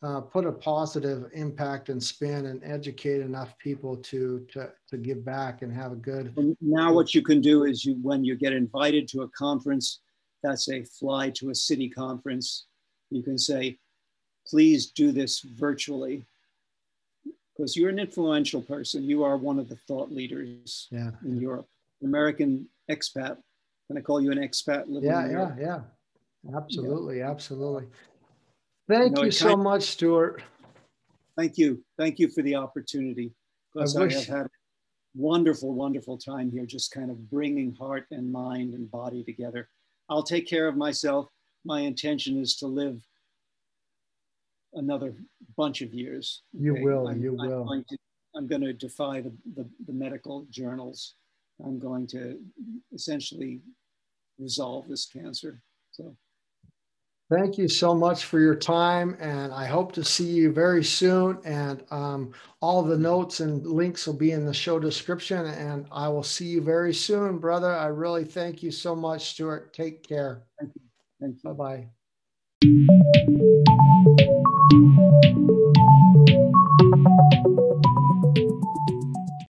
uh, 0.03 0.19
put 0.19 0.45
a 0.45 0.51
positive 0.51 1.29
impact 1.33 1.87
and 1.87 2.01
spin 2.01 2.47
and 2.47 2.61
educate 2.63 3.21
enough 3.21 3.57
people 3.57 3.95
to, 3.95 4.45
to, 4.51 4.69
to 4.89 4.97
give 4.97 5.23
back 5.23 5.61
and 5.61 5.73
have 5.73 5.93
a 5.93 5.95
good. 5.95 6.33
And 6.35 6.57
now 6.59 6.93
what 6.93 7.13
you 7.13 7.21
can 7.21 7.39
do 7.39 7.63
is 7.63 7.85
you, 7.85 7.95
when 8.01 8.23
you 8.23 8.35
get 8.35 8.51
invited 8.51 9.07
to 9.09 9.21
a 9.21 9.29
conference, 9.29 10.01
that's 10.43 10.67
a 10.67 10.83
fly 10.83 11.29
to 11.31 11.51
a 11.51 11.55
city 11.55 11.89
conference, 11.89 12.65
you 13.11 13.23
can 13.23 13.37
say, 13.37 13.79
please 14.45 14.91
do 14.91 15.13
this 15.13 15.39
virtually 15.39 16.25
because 17.55 17.75
you're 17.75 17.89
an 17.89 17.99
influential 17.99 18.61
person. 18.61 19.03
You 19.03 19.23
are 19.23 19.37
one 19.37 19.59
of 19.59 19.69
the 19.69 19.75
thought 19.87 20.11
leaders 20.11 20.87
yeah. 20.91 21.11
in 21.23 21.39
Europe, 21.39 21.67
American 22.03 22.67
expat. 22.89 23.37
Can 23.87 23.97
I 23.97 24.01
call 24.01 24.21
you 24.21 24.31
an 24.31 24.37
expat 24.37 24.87
living 24.87 25.09
yeah, 25.09 25.25
in 25.25 25.31
Europe? 25.31 25.55
Yeah, 25.59 25.79
yeah, 26.43 26.57
absolutely, 26.57 27.19
yeah. 27.19 27.29
absolutely. 27.29 27.87
Thank 28.87 29.17
you, 29.17 29.25
you 29.25 29.31
so 29.31 29.55
much, 29.55 29.83
Stuart. 29.83 30.41
Thank 31.37 31.57
you. 31.57 31.83
Thank 31.97 32.19
you 32.19 32.29
for 32.29 32.41
the 32.41 32.55
opportunity. 32.55 33.31
Because 33.73 33.95
I, 33.95 34.03
I 34.03 34.13
have 34.13 34.25
had 34.25 34.45
a 34.45 34.49
wonderful, 35.15 35.73
wonderful 35.73 36.17
time 36.17 36.51
here, 36.51 36.65
just 36.65 36.91
kind 36.91 37.09
of 37.09 37.29
bringing 37.29 37.73
heart 37.75 38.05
and 38.11 38.31
mind 38.31 38.73
and 38.73 38.89
body 38.91 39.23
together. 39.23 39.69
I'll 40.09 40.23
take 40.23 40.47
care 40.47 40.67
of 40.67 40.75
myself. 40.75 41.27
My 41.65 41.81
intention 41.81 42.37
is 42.39 42.55
to 42.57 42.67
live 42.67 43.01
another 44.75 45.15
bunch 45.57 45.81
of 45.81 45.93
years. 45.93 46.43
Okay? 46.55 46.65
You 46.65 46.83
will. 46.83 47.07
I'm, 47.07 47.21
you 47.21 47.37
I'm 47.39 47.49
will. 47.49 47.65
Going 47.65 47.85
to, 47.89 47.97
I'm 48.35 48.47
going 48.47 48.61
to 48.61 48.73
defy 48.73 49.21
the, 49.21 49.33
the, 49.55 49.67
the 49.85 49.93
medical 49.93 50.45
journals. 50.49 51.15
I'm 51.63 51.79
going 51.79 52.07
to 52.07 52.39
essentially 52.93 53.61
resolve 54.39 54.87
this 54.87 55.05
cancer. 55.05 55.61
So. 55.91 56.15
Thank 57.29 57.57
you 57.57 57.67
so 57.67 57.95
much 57.95 58.25
for 58.25 58.39
your 58.39 58.55
time, 58.55 59.17
and 59.19 59.51
I 59.53 59.65
hope 59.65 59.91
to 59.93 60.03
see 60.03 60.29
you 60.29 60.51
very 60.51 60.83
soon. 60.83 61.39
And 61.45 61.83
um, 61.89 62.33
all 62.59 62.83
the 62.83 62.97
notes 62.97 63.39
and 63.39 63.65
links 63.65 64.05
will 64.05 64.13
be 64.13 64.31
in 64.31 64.45
the 64.45 64.53
show 64.53 64.77
description, 64.77 65.45
and 65.45 65.87
I 65.91 66.09
will 66.09 66.21
see 66.21 66.45
you 66.47 66.61
very 66.61 66.93
soon, 66.93 67.39
brother. 67.39 67.73
I 67.73 67.87
really 67.87 68.25
thank 68.25 68.61
you 68.61 68.71
so 68.71 68.95
much, 68.95 69.31
Stuart. 69.31 69.73
Take 69.73 70.07
care. 70.07 70.43
Thank 70.59 70.73
you. 70.75 70.81
Thank 71.21 71.37
you. 71.43 71.53
Bye 71.53 71.87
bye. 74.27 74.42
Thank 74.69 75.37
you. 75.37 75.52